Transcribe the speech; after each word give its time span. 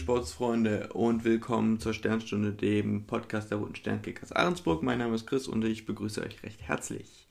Sportsfreunde 0.00 0.88
und 0.94 1.24
willkommen 1.24 1.78
zur 1.78 1.92
Sternstunde, 1.92 2.52
dem 2.52 3.04
Podcast 3.04 3.50
der 3.50 3.58
Roten 3.58 3.74
Sternkickers 3.74 4.32
Ahrensburg. 4.32 4.82
Mein 4.82 4.98
Name 4.98 5.14
ist 5.14 5.26
Chris 5.26 5.46
und 5.46 5.62
ich 5.62 5.84
begrüße 5.84 6.22
euch 6.22 6.42
recht 6.42 6.62
herzlich. 6.62 7.28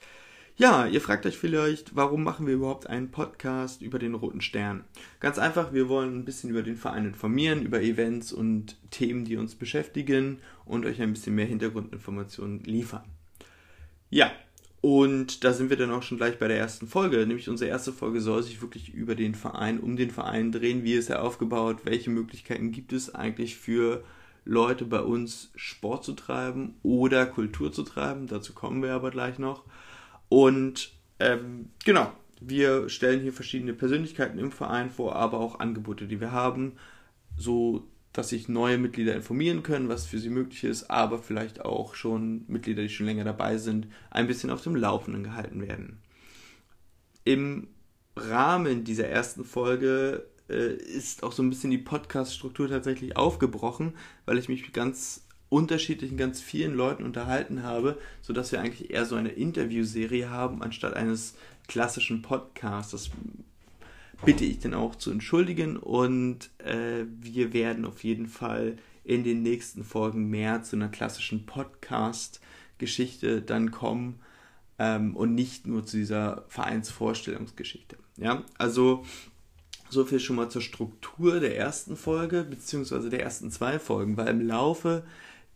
Ja, 0.55 0.85
ihr 0.85 1.01
fragt 1.01 1.25
euch 1.25 1.35
vielleicht, 1.35 1.95
warum 1.95 2.23
machen 2.23 2.45
wir 2.45 2.53
überhaupt 2.53 2.85
einen 2.85 3.09
Podcast 3.09 3.81
über 3.81 3.97
den 3.97 4.13
Roten 4.13 4.41
Stern? 4.41 4.83
Ganz 5.19 5.39
einfach, 5.39 5.73
wir 5.73 5.89
wollen 5.89 6.19
ein 6.19 6.25
bisschen 6.25 6.51
über 6.51 6.61
den 6.61 6.75
Verein 6.75 7.05
informieren, 7.05 7.63
über 7.63 7.81
Events 7.81 8.31
und 8.31 8.77
Themen, 8.91 9.25
die 9.25 9.38
uns 9.38 9.55
beschäftigen 9.55 10.38
und 10.63 10.85
euch 10.85 11.01
ein 11.01 11.13
bisschen 11.13 11.33
mehr 11.33 11.47
Hintergrundinformationen 11.47 12.63
liefern. 12.65 13.03
Ja, 14.11 14.31
und 14.81 15.43
da 15.43 15.51
sind 15.51 15.69
wir 15.69 15.77
dann 15.77 15.91
auch 15.91 16.03
schon 16.03 16.17
gleich 16.17 16.39
bei 16.39 16.47
der 16.47 16.57
ersten 16.57 16.88
Folge. 16.88 17.17
Nämlich 17.17 17.49
unsere 17.49 17.69
erste 17.69 17.91
Folge 17.91 18.22
soll 18.22 18.44
sich 18.44 18.61
wirklich 18.61 18.94
über 18.94 19.16
den 19.16 19.35
Verein, 19.35 19.80
um 19.80 19.97
den 19.97 20.09
Verein 20.09 20.52
drehen. 20.52 20.83
Wie 20.83 20.94
ist 20.94 21.09
er 21.09 21.23
aufgebaut? 21.23 21.81
Welche 21.83 22.09
Möglichkeiten 22.09 22.72
gibt 22.72 22.94
es 22.94 23.13
eigentlich 23.13 23.57
für 23.57 24.03
Leute 24.45 24.85
bei 24.85 25.02
uns 25.02 25.52
Sport 25.55 26.05
zu 26.05 26.13
treiben 26.13 26.75
oder 26.81 27.25
Kultur 27.25 27.73
zu 27.73 27.83
treiben? 27.83 28.27
Dazu 28.27 28.53
kommen 28.53 28.81
wir 28.81 28.94
aber 28.94 29.11
gleich 29.11 29.38
noch. 29.38 29.63
Und 30.30 30.94
ähm, 31.19 31.69
genau, 31.83 32.13
wir 32.39 32.88
stellen 32.88 33.22
hier 33.22 33.33
verschiedene 33.33 33.73
Persönlichkeiten 33.73 34.39
im 34.39 34.52
Verein 34.52 34.89
vor, 34.89 35.17
aber 35.17 35.39
auch 35.39 35.59
Angebote, 35.59 36.07
die 36.07 36.22
wir 36.22 36.31
haben, 36.31 36.77
so 37.38 37.85
dass 38.13 38.29
sich 38.29 38.49
neue 38.49 38.77
Mitglieder 38.77 39.15
informieren 39.15 39.63
können, 39.63 39.89
was 39.89 40.05
für 40.05 40.19
sie 40.19 40.29
möglich 40.29 40.63
ist, 40.63 40.89
aber 40.89 41.19
vielleicht 41.19 41.63
auch 41.63 41.95
schon 41.95 42.43
Mitglieder, 42.47 42.81
die 42.81 42.89
schon 42.89 43.05
länger 43.05 43.23
dabei 43.23 43.57
sind, 43.57 43.88
ein 44.09 44.27
bisschen 44.27 44.49
auf 44.49 44.63
dem 44.63 44.75
Laufenden 44.75 45.23
gehalten 45.23 45.61
werden. 45.61 45.99
Im 47.23 47.67
Rahmen 48.16 48.83
dieser 48.83 49.07
ersten 49.07 49.45
Folge 49.45 50.25
äh, 50.49 50.73
ist 50.73 51.23
auch 51.23 51.31
so 51.31 51.43
ein 51.43 51.49
bisschen 51.49 51.71
die 51.71 51.77
Podcast-Struktur 51.77 52.67
tatsächlich 52.67 53.16
aufgebrochen, 53.16 53.93
weil 54.25 54.38
ich 54.38 54.49
mich 54.49 54.63
mit 54.63 54.73
ganz 54.73 55.25
unterschiedlichen, 55.49 56.17
ganz 56.17 56.41
vielen 56.41 56.75
Leuten 56.75 57.03
unterhalten 57.03 57.63
habe, 57.63 57.97
sodass 58.21 58.51
wir 58.51 58.61
eigentlich 58.61 58.91
eher 58.91 59.05
so 59.05 59.16
eine 59.16 59.29
Interviewserie 59.29 60.29
haben, 60.29 60.61
anstatt 60.61 60.95
eines 60.95 61.35
klassischen 61.67 62.21
Podcasts. 62.21 62.91
Das 62.91 63.11
bitte 64.25 64.44
ich 64.45 64.59
dann 64.59 64.73
auch 64.73 64.95
zu 64.95 65.12
entschuldigen 65.12 65.78
und 65.78 66.50
äh, 66.59 67.06
wir 67.22 67.53
werden 67.53 67.86
auf 67.86 68.03
jeden 68.03 68.28
Fall 68.28 68.78
in 69.03 69.23
den 69.23 69.42
nächsten 69.42 69.84
Folgen 69.84 70.30
mehr 70.30 70.64
zu 70.64 70.75
einer 70.75 70.89
klassischen 70.89 71.45
Podcast-Geschichte 71.45 73.42
dann 73.42 73.72
kommen 73.72 74.20
ähm, 74.78 75.16
und 75.16 75.36
nicht 75.36 75.67
nur 75.67 75.86
zu 75.86 75.97
dieser 75.97 76.45
Vereinsvorstellungsgeschichte. 76.47 77.97
Ja, 78.17 78.44
also 78.58 79.06
so 79.90 80.06
viel 80.06 80.20
schon 80.20 80.36
mal 80.36 80.50
zur 80.50 80.62
Struktur 80.62 81.40
der 81.40 81.58
ersten 81.58 81.96
Folge 81.96 82.44
beziehungsweise 82.44 83.09
der 83.09 83.24
ersten 83.24 83.50
zwei 83.52 83.79
Folgen, 83.79 84.18
weil 84.18 84.28
im 84.28 84.41
Laufe 84.41 85.03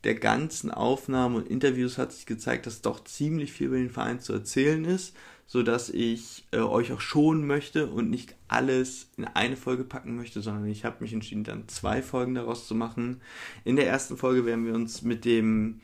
der 0.03 0.15
ganzen 0.15 0.71
Aufnahmen 0.71 1.35
und 1.35 1.47
Interviews 1.47 1.97
hat 1.97 2.11
sich 2.11 2.25
gezeigt, 2.25 2.65
dass 2.65 2.81
doch 2.81 3.03
ziemlich 3.03 3.51
viel 3.51 3.67
über 3.67 3.77
den 3.77 3.89
Verein 3.89 4.19
zu 4.19 4.33
erzählen 4.33 4.83
ist 4.85 5.15
sodass 5.45 5.89
ich 5.89 6.45
äh, 6.51 6.57
euch 6.57 6.91
auch 6.91 7.01
schonen 7.01 7.45
möchte 7.45 7.87
und 7.87 8.09
nicht 8.09 8.35
alles 8.47 9.11
in 9.17 9.25
eine 9.25 9.55
Folge 9.55 9.83
packen 9.83 10.15
möchte, 10.15 10.41
sondern 10.41 10.65
ich 10.67 10.85
habe 10.85 10.97
mich 11.01 11.13
entschieden, 11.13 11.43
dann 11.43 11.67
zwei 11.67 12.01
Folgen 12.01 12.35
daraus 12.35 12.67
zu 12.67 12.75
machen. 12.75 13.21
In 13.63 13.75
der 13.75 13.87
ersten 13.87 14.17
Folge 14.17 14.45
werden 14.45 14.65
wir 14.65 14.73
uns 14.73 15.01
mit 15.01 15.25
dem, 15.25 15.81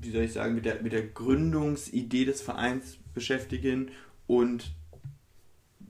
wie 0.00 0.10
soll 0.10 0.22
ich 0.22 0.32
sagen, 0.32 0.54
mit 0.54 0.64
der, 0.64 0.82
mit 0.82 0.92
der 0.92 1.06
Gründungsidee 1.06 2.24
des 2.24 2.42
Vereins 2.42 2.98
beschäftigen 3.12 3.90
und 4.26 4.74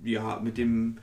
ja, 0.03 0.41
mit 0.41 0.59
dem 0.59 0.99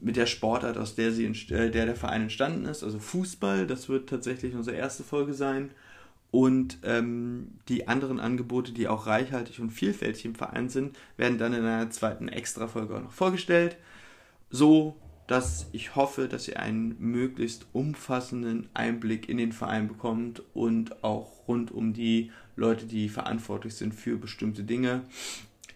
mit 0.00 0.16
der 0.16 0.26
Sportart, 0.26 0.78
aus 0.78 0.94
der, 0.94 1.12
sie, 1.12 1.26
äh, 1.26 1.70
der 1.70 1.86
der 1.86 1.96
Verein 1.96 2.22
entstanden 2.22 2.66
ist, 2.66 2.84
also 2.84 2.98
Fußball, 2.98 3.66
das 3.66 3.88
wird 3.88 4.08
tatsächlich 4.08 4.54
unsere 4.54 4.76
erste 4.76 5.02
Folge 5.02 5.34
sein. 5.34 5.70
Und 6.30 6.78
ähm, 6.82 7.52
die 7.68 7.88
anderen 7.88 8.20
Angebote, 8.20 8.72
die 8.72 8.86
auch 8.86 9.06
reichhaltig 9.06 9.60
und 9.60 9.70
vielfältig 9.70 10.26
im 10.26 10.34
Verein 10.34 10.68
sind, 10.68 10.96
werden 11.16 11.38
dann 11.38 11.54
in 11.54 11.64
einer 11.64 11.90
zweiten 11.90 12.28
Extra-Folge 12.28 12.96
auch 12.96 13.02
noch 13.02 13.12
vorgestellt. 13.12 13.76
So, 14.50 14.96
dass 15.26 15.68
ich 15.72 15.94
hoffe, 15.94 16.28
dass 16.28 16.48
ihr 16.48 16.58
einen 16.58 16.96
möglichst 16.98 17.66
umfassenden 17.72 18.68
Einblick 18.74 19.28
in 19.28 19.36
den 19.36 19.52
Verein 19.52 19.88
bekommt 19.88 20.42
und 20.54 21.04
auch 21.04 21.46
rund 21.46 21.70
um 21.70 21.92
die 21.92 22.32
Leute, 22.56 22.86
die 22.86 23.08
verantwortlich 23.08 23.74
sind 23.74 23.94
für 23.94 24.16
bestimmte 24.16 24.64
Dinge 24.64 25.02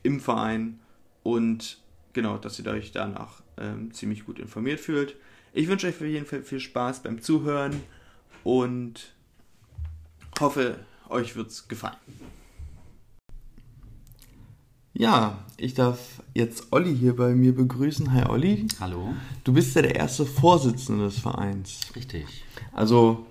im 0.03 0.21
Verein 0.21 0.81
und 1.23 1.79
genau, 2.13 2.39
dass 2.39 2.59
ihr 2.59 2.67
euch 2.67 2.93
danach 2.93 3.43
ähm, 3.59 3.93
ziemlich 3.93 4.25
gut 4.25 4.39
informiert 4.39 4.81
fühlt. 4.81 5.17
Ich 5.53 5.69
wünsche 5.69 5.87
euch 5.87 5.97
auf 5.97 6.01
jeden 6.01 6.27
Fall 6.27 6.43
viel 6.43 6.61
Spaß 6.61 7.03
beim 7.03 7.21
Zuhören 7.21 7.79
und 8.43 9.15
hoffe, 10.43 10.81
euch 11.09 11.35
wird 11.37 11.49
es 11.51 11.69
gefallen. 11.69 11.97
Ja, 14.93 15.39
ich 15.57 15.73
darf 15.73 16.23
jetzt 16.35 16.73
Olli 16.73 16.95
hier 16.95 17.17
bei 17.17 17.35
mir 17.35 17.55
begrüßen. 17.55 18.13
Hi 18.13 18.29
Olli. 18.29 18.67
Hallo. 18.79 19.15
Du 19.43 19.55
bist 19.55 19.75
ja 19.75 19.83
der 19.83 19.97
erste 19.97 20.27
Vorsitzende 20.27 21.05
des 21.05 21.19
Vereins. 21.19 21.81
Richtig. 21.97 22.27
Also, 22.73 23.27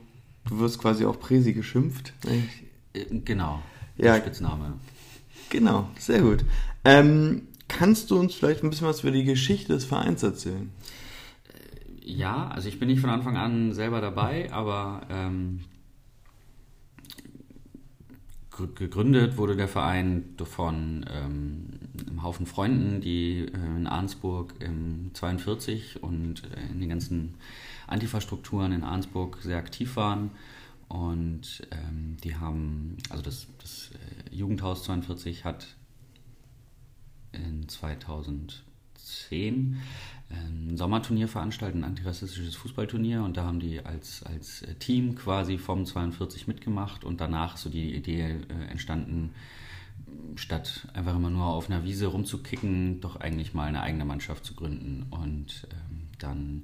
du 0.47 0.59
wirst 0.59 0.79
quasi 0.79 1.05
auch 1.05 1.19
Präsi 1.19 1.53
geschimpft. 1.53 2.13
Äh, 2.25 3.05
genau. 3.23 3.61
Ja. 3.97 4.17
Spitzname. 4.17 4.73
Genau, 5.49 5.89
sehr 5.99 6.21
gut. 6.21 6.43
Ähm, 6.83 7.47
kannst 7.67 8.09
du 8.09 8.19
uns 8.19 8.33
vielleicht 8.33 8.63
ein 8.63 8.69
bisschen 8.71 8.87
was 8.87 9.01
über 9.01 9.11
die 9.11 9.25
Geschichte 9.25 9.73
des 9.73 9.85
Vereins 9.85 10.23
erzählen? 10.23 10.71
Äh, 11.47 12.11
ja, 12.11 12.47
also 12.47 12.69
ich 12.69 12.79
bin 12.79 12.87
nicht 12.87 13.01
von 13.01 13.11
Anfang 13.11 13.37
an 13.37 13.73
selber 13.73 14.01
dabei, 14.01 14.51
aber 14.51 15.01
ähm, 15.09 15.65
gegründet 18.51 19.37
wurde 19.37 19.55
der 19.55 19.67
Verein 19.67 20.35
von 20.43 21.05
ähm, 21.09 21.79
einem 22.07 22.23
Haufen 22.23 22.45
Freunden, 22.45 23.01
die 23.01 23.45
äh, 23.45 23.77
in 23.77 23.87
Arnsburg 23.87 24.53
im 24.59 25.09
42 25.13 26.03
und 26.03 26.43
äh, 26.43 26.71
in 26.71 26.81
den 26.81 26.89
ganzen 26.89 27.35
Antifa-Strukturen 27.87 28.71
in 28.71 28.83
Arnsburg 28.83 29.39
sehr 29.41 29.57
aktiv 29.57 29.95
waren. 29.95 30.29
Und 30.89 31.65
ähm, 31.71 32.17
die 32.23 32.35
haben, 32.35 32.97
also 33.09 33.23
das, 33.23 33.47
das 33.59 33.91
äh, 33.93 34.35
Jugendhaus 34.35 34.83
42 34.83 35.45
hat 35.45 35.67
in 37.31 37.69
2010 37.69 39.81
ein 40.31 40.77
Sommerturnier 40.77 41.27
veranstaltet, 41.27 41.79
ein 41.79 41.83
antirassistisches 41.83 42.55
Fußballturnier. 42.55 43.23
Und 43.23 43.37
da 43.37 43.43
haben 43.43 43.59
die 43.59 43.83
als, 43.85 44.23
als 44.23 44.65
Team 44.79 45.15
quasi 45.15 45.57
vom 45.57 45.85
42 45.85 46.47
mitgemacht. 46.47 47.03
Und 47.03 47.21
danach 47.21 47.57
so 47.57 47.69
die 47.69 47.95
Idee 47.95 48.37
äh, 48.49 48.71
entstanden, 48.71 49.31
statt 50.35 50.87
einfach 50.93 51.15
immer 51.15 51.29
nur 51.29 51.45
auf 51.45 51.69
einer 51.69 51.83
Wiese 51.83 52.07
rumzukicken, 52.07 53.01
doch 53.01 53.17
eigentlich 53.17 53.53
mal 53.53 53.67
eine 53.67 53.81
eigene 53.81 54.05
Mannschaft 54.05 54.45
zu 54.45 54.53
gründen. 54.53 55.05
Und 55.09 55.67
ähm, 55.71 56.07
dann 56.19 56.63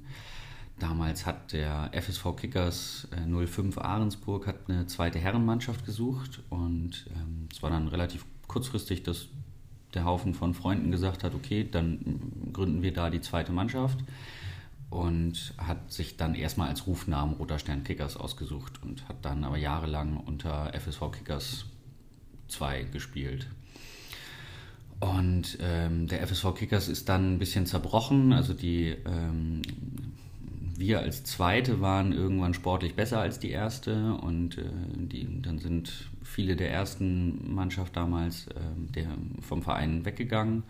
damals 0.78 1.26
hat 1.26 1.52
der 1.52 1.90
FSV 1.92 2.36
Kickers 2.36 3.08
äh, 3.12 3.46
05 3.46 3.78
Ahrensburg 3.78 4.46
hat 4.46 4.68
eine 4.68 4.86
zweite 4.86 5.18
Herrenmannschaft 5.18 5.84
gesucht. 5.84 6.40
Und 6.50 7.06
ähm, 7.14 7.48
es 7.52 7.62
war 7.62 7.70
dann 7.70 7.88
relativ 7.88 8.24
kurzfristig, 8.46 9.02
dass 9.02 9.28
der 9.94 10.04
Haufen 10.04 10.34
von 10.34 10.54
Freunden 10.54 10.90
gesagt 10.90 11.24
hat, 11.24 11.34
okay, 11.34 11.66
dann 11.70 12.50
gründen 12.52 12.82
wir 12.82 12.92
da 12.92 13.10
die 13.10 13.20
zweite 13.20 13.52
Mannschaft 13.52 13.98
und 14.90 15.54
hat 15.58 15.92
sich 15.92 16.16
dann 16.16 16.34
erstmal 16.34 16.68
als 16.68 16.86
Rufnamen 16.86 17.34
Roter 17.36 17.58
Stern 17.58 17.84
Kickers 17.84 18.16
ausgesucht 18.16 18.80
und 18.82 19.08
hat 19.08 19.16
dann 19.22 19.44
aber 19.44 19.56
jahrelang 19.56 20.16
unter 20.16 20.72
FSV 20.74 21.10
Kickers 21.12 21.66
2 22.48 22.84
gespielt. 22.84 23.48
Und 25.00 25.58
ähm, 25.60 26.08
der 26.08 26.26
FSV 26.26 26.54
Kickers 26.54 26.88
ist 26.88 27.08
dann 27.08 27.34
ein 27.34 27.38
bisschen 27.38 27.66
zerbrochen, 27.66 28.32
also 28.32 28.52
die 28.52 28.96
ähm, 29.06 29.62
wir 30.78 31.00
als 31.00 31.24
Zweite 31.24 31.80
waren 31.80 32.12
irgendwann 32.12 32.54
sportlich 32.54 32.94
besser 32.94 33.20
als 33.20 33.40
die 33.40 33.50
Erste 33.50 34.14
und 34.14 34.58
äh, 34.58 34.64
die, 34.94 35.42
dann 35.42 35.58
sind 35.58 35.92
viele 36.38 36.54
der 36.54 36.70
ersten 36.70 37.52
Mannschaft 37.52 37.96
damals 37.96 38.46
äh, 38.46 38.60
der, 38.94 39.08
vom 39.40 39.60
Verein 39.60 40.04
weggegangen. 40.04 40.62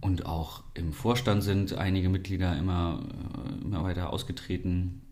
Und 0.00 0.24
auch 0.24 0.62
im 0.72 0.94
Vorstand 0.94 1.44
sind 1.44 1.74
einige 1.74 2.08
Mitglieder 2.08 2.56
immer, 2.56 3.02
äh, 3.02 3.64
immer 3.66 3.84
weiter 3.84 4.10
ausgetreten, 4.10 5.02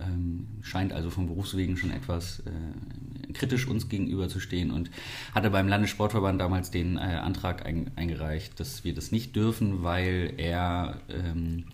ähm, 0.00 0.46
scheint 0.62 0.92
also 0.92 1.10
vom 1.10 1.26
Berufswegen 1.26 1.76
schon 1.76 1.90
etwas 1.90 2.40
äh, 2.40 3.32
kritisch 3.32 3.66
uns 3.66 3.88
gegenüber 3.88 4.28
zu 4.28 4.40
stehen 4.40 4.70
und 4.70 4.90
hatte 5.34 5.50
beim 5.50 5.68
Landessportverband 5.68 6.40
damals 6.40 6.70
den 6.70 6.96
äh, 6.96 7.00
Antrag 7.00 7.64
ein, 7.66 7.90
eingereicht, 7.96 8.58
dass 8.60 8.84
wir 8.84 8.94
das 8.94 9.12
nicht 9.12 9.34
dürfen, 9.34 9.82
weil 9.82 10.34
er 10.36 11.00
ähm, 11.08 11.64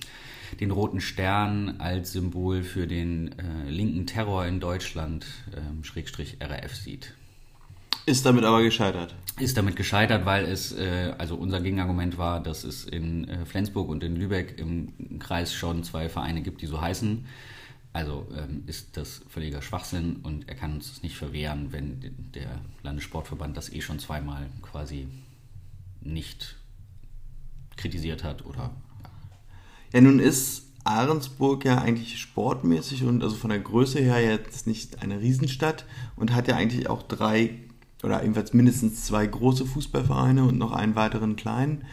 den 0.59 0.71
roten 0.71 1.01
Stern 1.01 1.77
als 1.79 2.13
Symbol 2.13 2.63
für 2.63 2.87
den 2.87 3.39
äh, 3.39 3.71
linken 3.71 4.07
Terror 4.07 4.47
in 4.47 4.61
Deutschland, 4.61 5.27
ähm, 5.57 5.85
Schrägstrich 5.85 6.39
RAF, 6.41 6.75
sieht. 6.75 7.15
Ist 8.07 8.27
damit 8.27 8.45
aber 8.45 8.63
gescheitert. 8.63 9.15
Ist 9.41 9.57
damit 9.57 9.75
gescheitert, 9.77 10.27
weil 10.27 10.45
es, 10.45 10.73
äh, 10.73 11.15
also 11.17 11.35
unser 11.35 11.61
Gegenargument 11.61 12.19
war, 12.19 12.43
dass 12.43 12.63
es 12.65 12.85
in 12.85 13.27
äh, 13.27 13.47
Flensburg 13.47 13.89
und 13.89 14.05
in 14.05 14.15
Lübeck 14.15 14.59
im 14.59 15.19
Kreis 15.19 15.55
schon 15.55 15.83
zwei 15.83 16.09
Vereine 16.11 16.43
gibt, 16.43 16.61
die 16.61 16.67
so 16.67 16.81
heißen. 16.81 17.25
Also 17.93 18.29
ähm, 18.37 18.65
ist 18.67 18.97
das 18.97 19.23
völliger 19.29 19.63
Schwachsinn 19.63 20.17
und 20.23 20.49
er 20.49 20.55
kann 20.55 20.75
uns 20.75 20.91
das 20.91 21.03
nicht 21.03 21.17
verwehren, 21.17 21.73
wenn 21.73 22.01
der 22.35 22.61
Landessportverband 22.83 23.57
das 23.57 23.73
eh 23.73 23.81
schon 23.81 23.99
zweimal 23.99 24.47
quasi 24.63 25.09
nicht 26.01 26.57
kritisiert 27.77 28.23
hat 28.23 28.45
oder. 28.45 28.71
Ja, 29.93 30.01
nun 30.03 30.21
ist 30.21 30.67
Ahrensburg 30.85 31.65
ja 31.65 31.79
eigentlich 31.79 32.21
sportmäßig 32.21 33.05
und 33.05 33.23
also 33.23 33.37
von 33.37 33.51
der 33.51 33.59
Größe 33.59 34.01
her 34.01 34.23
jetzt 34.23 34.67
nicht 34.67 35.03
eine 35.03 35.21
Riesenstadt 35.21 35.85
und 36.15 36.35
hat 36.35 36.47
ja 36.47 36.57
eigentlich 36.57 36.89
auch 36.89 37.03
drei 37.03 37.59
oder 38.03 38.23
jedenfalls 38.23 38.53
mindestens 38.53 39.05
zwei 39.05 39.27
große 39.27 39.67
Fußballvereine 39.67 40.45
und 40.45 40.59
noch 40.59 40.73
einen 40.73 40.95
weiteren 40.95 41.37
kleinen 41.37 41.85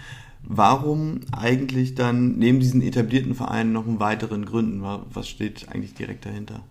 warum 0.48 1.22
eigentlich 1.32 1.96
dann 1.96 2.38
neben 2.38 2.60
diesen 2.60 2.82
etablierten 2.82 3.36
Vereinen 3.36 3.74
noch 3.74 3.86
einen 3.86 4.00
weiteren 4.00 4.46
gründen? 4.46 4.82
Was 4.82 5.28
steht 5.28 5.70
eigentlich 5.70 5.94
direkt 5.94 6.26
dahinter? 6.26 6.64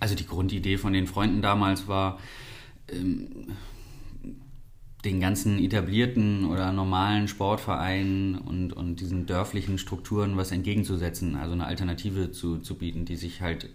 Also 0.00 0.14
die 0.14 0.26
Grundidee 0.26 0.78
von 0.78 0.92
den 0.92 1.06
Freunden 1.06 1.42
damals 1.42 1.88
war, 1.88 2.18
ähm, 2.88 3.48
den 5.04 5.18
ganzen 5.18 5.58
etablierten 5.58 6.44
oder 6.44 6.72
normalen 6.72 7.26
Sportvereinen 7.26 8.38
und, 8.38 8.72
und 8.72 9.00
diesen 9.00 9.26
dörflichen 9.26 9.78
Strukturen 9.78 10.36
was 10.36 10.52
entgegenzusetzen, 10.52 11.34
also 11.34 11.54
eine 11.54 11.66
Alternative 11.66 12.30
zu, 12.30 12.58
zu 12.58 12.76
bieten, 12.76 13.04
die 13.04 13.16
sich 13.16 13.42
halt 13.42 13.68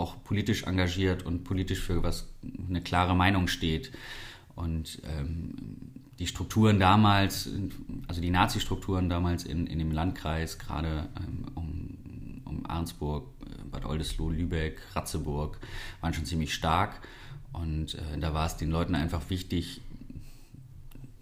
auch 0.00 0.22
politisch 0.24 0.64
engagiert 0.64 1.24
und 1.24 1.44
politisch 1.44 1.80
für 1.80 2.02
was 2.02 2.28
eine 2.68 2.82
klare 2.82 3.14
Meinung 3.14 3.46
steht. 3.48 3.92
Und 4.54 5.00
ähm, 5.04 5.54
die 6.18 6.26
Strukturen 6.26 6.78
damals, 6.78 7.48
also 8.08 8.20
die 8.20 8.30
Nazi-Strukturen 8.30 9.08
damals 9.08 9.44
in, 9.44 9.66
in 9.66 9.78
dem 9.78 9.92
Landkreis, 9.92 10.58
gerade 10.58 11.08
ähm, 11.16 11.46
um, 11.54 12.42
um 12.44 12.66
Arnsburg, 12.66 13.28
äh, 13.40 13.64
Bad 13.70 13.86
Oldesloe, 13.86 14.32
Lübeck, 14.32 14.80
Ratzeburg, 14.94 15.58
waren 16.00 16.12
schon 16.12 16.26
ziemlich 16.26 16.54
stark. 16.54 17.00
Und 17.52 17.94
äh, 17.94 18.18
da 18.18 18.34
war 18.34 18.46
es 18.46 18.56
den 18.56 18.70
Leuten 18.70 18.94
einfach 18.94 19.30
wichtig, 19.30 19.80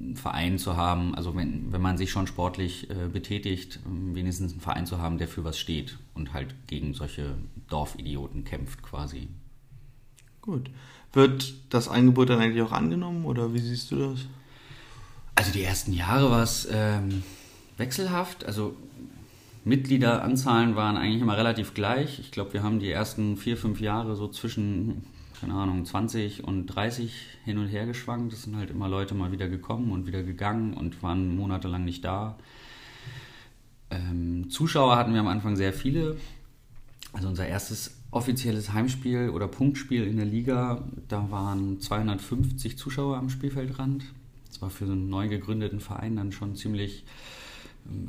einen 0.01 0.17
Verein 0.17 0.59
zu 0.59 0.77
haben, 0.77 1.15
also 1.15 1.35
wenn, 1.35 1.73
wenn 1.73 1.81
man 1.81 1.99
sich 1.99 2.11
schon 2.11 2.27
sportlich 2.27 2.89
äh, 2.91 3.09
betätigt, 3.09 3.81
ähm, 3.87 4.15
wenigstens 4.15 4.53
einen 4.53 4.61
Verein 4.61 4.87
zu 4.87 4.99
haben, 4.99 5.19
der 5.19 5.29
für 5.29 5.45
was 5.45 5.59
steht 5.59 5.99
und 6.15 6.33
halt 6.33 6.55
gegen 6.67 6.95
solche 6.95 7.37
Dorfidioten 7.69 8.45
kämpft 8.45 8.83
quasi. 8.83 9.29
Gut. 10.41 10.71
Wird 11.13 11.55
das 11.71 11.89
Angebot 11.89 12.31
dann 12.31 12.41
eigentlich 12.41 12.63
auch 12.63 12.73
angenommen 12.73 13.25
oder 13.25 13.55
wie 13.55 13.59
siehst 13.59 13.91
du 13.91 13.97
das? 13.97 14.27
Also 15.35 15.53
die 15.53 15.63
ersten 15.63 15.93
Jahre 15.93 16.31
war 16.31 16.43
es 16.43 16.69
ähm, 16.71 17.23
wechselhaft. 17.77 18.45
Also 18.45 18.75
Mitgliederanzahlen 19.65 20.77
waren 20.77 20.97
eigentlich 20.97 21.23
immer 21.23 21.37
relativ 21.37 21.75
gleich. 21.75 22.19
Ich 22.19 22.31
glaube, 22.31 22.55
wir 22.55 22.63
haben 22.63 22.81
die 22.81 22.91
ersten 22.91 23.37
vier, 23.37 23.57
fünf 23.57 23.81
Jahre 23.81 24.17
so 24.17 24.29
zwischen, 24.29 25.05
keine 25.41 25.55
Ahnung, 25.55 25.85
20 25.85 26.45
und 26.45 26.67
30 26.67 27.13
hin 27.45 27.59
und 27.59 27.69
her 27.69 27.87
geschwankt. 27.87 28.33
Es 28.33 28.43
sind 28.43 28.57
halt 28.57 28.71
immer 28.71 28.89
Leute 28.89 29.15
mal 29.15 29.33
wieder 29.33 29.49
gekommen 29.49 29.93
und 29.93 30.07
wieder 30.07 30.23
gegangen 30.23 30.75
und 30.75 31.03
waren 31.03 31.37
monatelang 31.37 31.85
nicht 31.85 32.05
da. 32.05 32.37
Ähm, 33.91 34.51
Zuschauer 34.51 34.97
hatten 34.97 35.13
wir 35.13 35.21
am 35.21 35.29
Anfang 35.29 35.57
sehr 35.57 35.73
viele. 35.73 36.17
Also 37.13 37.29
unser 37.29 37.47
erstes 37.47 37.97
offizielles 38.11 38.73
Heimspiel 38.73 39.31
oder 39.31 39.49
Punktspiel 39.49 40.05
in 40.05 40.17
der 40.17 40.27
Liga, 40.27 40.85
da 41.09 41.31
waren 41.31 41.81
250 41.81 42.77
Zuschauer 42.77 43.17
am 43.17 43.31
Spielfeldrand. 43.31 44.05
Das 44.49 44.63
war 44.63 44.71
für 44.71 44.87
so 44.87 44.93
einen 44.93 45.09
neu 45.09 45.29
gegründeten 45.29 45.81
Verein 45.81 46.17
dann 46.17 46.33
schon 46.33 46.57
ziemlich 46.57 47.05
ähm, 47.89 48.09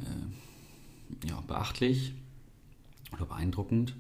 äh, 1.23 1.27
ja, 1.29 1.41
beachtlich 1.47 2.13
oder 3.13 3.25
beeindruckend. 3.25 3.93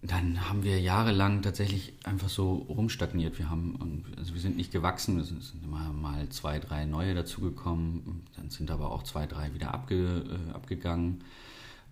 Dann 0.00 0.48
haben 0.48 0.62
wir 0.62 0.80
jahrelang 0.80 1.42
tatsächlich 1.42 1.92
einfach 2.04 2.28
so 2.28 2.54
rumstagniert. 2.68 3.38
Wir 3.38 3.50
haben, 3.50 4.04
also 4.16 4.32
wir 4.32 4.40
sind 4.40 4.56
nicht 4.56 4.70
gewachsen, 4.70 5.18
es 5.18 5.28
sind 5.28 5.64
immer 5.64 5.92
mal 5.92 6.28
zwei, 6.28 6.60
drei 6.60 6.84
neue 6.84 7.14
dazugekommen, 7.14 8.22
dann 8.36 8.48
sind 8.48 8.70
aber 8.70 8.92
auch 8.92 9.02
zwei, 9.02 9.26
drei 9.26 9.54
wieder 9.54 9.74
abge, 9.74 10.24
äh, 10.28 10.52
abgegangen. 10.52 11.24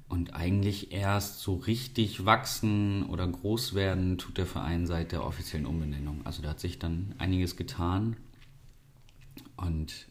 Und 0.08 0.34
eigentlich 0.34 0.92
erst 0.92 1.40
so 1.40 1.56
richtig 1.56 2.24
wachsen 2.24 3.06
oder 3.06 3.26
groß 3.26 3.74
werden 3.74 4.18
tut 4.18 4.38
der 4.38 4.46
Verein 4.46 4.86
seit 4.86 5.10
der 5.10 5.24
offiziellen 5.24 5.66
Umbenennung. 5.66 6.20
Also 6.24 6.42
da 6.42 6.50
hat 6.50 6.60
sich 6.60 6.78
dann 6.78 7.12
einiges 7.18 7.56
getan. 7.56 8.16
Und 9.56 10.06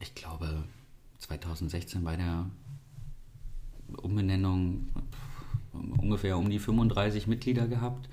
ich 0.00 0.14
glaube, 0.14 0.64
2016 1.18 2.02
bei 2.02 2.16
der 2.16 2.46
Umbenennung 4.00 4.88
ungefähr 5.98 6.38
um 6.38 6.48
die 6.48 6.58
35 6.58 7.26
Mitglieder 7.26 7.66
gehabt. 7.66 8.08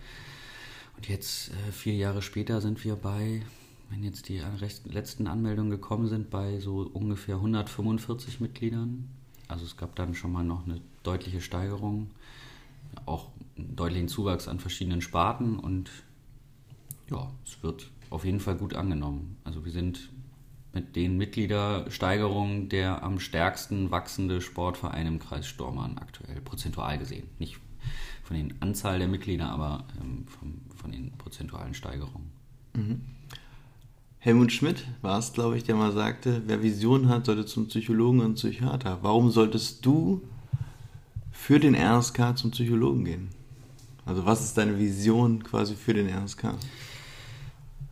Und 0.95 1.09
jetzt, 1.09 1.51
äh, 1.51 1.71
vier 1.71 1.95
Jahre 1.95 2.21
später, 2.21 2.61
sind 2.61 2.83
wir 2.83 2.95
bei, 2.95 3.41
wenn 3.89 4.03
jetzt 4.03 4.29
die 4.29 4.41
letzten 4.85 5.27
Anmeldungen 5.27 5.71
gekommen 5.71 6.07
sind, 6.07 6.29
bei 6.29 6.59
so 6.59 6.89
ungefähr 6.93 7.35
145 7.35 8.39
Mitgliedern. 8.39 9.09
Also 9.47 9.65
es 9.65 9.77
gab 9.77 9.95
dann 9.95 10.15
schon 10.15 10.31
mal 10.31 10.43
noch 10.43 10.65
eine 10.65 10.81
deutliche 11.03 11.41
Steigerung, 11.41 12.09
auch 13.05 13.29
einen 13.57 13.75
deutlichen 13.75 14.07
Zuwachs 14.07 14.47
an 14.47 14.59
verschiedenen 14.59 15.01
Sparten 15.01 15.59
und 15.59 15.89
ja, 17.09 17.29
es 17.45 17.61
wird 17.61 17.91
auf 18.09 18.25
jeden 18.25 18.39
Fall 18.39 18.55
gut 18.55 18.73
angenommen. 18.73 19.37
Also 19.43 19.65
wir 19.65 19.71
sind 19.71 20.09
mit 20.73 20.95
den 20.95 21.17
Mitgliedersteigerungen 21.17 22.67
der 22.69 23.03
am 23.03 23.19
stärksten 23.19 23.91
wachsende 23.91 24.41
Sportverein 24.41 25.07
im 25.07 25.19
Kreis 25.19 25.47
Stormann 25.47 25.97
aktuell, 25.99 26.41
prozentual 26.41 26.97
gesehen. 26.97 27.27
Nicht 27.39 27.59
von 28.23 28.37
den 28.37 28.61
Anzahl 28.61 28.99
der 28.99 29.07
Mitglieder, 29.07 29.49
aber 29.49 29.85
ähm, 30.01 30.25
von, 30.27 30.61
von, 30.75 30.91
den 30.91 31.11
prozentualen 31.17 31.73
Steigerungen. 31.73 32.31
Mhm. 32.73 33.01
Helmut 34.19 34.53
Schmidt 34.53 34.85
war 35.01 35.19
es, 35.19 35.33
glaube 35.33 35.57
ich, 35.57 35.65
der 35.65 35.75
mal 35.75 35.91
sagte, 35.91 36.43
wer 36.47 36.63
Visionen 36.63 37.09
hat, 37.09 37.25
sollte 37.25 37.45
zum 37.45 37.67
Psychologen 37.67 38.21
und 38.21 38.35
Psychiater. 38.35 38.99
Warum 39.01 39.31
solltest 39.31 39.85
du 39.85 40.21
für 41.31 41.59
den 41.59 41.75
RSK 41.75 42.37
zum 42.37 42.51
Psychologen 42.51 43.03
gehen? 43.03 43.29
Also 44.05 44.25
was 44.25 44.41
ist 44.41 44.57
deine 44.57 44.79
Vision 44.79 45.43
quasi 45.43 45.75
für 45.75 45.93
den 45.93 46.07
RSK? 46.07 46.55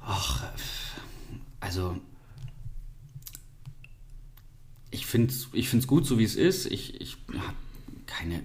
Ach, 0.03 0.45
also 1.59 1.97
ich 4.91 5.05
finde 5.05 5.29
es 5.29 5.49
ich 5.53 5.69
find's 5.69 5.87
gut, 5.87 6.05
so 6.05 6.19
wie 6.19 6.23
es 6.23 6.35
ist. 6.35 6.65
Ich, 6.65 6.99
ich 7.01 7.17
habe 7.33 7.55
keine 8.05 8.41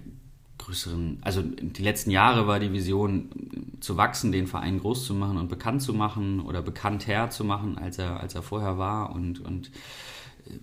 größeren, 0.57 1.19
also 1.21 1.41
die 1.43 1.83
letzten 1.83 2.11
Jahre 2.11 2.47
war 2.47 2.59
die 2.59 2.73
Vision, 2.73 3.29
zu 3.79 3.95
wachsen, 3.95 4.31
den 4.31 4.47
Verein 4.47 4.79
groß 4.79 5.05
zu 5.05 5.13
machen 5.13 5.37
und 5.37 5.49
bekannt 5.49 5.81
zu 5.81 5.93
machen 5.93 6.39
oder 6.39 6.61
bekannter 6.61 7.29
zu 7.29 7.43
machen, 7.43 7.77
als 7.77 7.99
er, 7.99 8.19
als 8.19 8.33
er 8.35 8.41
vorher 8.41 8.77
war 8.77 9.13
und, 9.13 9.39
und 9.39 9.67
äh, 10.47 10.57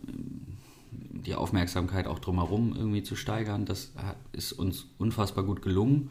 die 0.91 1.35
Aufmerksamkeit 1.35 2.07
auch 2.07 2.19
drumherum 2.19 2.75
irgendwie 2.77 3.03
zu 3.03 3.17
steigern. 3.17 3.65
Das 3.65 3.93
ist 4.33 4.53
uns 4.53 4.87
unfassbar 4.99 5.45
gut 5.45 5.63
gelungen. 5.63 6.11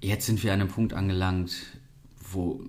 Jetzt 0.00 0.26
sind 0.26 0.42
wir 0.42 0.54
an 0.54 0.60
einem 0.60 0.70
Punkt 0.70 0.94
angelangt, 0.94 1.52
wo 2.32 2.60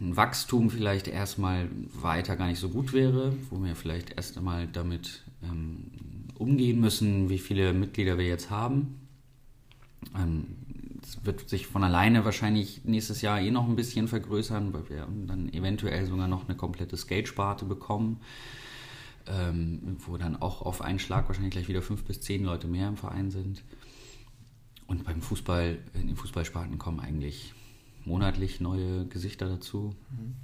ein 0.00 0.16
Wachstum 0.16 0.70
vielleicht 0.70 1.08
erstmal 1.08 1.68
weiter 2.00 2.36
gar 2.36 2.48
nicht 2.48 2.58
so 2.58 2.68
gut 2.68 2.92
wäre, 2.92 3.34
wo 3.50 3.62
wir 3.62 3.76
vielleicht 3.76 4.16
erst 4.16 4.36
einmal 4.36 4.66
damit 4.66 5.22
ähm, 5.42 5.90
umgehen 6.34 6.80
müssen, 6.80 7.28
wie 7.28 7.38
viele 7.38 7.72
Mitglieder 7.72 8.18
wir 8.18 8.26
jetzt 8.26 8.50
haben. 8.50 9.00
Ähm, 10.16 10.56
es 11.02 11.24
wird 11.24 11.48
sich 11.48 11.66
von 11.66 11.84
alleine 11.84 12.24
wahrscheinlich 12.24 12.84
nächstes 12.84 13.20
Jahr 13.20 13.40
eh 13.40 13.50
noch 13.50 13.68
ein 13.68 13.76
bisschen 13.76 14.08
vergrößern, 14.08 14.72
weil 14.72 14.88
wir 14.88 15.06
dann 15.26 15.52
eventuell 15.52 16.06
sogar 16.06 16.28
noch 16.28 16.48
eine 16.48 16.56
komplette 16.56 16.96
Skate-Sparte 16.96 17.64
bekommen, 17.64 18.20
ähm, 19.26 19.96
wo 20.06 20.16
dann 20.16 20.36
auch 20.36 20.62
auf 20.62 20.80
einen 20.80 20.98
Schlag 20.98 21.28
wahrscheinlich 21.28 21.52
gleich 21.52 21.68
wieder 21.68 21.82
fünf 21.82 22.04
bis 22.04 22.20
zehn 22.20 22.44
Leute 22.44 22.66
mehr 22.66 22.88
im 22.88 22.96
Verein 22.96 23.30
sind. 23.30 23.62
Und 24.86 25.04
beim 25.04 25.22
Fußball, 25.22 25.78
in 25.94 26.08
den 26.08 26.16
Fußballsparten 26.16 26.78
kommen 26.78 27.00
eigentlich 27.00 27.54
monatlich 28.04 28.60
neue 28.60 29.06
Gesichter 29.06 29.48
dazu. 29.48 29.94
Mhm. 30.10 30.34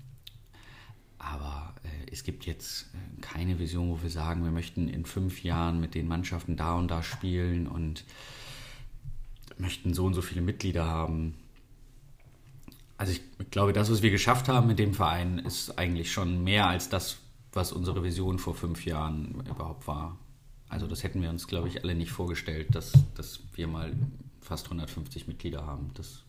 Aber 1.18 1.74
äh, 1.84 2.10
es 2.10 2.24
gibt 2.24 2.46
jetzt 2.46 2.86
äh, 2.94 3.20
keine 3.20 3.58
Vision, 3.58 3.90
wo 3.90 4.02
wir 4.02 4.10
sagen, 4.10 4.42
wir 4.42 4.50
möchten 4.50 4.88
in 4.88 5.04
fünf 5.04 5.42
Jahren 5.42 5.80
mit 5.80 5.94
den 5.94 6.08
Mannschaften 6.08 6.56
da 6.56 6.74
und 6.74 6.88
da 6.88 7.02
spielen 7.02 7.66
und 7.66 8.04
möchten 9.58 9.92
so 9.92 10.06
und 10.06 10.14
so 10.14 10.22
viele 10.22 10.40
Mitglieder 10.40 10.86
haben. 10.86 11.34
Also 12.96 13.12
ich 13.12 13.50
glaube, 13.50 13.72
das, 13.72 13.90
was 13.90 14.02
wir 14.02 14.10
geschafft 14.10 14.48
haben 14.48 14.66
mit 14.66 14.78
dem 14.78 14.94
Verein, 14.94 15.38
ist 15.38 15.78
eigentlich 15.78 16.12
schon 16.12 16.42
mehr 16.42 16.66
als 16.66 16.88
das, 16.88 17.18
was 17.52 17.72
unsere 17.72 18.02
Vision 18.02 18.38
vor 18.38 18.54
fünf 18.54 18.84
Jahren 18.84 19.42
überhaupt 19.48 19.86
war. 19.86 20.18
Also 20.68 20.86
das 20.86 21.02
hätten 21.02 21.20
wir 21.20 21.30
uns, 21.30 21.46
glaube 21.48 21.68
ich, 21.68 21.82
alle 21.82 21.94
nicht 21.94 22.12
vorgestellt, 22.12 22.74
dass, 22.74 22.92
dass 23.14 23.40
wir 23.54 23.66
mal 23.66 23.92
fast 24.40 24.66
150 24.66 25.28
Mitglieder 25.28 25.66
haben. 25.66 25.90
Das 25.94 26.22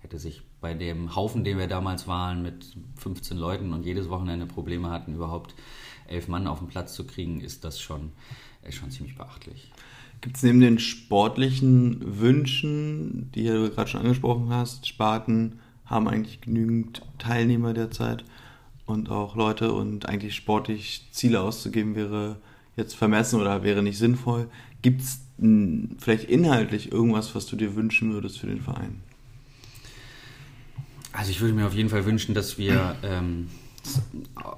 hätte 0.00 0.18
sich 0.18 0.42
bei 0.60 0.74
dem 0.74 1.14
Haufen, 1.14 1.44
den 1.44 1.58
wir 1.58 1.66
damals 1.66 2.06
waren, 2.06 2.42
mit 2.42 2.76
15 2.96 3.36
Leuten 3.36 3.72
und 3.72 3.84
jedes 3.84 4.08
Wochenende 4.08 4.46
Probleme 4.46 4.90
hatten, 4.90 5.14
überhaupt 5.14 5.54
elf 6.08 6.28
Mann 6.28 6.46
auf 6.46 6.58
den 6.58 6.68
Platz 6.68 6.94
zu 6.94 7.06
kriegen, 7.06 7.40
ist 7.40 7.64
das 7.64 7.80
schon, 7.80 8.12
ist 8.62 8.76
schon 8.76 8.90
ziemlich 8.90 9.16
beachtlich. 9.16 9.70
Gibt 10.20 10.36
es 10.36 10.42
neben 10.42 10.60
den 10.60 10.78
sportlichen 10.78 12.20
Wünschen, 12.20 13.30
die 13.34 13.46
du 13.46 13.70
gerade 13.70 13.88
schon 13.88 14.02
angesprochen 14.02 14.50
hast, 14.50 14.86
Sparten 14.86 15.60
haben 15.86 16.08
eigentlich 16.08 16.40
genügend 16.40 17.02
Teilnehmer 17.18 17.72
derzeit 17.72 18.24
und 18.86 19.10
auch 19.10 19.34
Leute 19.34 19.72
und 19.72 20.06
eigentlich 20.06 20.34
sportlich 20.34 21.08
Ziele 21.10 21.40
auszugeben 21.40 21.94
wäre 21.94 22.36
jetzt 22.76 22.94
vermessen 22.94 23.40
oder 23.40 23.62
wäre 23.62 23.82
nicht 23.82 23.98
sinnvoll. 23.98 24.48
Gibt 24.82 25.02
es 25.02 25.20
vielleicht 25.98 26.24
inhaltlich 26.24 26.92
irgendwas, 26.92 27.34
was 27.34 27.46
du 27.46 27.56
dir 27.56 27.74
wünschen 27.74 28.12
würdest 28.12 28.38
für 28.38 28.46
den 28.46 28.60
Verein? 28.60 29.02
Also 31.12 31.30
ich 31.30 31.40
würde 31.40 31.54
mir 31.54 31.66
auf 31.66 31.74
jeden 31.74 31.88
Fall 31.88 32.04
wünschen, 32.04 32.34
dass 32.34 32.56
wir 32.56 32.96
ähm, 33.02 33.48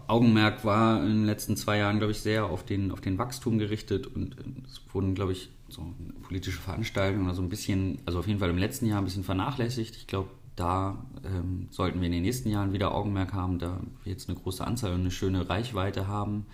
Augenmerk 0.07 0.65
war 0.65 1.03
in 1.03 1.09
den 1.09 1.27
letzten 1.27 1.57
zwei 1.57 1.79
Jahren, 1.79 1.99
glaube 1.99 2.13
ich, 2.13 2.21
sehr 2.21 2.47
auf 2.47 2.65
den, 2.65 2.91
auf 2.91 3.01
den 3.01 3.19
Wachstum 3.19 3.59
gerichtet 3.59 4.07
und 4.07 4.39
äh, 4.39 4.43
es 4.67 4.81
wurden, 4.93 5.15
glaube 5.15 5.33
ich, 5.33 5.51
so 5.69 5.95
politische 6.23 6.61
Veranstaltungen 6.61 7.25
oder 7.25 7.35
so 7.35 7.43
ein 7.43 7.49
bisschen, 7.49 7.99
also 8.05 8.19
auf 8.19 8.27
jeden 8.27 8.41
Fall 8.41 8.51
im 8.51 8.59
letzten 8.59 8.87
Jahr 8.87 8.99
ein 8.99 9.05
bisschen 9.05 9.25
vernachlässigt. 9.25 9.97
Ich 9.97 10.07
glaube, 10.07 10.29
da 10.55 11.03
ähm, 11.25 11.69
sollten 11.71 12.01
wir 12.01 12.07
in 12.07 12.13
den 12.13 12.23
nächsten 12.23 12.51
Jahren 12.51 12.75
wieder 12.75 12.95
Augenmerk 12.95 13.33
haben, 13.33 13.59
da 13.59 13.81
wir 14.05 14.13
jetzt 14.13 14.29
eine 14.29 14.39
große 14.39 14.67
Anzahl 14.67 14.93
und 14.93 15.01
eine 15.01 15.11
schöne 15.11 15.49
Reichweite 15.49 16.09
haben, 16.09 16.45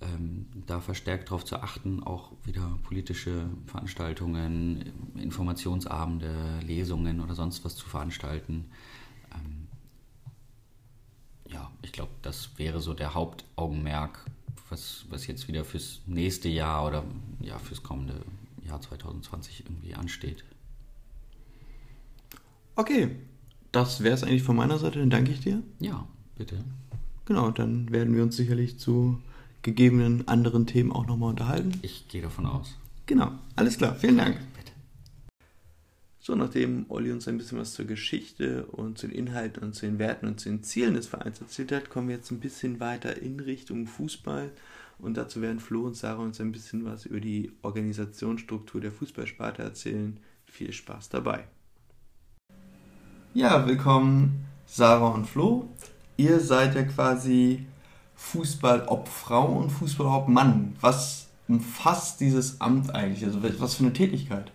ähm, 0.00 0.46
da 0.66 0.80
verstärkt 0.80 1.30
darauf 1.30 1.44
zu 1.44 1.56
achten, 1.56 2.00
auch 2.04 2.30
wieder 2.44 2.78
politische 2.84 3.46
Veranstaltungen, 3.66 4.92
Informationsabende, 5.16 6.60
Lesungen 6.64 7.20
oder 7.20 7.34
sonst 7.34 7.64
was 7.64 7.74
zu 7.74 7.88
veranstalten 7.88 8.66
ja, 11.50 11.70
ich 11.82 11.92
glaube, 11.92 12.10
das 12.22 12.50
wäre 12.56 12.80
so 12.80 12.94
der 12.94 13.14
Hauptaugenmerk, 13.14 14.24
was, 14.68 15.04
was 15.08 15.26
jetzt 15.26 15.48
wieder 15.48 15.64
fürs 15.64 16.00
nächste 16.06 16.48
Jahr 16.48 16.86
oder 16.86 17.04
ja, 17.40 17.58
fürs 17.58 17.82
kommende 17.82 18.22
Jahr 18.66 18.80
2020 18.80 19.64
irgendwie 19.64 19.94
ansteht. 19.94 20.44
Okay, 22.76 23.16
das 23.72 24.02
wäre 24.02 24.14
es 24.14 24.22
eigentlich 24.22 24.42
von 24.42 24.56
meiner 24.56 24.78
Seite. 24.78 25.00
Dann 25.00 25.10
danke 25.10 25.32
ich 25.32 25.40
dir. 25.40 25.62
Ja, 25.80 26.06
bitte. 26.36 26.62
Genau, 27.24 27.50
dann 27.50 27.90
werden 27.90 28.14
wir 28.14 28.22
uns 28.22 28.36
sicherlich 28.36 28.78
zu 28.78 29.20
gegebenen 29.62 30.28
anderen 30.28 30.66
Themen 30.66 30.92
auch 30.92 31.06
nochmal 31.06 31.30
unterhalten. 31.30 31.72
Ich 31.82 32.08
gehe 32.08 32.22
davon 32.22 32.46
aus. 32.46 32.76
Genau, 33.06 33.32
alles 33.56 33.78
klar. 33.78 33.94
Vielen 33.94 34.18
Dank. 34.18 34.38
So, 36.28 36.34
nachdem 36.34 36.84
Olli 36.90 37.10
uns 37.10 37.26
ein 37.26 37.38
bisschen 37.38 37.58
was 37.58 37.72
zur 37.72 37.86
Geschichte 37.86 38.66
und 38.66 38.98
zu 38.98 39.08
den 39.08 39.16
Inhalten 39.16 39.62
und 39.62 39.72
zu 39.72 39.86
den 39.86 39.98
Werten 39.98 40.26
und 40.26 40.38
zu 40.38 40.50
den 40.50 40.62
Zielen 40.62 40.92
des 40.92 41.06
Vereins 41.06 41.40
erzählt 41.40 41.72
hat, 41.72 41.88
kommen 41.88 42.08
wir 42.08 42.16
jetzt 42.16 42.30
ein 42.30 42.38
bisschen 42.38 42.80
weiter 42.80 43.16
in 43.22 43.40
Richtung 43.40 43.86
Fußball. 43.86 44.50
Und 44.98 45.16
dazu 45.16 45.40
werden 45.40 45.58
Flo 45.58 45.86
und 45.86 45.96
Sarah 45.96 46.20
uns 46.20 46.38
ein 46.38 46.52
bisschen 46.52 46.84
was 46.84 47.06
über 47.06 47.20
die 47.20 47.52
Organisationsstruktur 47.62 48.82
der 48.82 48.92
Fußballsparte 48.92 49.62
erzählen. 49.62 50.20
Viel 50.44 50.70
Spaß 50.70 51.08
dabei. 51.08 51.48
Ja, 53.32 53.66
willkommen 53.66 54.44
Sarah 54.66 55.14
und 55.14 55.24
Flo. 55.24 55.70
Ihr 56.18 56.40
seid 56.40 56.74
ja 56.74 56.82
quasi 56.82 57.64
Fußball-Ob-Frau 58.16 59.46
und 59.46 59.70
Fußball-Ob-Mann. 59.70 60.76
Was 60.82 61.28
umfasst 61.48 62.20
dieses 62.20 62.60
Amt 62.60 62.94
eigentlich? 62.94 63.24
Also 63.24 63.42
was 63.42 63.76
für 63.76 63.84
eine 63.84 63.94
Tätigkeit? 63.94 64.52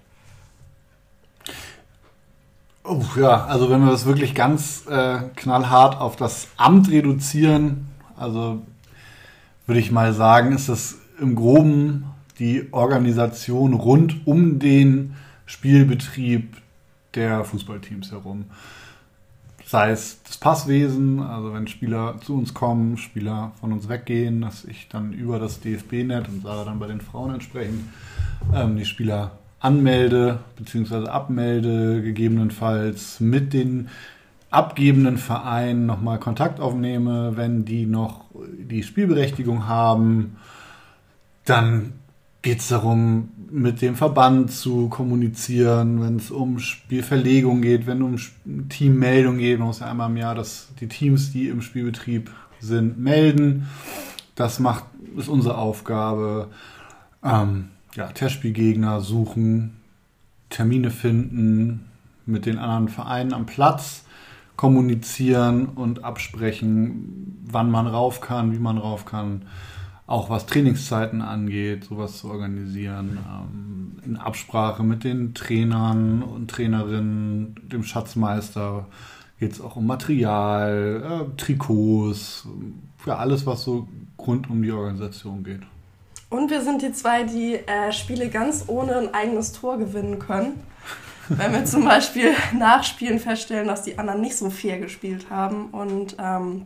Oh, 2.85 3.01
ja, 3.15 3.45
also 3.45 3.69
wenn 3.69 3.81
wir 3.85 3.91
das 3.91 4.05
wirklich 4.05 4.35
ganz 4.35 4.85
äh, 4.87 5.19
knallhart 5.37 6.01
auf 6.01 6.17
das 6.17 6.49
Amt 6.57 6.89
reduzieren, 6.89 7.87
also 8.17 8.61
würde 9.65 9.79
ich 9.79 9.91
mal 9.91 10.13
sagen, 10.13 10.51
ist 10.51 10.67
das 10.67 10.97
im 11.19 11.35
Groben 11.35 12.05
die 12.39 12.67
Organisation 12.73 13.73
rund 13.73 14.27
um 14.27 14.59
den 14.59 15.15
Spielbetrieb 15.45 16.57
der 17.15 17.45
Fußballteams 17.45 18.11
herum. 18.11 18.45
Sei 19.65 19.91
es 19.91 20.21
das 20.23 20.35
Passwesen, 20.35 21.21
also 21.21 21.53
wenn 21.53 21.67
Spieler 21.67 22.19
zu 22.21 22.35
uns 22.35 22.53
kommen, 22.53 22.97
Spieler 22.97 23.53
von 23.61 23.71
uns 23.71 23.87
weggehen, 23.87 24.41
dass 24.41 24.65
ich 24.65 24.89
dann 24.89 25.13
über 25.13 25.39
das 25.39 25.61
DFB-Net 25.61 26.27
und 26.27 26.43
Sarah 26.43 26.65
dann 26.65 26.79
bei 26.79 26.87
den 26.87 26.99
Frauen 26.99 27.33
entsprechend 27.33 27.85
ähm, 28.53 28.75
die 28.75 28.85
Spieler 28.85 29.31
anmelde 29.63 30.39
bzw. 30.57 31.07
abmelde, 31.07 32.01
gegebenenfalls 32.01 33.19
mit 33.19 33.53
den 33.53 33.87
abgebenden 34.51 35.17
Vereinen 35.17 35.85
nochmal 35.85 36.19
Kontakt 36.19 36.59
aufnehme, 36.59 37.35
wenn 37.35 37.65
die 37.65 37.85
noch 37.85 38.25
die 38.59 38.83
Spielberechtigung 38.83 39.67
haben. 39.67 40.35
Dann 41.45 41.93
geht 42.41 42.59
es 42.59 42.67
darum, 42.67 43.29
mit 43.49 43.81
dem 43.81 43.95
Verband 43.95 44.51
zu 44.51 44.89
kommunizieren, 44.89 46.01
wenn 46.01 46.17
es 46.17 46.29
um 46.29 46.59
Spielverlegung 46.59 47.61
geht, 47.61 47.87
wenn 47.87 48.01
um 48.01 48.17
Teammeldung 48.67 49.37
geht, 49.37 49.59
man 49.59 49.69
muss 49.69 49.79
ja 49.79 49.89
einmal 49.89 50.09
im 50.09 50.17
Jahr 50.17 50.35
dass 50.35 50.67
die 50.79 50.87
Teams, 50.87 51.31
die 51.31 51.47
im 51.47 51.61
Spielbetrieb 51.61 52.29
sind, 52.59 52.99
melden. 52.99 53.67
Das 54.35 54.59
macht, 54.59 54.85
ist 55.15 55.29
unsere 55.29 55.57
Aufgabe. 55.57 56.49
Ähm, 57.23 57.69
ja, 57.95 58.07
Testspielgegner 58.07 59.01
suchen, 59.01 59.77
Termine 60.49 60.91
finden, 60.91 61.85
mit 62.25 62.45
den 62.45 62.57
anderen 62.57 62.89
Vereinen 62.89 63.33
am 63.33 63.45
Platz 63.45 64.05
kommunizieren 64.55 65.65
und 65.65 66.03
absprechen, 66.03 67.43
wann 67.49 67.71
man 67.71 67.87
rauf 67.87 68.21
kann, 68.21 68.53
wie 68.53 68.59
man 68.59 68.77
rauf 68.77 69.05
kann. 69.05 69.43
Auch 70.05 70.29
was 70.29 70.45
Trainingszeiten 70.45 71.21
angeht, 71.21 71.85
sowas 71.85 72.19
zu 72.19 72.29
organisieren. 72.29 73.17
Ähm, 73.17 73.97
in 74.05 74.17
Absprache 74.17 74.83
mit 74.83 75.03
den 75.03 75.33
Trainern 75.33 76.21
und 76.21 76.49
Trainerinnen, 76.49 77.55
dem 77.63 77.83
Schatzmeister 77.83 78.87
geht 79.39 79.53
es 79.53 79.61
auch 79.61 79.75
um 79.75 79.87
Material, 79.87 81.03
äh, 81.03 81.37
Trikots, 81.37 82.47
für 82.97 83.17
alles, 83.17 83.45
was 83.45 83.63
so 83.63 83.87
rund 84.17 84.49
um 84.49 84.61
die 84.61 84.71
Organisation 84.71 85.43
geht. 85.43 85.61
Und 86.33 86.49
wir 86.49 86.61
sind 86.61 86.81
die 86.81 86.91
zwei, 86.93 87.21
die 87.21 87.53
äh, 87.53 87.91
Spiele 87.91 88.27
ganz 88.27 88.63
ohne 88.65 88.97
ein 88.97 89.13
eigenes 89.13 89.51
Tor 89.51 89.77
gewinnen 89.77 90.17
können. 90.17 90.63
Wenn 91.29 91.53
wir 91.53 91.63
zum 91.65 91.85
Beispiel 91.85 92.31
nach 92.57 92.83
Spielen 92.83 93.19
feststellen, 93.19 93.67
dass 93.67 93.83
die 93.83 93.99
anderen 93.99 94.19
nicht 94.19 94.35
so 94.35 94.49
fair 94.49 94.79
gespielt 94.79 95.27
haben 95.29 95.67
und 95.67 96.15
ähm, 96.17 96.65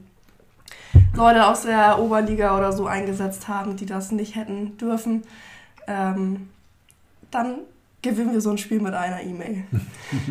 Leute 1.14 1.46
aus 1.46 1.64
der 1.64 2.00
Oberliga 2.00 2.58
oder 2.58 2.72
so 2.72 2.88
eingesetzt 2.88 3.50
haben, 3.50 3.76
die 3.76 3.86
das 3.86 4.14
nicht 4.14 4.36
hätten 4.36 4.78
dürfen, 4.78 5.24
ähm, 5.86 6.48
dann 7.30 7.58
gewinnen 8.02 8.32
wir 8.32 8.40
so 8.40 8.52
ein 8.52 8.58
Spiel 8.58 8.80
mit 8.80 8.94
einer 8.94 9.22
E-Mail. 9.22 9.66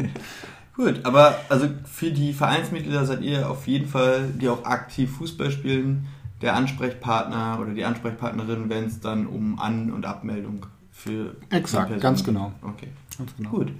Gut, 0.76 1.00
aber 1.04 1.40
also 1.50 1.68
für 1.84 2.10
die 2.10 2.32
Vereinsmitglieder 2.32 3.04
seid 3.04 3.20
ihr 3.20 3.50
auf 3.50 3.66
jeden 3.66 3.86
Fall, 3.86 4.28
die 4.28 4.48
auch 4.48 4.64
aktiv 4.64 5.14
Fußball 5.18 5.50
spielen, 5.50 6.06
der 6.42 6.54
Ansprechpartner 6.54 7.58
oder 7.60 7.72
die 7.72 7.84
Ansprechpartnerin, 7.84 8.68
wenn 8.68 8.84
es 8.84 9.00
dann 9.00 9.26
um 9.26 9.58
An- 9.58 9.90
und 9.90 10.04
Abmeldung 10.04 10.66
für 10.92 11.36
Exakt, 11.50 12.00
ganz 12.00 12.24
genau. 12.24 12.52
Okay, 12.62 12.88
Ganz 13.18 13.34
genau. 13.36 13.50
gut. 13.50 13.72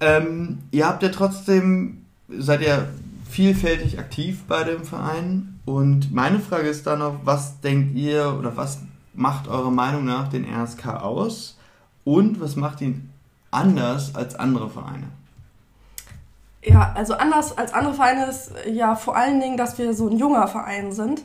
Ähm, 0.00 0.58
ihr 0.70 0.86
habt 0.86 1.02
ja 1.02 1.08
trotzdem, 1.08 2.04
seid 2.28 2.62
ihr 2.62 2.88
vielfältig 3.28 3.98
aktiv 3.98 4.42
bei 4.46 4.64
dem 4.64 4.84
Verein 4.84 5.60
und 5.64 6.12
meine 6.12 6.40
Frage 6.40 6.68
ist 6.68 6.86
dann 6.86 7.00
noch, 7.00 7.20
was 7.24 7.60
denkt 7.60 7.96
ihr 7.96 8.34
oder 8.38 8.56
was 8.56 8.78
macht 9.14 9.48
eurer 9.48 9.70
Meinung 9.70 10.04
nach 10.04 10.28
den 10.28 10.44
RSK 10.44 10.86
aus 11.02 11.58
und 12.04 12.40
was 12.40 12.56
macht 12.56 12.80
ihn 12.80 13.10
anders 13.50 14.14
als 14.14 14.34
andere 14.34 14.70
Vereine? 14.70 15.08
Ja, 16.62 16.92
also 16.94 17.14
anders 17.14 17.56
als 17.56 17.72
andere 17.72 17.94
Vereine 17.94 18.26
ist 18.26 18.52
ja 18.70 18.94
vor 18.94 19.16
allen 19.16 19.40
Dingen, 19.40 19.56
dass 19.56 19.78
wir 19.78 19.94
so 19.94 20.08
ein 20.08 20.18
junger 20.18 20.48
Verein 20.48 20.92
sind. 20.92 21.22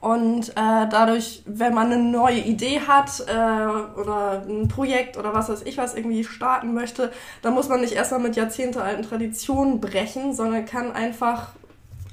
Und 0.00 0.50
äh, 0.50 0.52
dadurch, 0.54 1.42
wenn 1.44 1.74
man 1.74 1.90
eine 1.90 2.02
neue 2.02 2.38
Idee 2.38 2.80
hat 2.86 3.20
äh, 3.26 4.00
oder 4.00 4.44
ein 4.48 4.68
Projekt 4.68 5.16
oder 5.16 5.34
was 5.34 5.48
weiß 5.48 5.62
ich 5.62 5.76
was 5.76 5.94
irgendwie 5.94 6.22
starten 6.22 6.72
möchte, 6.72 7.10
dann 7.42 7.54
muss 7.54 7.68
man 7.68 7.80
nicht 7.80 7.94
erstmal 7.94 8.20
mit 8.20 8.36
jahrzehntealten 8.36 9.02
Traditionen 9.02 9.80
brechen, 9.80 10.34
sondern 10.34 10.64
kann 10.66 10.92
einfach 10.92 11.48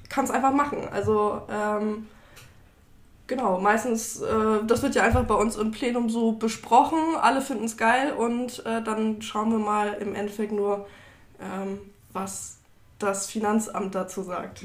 kann 0.10 0.26
es 0.26 0.32
einfach 0.32 0.54
machen. 0.54 0.88
Also 0.92 1.42
ähm, 1.52 2.08
genau, 3.28 3.60
meistens, 3.60 4.22
äh, 4.22 4.64
das 4.66 4.82
wird 4.82 4.96
ja 4.96 5.04
einfach 5.04 5.26
bei 5.26 5.36
uns 5.36 5.56
im 5.56 5.72
Plenum 5.72 6.10
so 6.10 6.32
besprochen, 6.32 7.00
alle 7.22 7.42
finden 7.42 7.66
es 7.66 7.78
geil 7.78 8.14
und 8.14 8.66
äh, 8.66 8.82
dann 8.82 9.22
schauen 9.22 9.52
wir 9.52 9.60
mal 9.60 9.94
im 9.94 10.16
Endeffekt 10.16 10.54
nur, 10.54 10.88
ähm, 11.40 11.80
was 12.14 12.58
das 12.98 13.28
Finanzamt 13.28 13.94
dazu 13.94 14.24
sagt. 14.24 14.64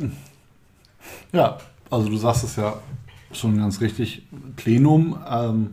Ja, 1.32 1.58
also 1.90 2.08
du 2.08 2.16
sagst 2.16 2.44
es 2.44 2.56
ja 2.56 2.74
schon 3.32 3.58
ganz 3.58 3.80
richtig, 3.80 4.26
Plenum. 4.56 5.18
Ähm, 5.28 5.70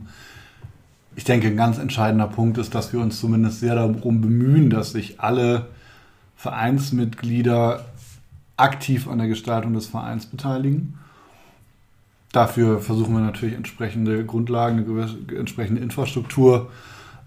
ich 1.16 1.24
denke, 1.24 1.48
ein 1.48 1.58
ganz 1.58 1.80
entscheidender 1.80 2.28
Punkt 2.28 2.58
ist, 2.58 2.76
dass 2.76 2.94
wir 2.94 3.00
uns 3.00 3.20
zumindest 3.20 3.60
sehr 3.60 3.76
darum 3.76 4.22
bemühen, 4.22 4.70
dass 4.70 4.92
sich 4.92 5.20
alle 5.20 5.68
Vereinsmitglieder 6.36 7.86
aktiv 8.56 9.08
an 9.08 9.18
der 9.18 9.28
Gestaltung 9.28 9.74
des 9.74 9.88
Vereins 9.88 10.28
beteiligen. 10.28 11.00
Dafür 12.32 12.80
versuchen 12.80 13.14
wir 13.14 13.22
natürlich 13.22 13.56
entsprechende 13.56 14.26
Grundlagen, 14.26 14.86
eine 14.86 15.40
entsprechende 15.40 15.82
Infrastruktur 15.82 16.70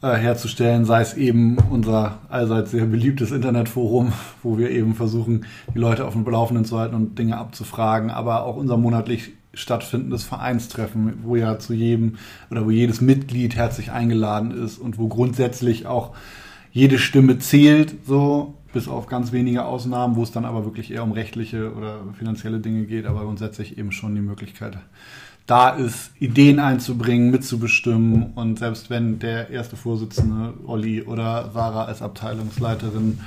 äh, 0.02 0.14
herzustellen, 0.14 0.84
sei 0.84 1.00
es 1.00 1.14
eben 1.14 1.56
unser 1.70 2.18
allseits 2.28 2.70
sehr 2.70 2.86
beliebtes 2.86 3.32
Internetforum, 3.32 4.12
wo 4.42 4.56
wir 4.56 4.70
eben 4.70 4.94
versuchen, 4.94 5.46
die 5.74 5.78
Leute 5.78 6.06
auf 6.06 6.12
dem 6.12 6.24
Laufenden 6.24 6.64
zu 6.64 6.78
halten 6.78 6.94
und 6.94 7.18
Dinge 7.18 7.38
abzufragen, 7.38 8.10
aber 8.10 8.44
auch 8.44 8.56
unser 8.56 8.76
monatlich 8.76 9.32
stattfindendes 9.54 10.24
Vereinstreffen, 10.24 11.20
wo 11.22 11.36
ja 11.36 11.58
zu 11.58 11.74
jedem 11.74 12.16
oder 12.50 12.64
wo 12.64 12.70
jedes 12.70 13.00
Mitglied 13.00 13.56
herzlich 13.56 13.90
eingeladen 13.90 14.50
ist 14.52 14.78
und 14.78 14.98
wo 14.98 15.08
grundsätzlich 15.08 15.86
auch 15.86 16.14
jede 16.72 16.98
Stimme 16.98 17.38
zählt, 17.38 17.94
so 18.06 18.54
bis 18.72 18.86
auf 18.86 19.06
ganz 19.06 19.32
wenige 19.32 19.64
Ausnahmen, 19.64 20.14
wo 20.14 20.22
es 20.22 20.30
dann 20.30 20.44
aber 20.44 20.64
wirklich 20.64 20.92
eher 20.92 21.02
um 21.02 21.12
rechtliche 21.12 21.74
oder 21.74 22.04
finanzielle 22.16 22.60
Dinge 22.60 22.84
geht, 22.84 23.06
aber 23.06 23.22
grundsätzlich 23.22 23.78
eben 23.78 23.90
schon 23.90 24.14
die 24.14 24.20
Möglichkeit 24.20 24.78
da 25.50 25.70
ist, 25.70 26.12
Ideen 26.20 26.60
einzubringen, 26.60 27.32
mitzubestimmen. 27.32 28.32
Und 28.36 28.60
selbst 28.60 28.88
wenn 28.88 29.18
der 29.18 29.50
erste 29.50 29.76
Vorsitzende 29.76 30.54
Olli 30.64 31.02
oder 31.02 31.50
Sarah 31.52 31.86
als 31.86 32.02
Abteilungsleiterin 32.02 33.18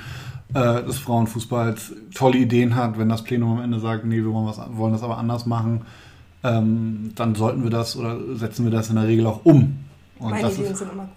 äh, 0.54 0.82
des 0.84 0.96
Frauenfußballs 0.98 1.92
tolle 2.14 2.38
Ideen 2.38 2.76
hat, 2.76 2.98
wenn 2.98 3.10
das 3.10 3.24
Plenum 3.24 3.58
am 3.58 3.64
Ende 3.64 3.78
sagt, 3.78 4.06
nee, 4.06 4.16
wir 4.16 4.32
wollen, 4.32 4.46
was, 4.46 4.58
wollen 4.70 4.94
das 4.94 5.02
aber 5.02 5.18
anders 5.18 5.44
machen, 5.44 5.82
ähm, 6.44 7.10
dann 7.14 7.34
sollten 7.34 7.64
wir 7.64 7.70
das 7.70 7.96
oder 7.96 8.18
setzen 8.36 8.64
wir 8.64 8.70
das 8.70 8.90
in 8.90 8.96
der 8.96 9.08
Regel 9.08 9.26
auch 9.26 9.44
um. 9.44 9.78
Und 10.18 10.30
Meine 10.30 10.52
Ideen 10.52 10.70
ist, 10.70 10.78
sind 10.78 10.92
immer 10.92 11.08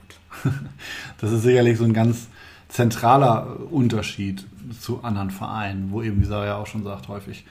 gut. 0.43 0.53
das 1.21 1.31
ist 1.31 1.43
sicherlich 1.43 1.77
so 1.77 1.83
ein 1.83 1.93
ganz 1.93 2.27
zentraler 2.69 3.57
Unterschied 3.69 4.45
zu 4.79 5.03
anderen 5.03 5.29
Vereinen, 5.29 5.91
wo 5.91 6.01
eben, 6.01 6.21
wie 6.21 6.25
Sarah 6.25 6.45
ja 6.45 6.55
auch 6.57 6.67
schon 6.67 6.83
sagt, 6.83 7.09
häufig 7.09 7.45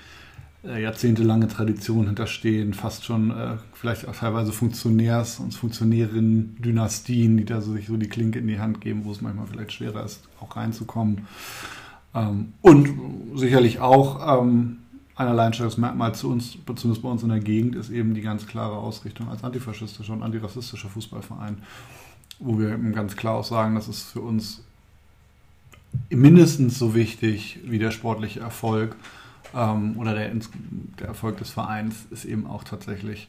äh, 0.65 0.83
jahrzehntelange 0.83 1.49
Traditionen 1.49 2.07
hinterstehen, 2.07 2.75
fast 2.75 3.05
schon 3.05 3.31
äh, 3.31 3.57
vielleicht 3.75 4.09
auch 4.09 4.17
teilweise 4.17 4.53
Funktionärs- 4.53 5.39
und 5.39 5.53
Funktionärinnen-Dynastien, 5.55 7.37
die 7.37 7.45
da 7.45 7.61
so, 7.61 7.73
sich 7.73 7.87
so 7.87 7.97
die 7.97 8.09
Klinke 8.09 8.39
in 8.39 8.49
die 8.49 8.59
Hand 8.59 8.81
geben, 8.81 9.05
wo 9.05 9.13
es 9.13 9.21
manchmal 9.21 9.47
vielleicht 9.47 9.73
schwerer 9.73 10.05
ist, 10.05 10.23
auch 10.41 10.57
reinzukommen. 10.57 11.27
Ähm, 12.15 12.53
und 12.63 12.89
sicherlich 13.35 13.81
auch 13.81 14.43
ähm, 14.43 14.79
ein 15.17 15.29
Alleinstellungsmerkmal 15.29 16.15
zu 16.15 16.31
uns, 16.31 16.59
zumindest 16.77 17.03
bei 17.03 17.09
uns 17.09 17.23
in 17.23 17.31
der 17.31 17.41
Gegend, 17.41 17.75
ist 17.75 17.91
eben 17.91 18.15
die 18.15 18.21
ganz 18.21 18.47
klare 18.47 18.77
Ausrichtung 18.77 19.29
als 19.29 19.43
antifaschistischer 19.43 20.13
und 20.13 20.23
antirassistischer 20.23 20.91
Fußballverein, 20.91 21.59
wo 22.39 22.59
wir 22.59 22.73
eben 22.73 22.93
ganz 22.93 23.17
klar 23.17 23.37
auch 23.37 23.45
sagen, 23.45 23.75
das 23.75 23.89
ist 23.89 24.03
für 24.03 24.21
uns 24.21 24.63
mindestens 26.11 26.79
so 26.79 26.95
wichtig 26.95 27.61
wie 27.65 27.79
der 27.79 27.91
sportliche 27.91 28.41
Erfolg 28.41 28.97
ähm, 29.55 29.97
oder 29.99 30.15
der, 30.15 30.31
der 31.01 31.07
Erfolg 31.07 31.39
des 31.39 31.51
Vereins 31.51 32.07
ist 32.11 32.27
eben 32.27 32.47
auch 32.47 32.65
tatsächlich, 32.65 33.29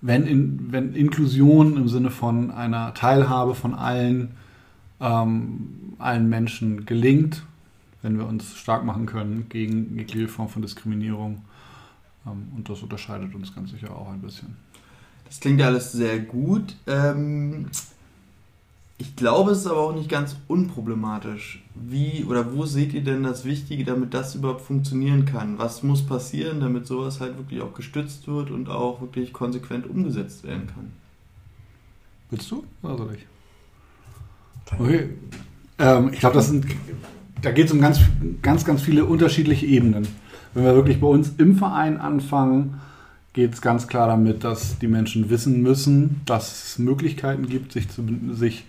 wenn, 0.00 0.26
in, 0.26 0.70
wenn 0.70 0.94
Inklusion 0.94 1.76
im 1.76 1.88
Sinne 1.88 2.10
von 2.10 2.52
einer 2.52 2.94
Teilhabe 2.94 3.56
von 3.56 3.74
allen, 3.74 4.30
ähm, 5.00 5.94
allen 5.98 6.28
Menschen 6.28 6.86
gelingt, 6.86 7.42
wenn 8.06 8.18
wir 8.18 8.26
uns 8.26 8.56
stark 8.56 8.84
machen 8.84 9.04
können 9.04 9.48
gegen 9.48 9.98
jegliche 9.98 10.28
Form 10.28 10.48
von 10.48 10.62
Diskriminierung. 10.62 11.42
Ähm, 12.24 12.52
und 12.56 12.68
das 12.68 12.80
unterscheidet 12.80 13.34
uns 13.34 13.52
ganz 13.52 13.72
sicher 13.72 13.90
auch 13.90 14.08
ein 14.08 14.20
bisschen. 14.20 14.56
Das 15.24 15.40
klingt 15.40 15.58
ja 15.58 15.66
alles 15.66 15.90
sehr 15.90 16.20
gut. 16.20 16.76
Ähm, 16.86 17.66
ich 18.96 19.16
glaube, 19.16 19.50
es 19.50 19.58
ist 19.58 19.66
aber 19.66 19.80
auch 19.80 19.94
nicht 19.94 20.08
ganz 20.08 20.36
unproblematisch. 20.46 21.64
Wie 21.74 22.24
oder 22.24 22.54
wo 22.54 22.64
seht 22.64 22.94
ihr 22.94 23.02
denn 23.02 23.24
das 23.24 23.44
Wichtige, 23.44 23.84
damit 23.84 24.14
das 24.14 24.36
überhaupt 24.36 24.60
funktionieren 24.60 25.24
kann? 25.24 25.58
Was 25.58 25.82
muss 25.82 26.06
passieren, 26.06 26.60
damit 26.60 26.86
sowas 26.86 27.20
halt 27.20 27.36
wirklich 27.36 27.60
auch 27.60 27.74
gestützt 27.74 28.28
wird 28.28 28.52
und 28.52 28.68
auch 28.68 29.00
wirklich 29.00 29.32
konsequent 29.32 29.90
umgesetzt 29.90 30.44
werden 30.44 30.68
kann? 30.68 30.92
Willst 32.30 32.48
du? 32.52 32.64
Oder 32.82 32.98
soll 32.98 33.14
ich? 33.16 33.26
Okay. 34.72 35.08
Ähm, 35.78 36.10
ich 36.12 36.20
glaube, 36.20 36.36
das 36.36 36.46
sind, 36.46 36.66
da 37.42 37.50
geht 37.50 37.66
es 37.66 37.72
um 37.72 37.80
ganz, 37.80 38.00
ganz, 38.42 38.64
ganz 38.64 38.82
viele 38.82 39.04
unterschiedliche 39.04 39.66
Ebenen. 39.66 40.08
Wenn 40.54 40.64
wir 40.64 40.74
wirklich 40.74 41.00
bei 41.00 41.06
uns 41.06 41.34
im 41.38 41.56
Verein 41.56 41.98
anfangen, 41.98 42.80
geht 43.32 43.52
es 43.52 43.60
ganz 43.60 43.86
klar 43.86 44.08
damit, 44.08 44.44
dass 44.44 44.78
die 44.78 44.88
Menschen 44.88 45.28
wissen 45.28 45.62
müssen, 45.62 46.22
dass 46.24 46.64
es 46.64 46.78
Möglichkeiten 46.78 47.46
gibt, 47.46 47.72
sich, 47.72 47.88
zu, 47.90 48.02
sich 48.32 48.64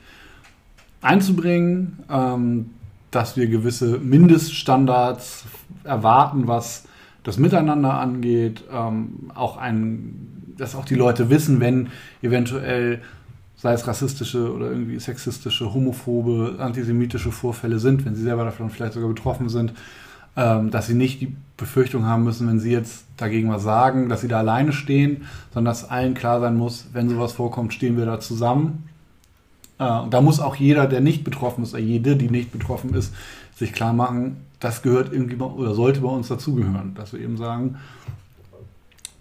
einzubringen, 1.02 2.00
ähm, 2.10 2.72
dass 3.12 3.38
wir 3.38 3.48
gewisse 3.48 4.00
Mindeststandards 4.00 5.46
erwarten, 5.86 6.48
was 6.48 6.84
das 7.24 7.38
Miteinander 7.38 7.94
angeht, 7.94 8.64
ähm, 8.72 9.32
auch 9.34 9.58
ein, 9.58 10.54
dass 10.58 10.76
auch 10.76 10.86
die 10.86 10.96
Leute 10.96 11.30
wissen, 11.30 11.62
wenn 11.62 11.88
eventuell 12.22 13.02
sei 13.58 13.74
es 13.74 13.88
rassistische 13.88 14.54
oder 14.54 14.70
irgendwie 14.70 15.00
sexistische, 15.00 15.74
homophobe, 15.74 16.56
antisemitische 16.60 17.32
Vorfälle 17.32 17.80
sind, 17.80 18.06
wenn 18.06 18.16
sie 18.16 18.24
selber 18.24 18.46
davon 18.46 18.70
vielleicht 18.70 18.94
sogar 18.94 19.10
betroffen 19.10 19.50
sind, 19.50 19.74
ähm, 20.36 20.70
dass 20.70 20.88
sie 20.88 20.94
nicht 20.94 21.22
die 21.22 21.36
Befürchtung 21.58 22.06
haben 22.06 22.24
müssen, 22.24 22.48
wenn 22.48 22.60
sie 22.60 22.72
jetzt 22.72 23.06
dagegen 23.18 23.50
was 23.50 23.64
sagen, 23.64 24.10
dass 24.10 24.22
sie 24.22 24.28
da 24.28 24.40
alleine 24.40 24.72
stehen, 24.72 25.26
sondern 25.54 25.72
dass 25.72 25.90
allen 25.90 26.14
klar 26.14 26.40
sein 26.40 26.56
muss, 26.56 26.86
wenn 26.94 27.10
sowas 27.10 27.34
vorkommt, 27.34 27.74
stehen 27.74 27.98
wir 27.98 28.06
da 28.06 28.20
zusammen. 28.20 28.88
Äh, 29.80 30.02
und 30.02 30.14
da 30.14 30.22
muss 30.22 30.40
auch 30.40 30.56
jeder, 30.56 30.86
der 30.86 31.02
nicht 31.02 31.24
betroffen 31.24 31.64
ist, 31.64 31.74
oder 31.74 31.82
jede, 31.82 32.16
die 32.16 32.30
nicht 32.30 32.52
betroffen 32.52 32.94
ist, 32.94 33.14
sich 33.56 33.74
klar 33.74 33.94
machen, 33.94 34.38
das 34.60 34.84
gehört 34.84 35.12
irgendwie 35.12 35.36
bei, 35.36 35.46
oder 35.46 35.74
sollte 35.74 36.02
bei 36.02 36.10
uns 36.10 36.28
dazugehören, 36.28 36.94
dass 36.94 37.14
wir 37.14 37.20
eben 37.20 37.38
sagen, 37.38 37.78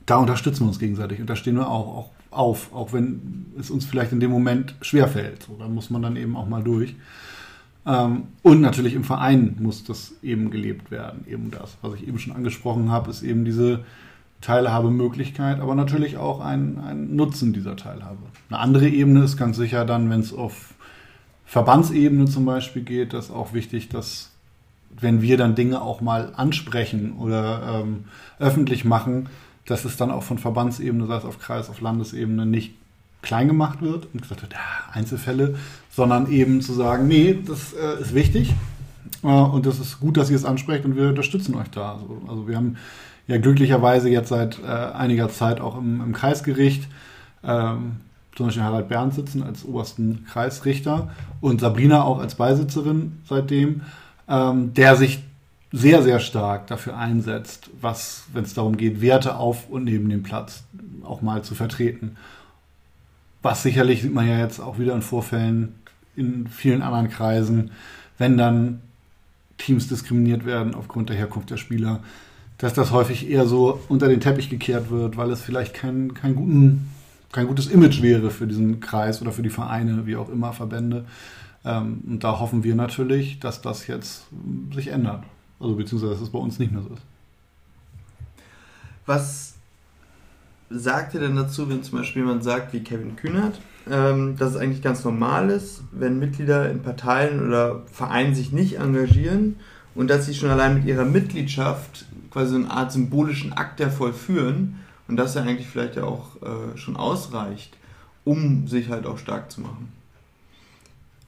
da 0.04 0.16
unterstützen 0.16 0.60
wir 0.60 0.68
uns 0.68 0.78
gegenseitig 0.78 1.20
und 1.20 1.28
da 1.28 1.36
stehen 1.36 1.56
wir 1.56 1.68
auch, 1.68 1.96
auch 1.96 2.10
auf, 2.30 2.72
auch 2.74 2.92
wenn 2.92 3.46
es 3.58 3.70
uns 3.70 3.84
vielleicht 3.84 4.12
in 4.12 4.20
dem 4.20 4.30
Moment 4.30 4.74
schwerfällt. 4.80 5.44
So, 5.44 5.56
da 5.58 5.68
muss 5.68 5.90
man 5.90 6.02
dann 6.02 6.16
eben 6.16 6.36
auch 6.36 6.48
mal 6.48 6.62
durch. 6.62 6.94
Ähm, 7.86 8.24
und 8.42 8.60
natürlich 8.60 8.94
im 8.94 9.04
Verein 9.04 9.56
muss 9.60 9.84
das 9.84 10.14
eben 10.22 10.50
gelebt 10.50 10.90
werden. 10.90 11.24
Eben 11.28 11.50
das, 11.50 11.76
was 11.82 11.94
ich 11.94 12.06
eben 12.06 12.18
schon 12.18 12.34
angesprochen 12.34 12.90
habe, 12.90 13.10
ist 13.10 13.22
eben 13.22 13.44
diese 13.44 13.84
Teilhabemöglichkeit, 14.40 15.60
aber 15.60 15.74
natürlich 15.74 16.18
auch 16.18 16.40
ein, 16.40 16.78
ein 16.78 17.16
Nutzen 17.16 17.52
dieser 17.52 17.76
Teilhabe. 17.76 18.18
Eine 18.50 18.58
andere 18.58 18.88
Ebene 18.88 19.24
ist 19.24 19.36
ganz 19.36 19.56
sicher 19.56 19.84
dann, 19.84 20.10
wenn 20.10 20.20
es 20.20 20.32
auf 20.32 20.74
Verbandsebene 21.46 22.26
zum 22.26 22.44
Beispiel 22.44 22.82
geht, 22.82 23.12
das 23.12 23.26
ist 23.26 23.30
auch 23.30 23.54
wichtig, 23.54 23.88
dass 23.88 24.32
wenn 24.98 25.22
wir 25.22 25.36
dann 25.36 25.54
Dinge 25.54 25.80
auch 25.80 26.00
mal 26.00 26.32
ansprechen 26.36 27.12
oder 27.18 27.82
ähm, 27.82 28.04
öffentlich 28.38 28.84
machen, 28.84 29.28
dass 29.66 29.84
es 29.84 29.96
dann 29.96 30.10
auch 30.10 30.22
von 30.22 30.38
Verbandsebene, 30.38 31.06
sei 31.06 31.16
es 31.16 31.24
auf 31.24 31.38
Kreis, 31.38 31.68
auf 31.68 31.80
Landesebene, 31.80 32.46
nicht 32.46 32.74
klein 33.22 33.48
gemacht 33.48 33.82
wird 33.82 34.06
und 34.12 34.22
gesagt 34.22 34.42
wird, 34.42 34.52
ja, 34.52 34.58
Einzelfälle, 34.92 35.56
sondern 35.90 36.30
eben 36.30 36.60
zu 36.60 36.72
sagen, 36.72 37.08
nee, 37.08 37.38
das 37.44 37.72
äh, 37.72 38.00
ist 38.00 38.14
wichtig. 38.14 38.54
Äh, 39.22 39.26
und 39.26 39.66
das 39.66 39.80
ist 39.80 40.00
gut, 40.00 40.16
dass 40.16 40.30
ihr 40.30 40.36
es 40.36 40.44
ansprecht 40.44 40.84
und 40.84 40.96
wir 40.96 41.08
unterstützen 41.08 41.54
euch 41.56 41.68
da. 41.70 41.94
Also, 41.94 42.22
also 42.28 42.48
wir 42.48 42.56
haben 42.56 42.76
ja 43.26 43.38
glücklicherweise 43.38 44.08
jetzt 44.08 44.28
seit 44.28 44.60
äh, 44.60 44.66
einiger 44.66 45.28
Zeit 45.28 45.60
auch 45.60 45.76
im, 45.76 46.00
im 46.00 46.12
Kreisgericht 46.12 46.86
ähm, 47.42 47.96
zum 48.36 48.46
Beispiel 48.46 48.62
Harald 48.62 48.88
Bernd 48.88 49.14
sitzen 49.14 49.42
als 49.42 49.64
obersten 49.64 50.26
Kreisrichter 50.30 51.08
und 51.40 51.60
Sabrina 51.60 52.04
auch 52.04 52.18
als 52.18 52.34
Beisitzerin 52.34 53.20
seitdem, 53.24 53.80
ähm, 54.28 54.74
der 54.74 54.96
sich 54.96 55.22
sehr, 55.76 56.02
sehr 56.02 56.20
stark 56.20 56.66
dafür 56.68 56.96
einsetzt, 56.96 57.68
was, 57.80 58.24
wenn 58.32 58.44
es 58.44 58.54
darum 58.54 58.78
geht, 58.78 59.02
Werte 59.02 59.36
auf 59.36 59.68
und 59.68 59.84
neben 59.84 60.08
dem 60.08 60.22
Platz 60.22 60.64
auch 61.04 61.20
mal 61.20 61.42
zu 61.42 61.54
vertreten. 61.54 62.16
Was 63.42 63.62
sicherlich 63.62 64.00
sieht 64.00 64.14
man 64.14 64.26
ja 64.26 64.38
jetzt 64.38 64.58
auch 64.58 64.78
wieder 64.78 64.94
in 64.94 65.02
Vorfällen 65.02 65.74
in 66.16 66.46
vielen 66.46 66.80
anderen 66.80 67.10
Kreisen, 67.10 67.72
wenn 68.16 68.38
dann 68.38 68.80
Teams 69.58 69.86
diskriminiert 69.88 70.46
werden 70.46 70.74
aufgrund 70.74 71.10
der 71.10 71.16
Herkunft 71.16 71.50
der 71.50 71.58
Spieler, 71.58 72.00
dass 72.56 72.72
das 72.72 72.90
häufig 72.90 73.28
eher 73.28 73.46
so 73.46 73.78
unter 73.88 74.08
den 74.08 74.20
Teppich 74.20 74.48
gekehrt 74.48 74.90
wird, 74.90 75.18
weil 75.18 75.30
es 75.30 75.42
vielleicht 75.42 75.74
kein, 75.74 76.14
kein, 76.14 76.34
guten, 76.34 76.88
kein 77.32 77.46
gutes 77.46 77.66
Image 77.66 78.00
wäre 78.00 78.30
für 78.30 78.46
diesen 78.46 78.80
Kreis 78.80 79.20
oder 79.20 79.30
für 79.30 79.42
die 79.42 79.50
Vereine, 79.50 80.06
wie 80.06 80.16
auch 80.16 80.30
immer, 80.30 80.54
Verbände. 80.54 81.04
Ähm, 81.66 82.02
und 82.06 82.24
da 82.24 82.40
hoffen 82.40 82.64
wir 82.64 82.74
natürlich, 82.74 83.40
dass 83.40 83.60
das 83.60 83.86
jetzt 83.86 84.24
sich 84.74 84.88
ändert. 84.88 85.22
Also 85.58 85.74
beziehungsweise, 85.74 86.12
dass 86.12 86.22
es 86.22 86.30
bei 86.30 86.38
uns 86.38 86.58
nicht 86.58 86.72
mehr 86.72 86.82
so 86.82 86.90
ist. 86.90 87.02
Was 89.06 89.54
sagt 90.68 91.14
ihr 91.14 91.20
denn 91.20 91.36
dazu, 91.36 91.68
wenn 91.68 91.82
zum 91.82 91.98
Beispiel 91.98 92.22
jemand 92.22 92.42
sagt, 92.42 92.72
wie 92.72 92.80
Kevin 92.80 93.16
Kühnert, 93.16 93.60
ähm, 93.88 94.36
dass 94.36 94.50
es 94.50 94.56
eigentlich 94.56 94.82
ganz 94.82 95.04
normal 95.04 95.50
ist, 95.50 95.82
wenn 95.92 96.18
Mitglieder 96.18 96.70
in 96.70 96.82
Parteien 96.82 97.46
oder 97.46 97.82
Vereinen 97.86 98.34
sich 98.34 98.52
nicht 98.52 98.78
engagieren 98.78 99.56
und 99.94 100.08
dass 100.08 100.26
sie 100.26 100.34
schon 100.34 100.50
allein 100.50 100.74
mit 100.74 100.84
ihrer 100.84 101.04
Mitgliedschaft 101.04 102.06
quasi 102.30 102.50
so 102.50 102.56
eine 102.56 102.70
Art 102.70 102.92
symbolischen 102.92 103.52
Akt 103.52 103.78
der 103.78 103.90
vollführen 103.90 104.80
und 105.08 105.16
das 105.16 105.34
ja 105.34 105.42
eigentlich 105.42 105.68
vielleicht 105.68 105.96
ja 105.96 106.04
auch 106.04 106.36
äh, 106.42 106.76
schon 106.76 106.96
ausreicht, 106.96 107.76
um 108.24 108.66
sich 108.66 108.88
halt 108.90 109.06
auch 109.06 109.18
stark 109.18 109.50
zu 109.52 109.60
machen. 109.60 109.92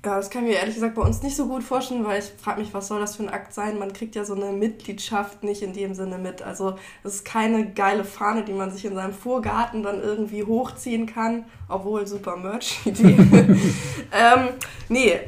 Ja, 0.04 0.16
das 0.16 0.30
kann 0.30 0.44
ich 0.44 0.50
mir 0.50 0.58
ehrlich 0.58 0.76
gesagt 0.76 0.94
bei 0.94 1.02
uns 1.02 1.22
nicht 1.22 1.34
so 1.34 1.48
gut 1.48 1.64
vorstellen, 1.64 2.04
weil 2.04 2.20
ich 2.20 2.30
frage 2.40 2.60
mich, 2.60 2.72
was 2.72 2.86
soll 2.86 3.00
das 3.00 3.16
für 3.16 3.24
ein 3.24 3.28
Akt 3.28 3.52
sein? 3.52 3.80
Man 3.80 3.92
kriegt 3.92 4.14
ja 4.14 4.24
so 4.24 4.34
eine 4.34 4.52
Mitgliedschaft 4.52 5.42
nicht 5.42 5.60
in 5.60 5.72
dem 5.72 5.92
Sinne 5.92 6.18
mit. 6.18 6.40
Also 6.40 6.76
es 7.02 7.16
ist 7.16 7.24
keine 7.24 7.72
geile 7.72 8.04
Fahne, 8.04 8.44
die 8.44 8.52
man 8.52 8.70
sich 8.70 8.84
in 8.84 8.94
seinem 8.94 9.12
Vorgarten 9.12 9.82
dann 9.82 10.00
irgendwie 10.00 10.44
hochziehen 10.44 11.06
kann, 11.06 11.46
obwohl 11.68 12.06
super 12.06 12.36
Merch-Idee. 12.36 13.16
ähm, 14.12 14.50
nee, 14.88 15.18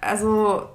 also 0.00 0.70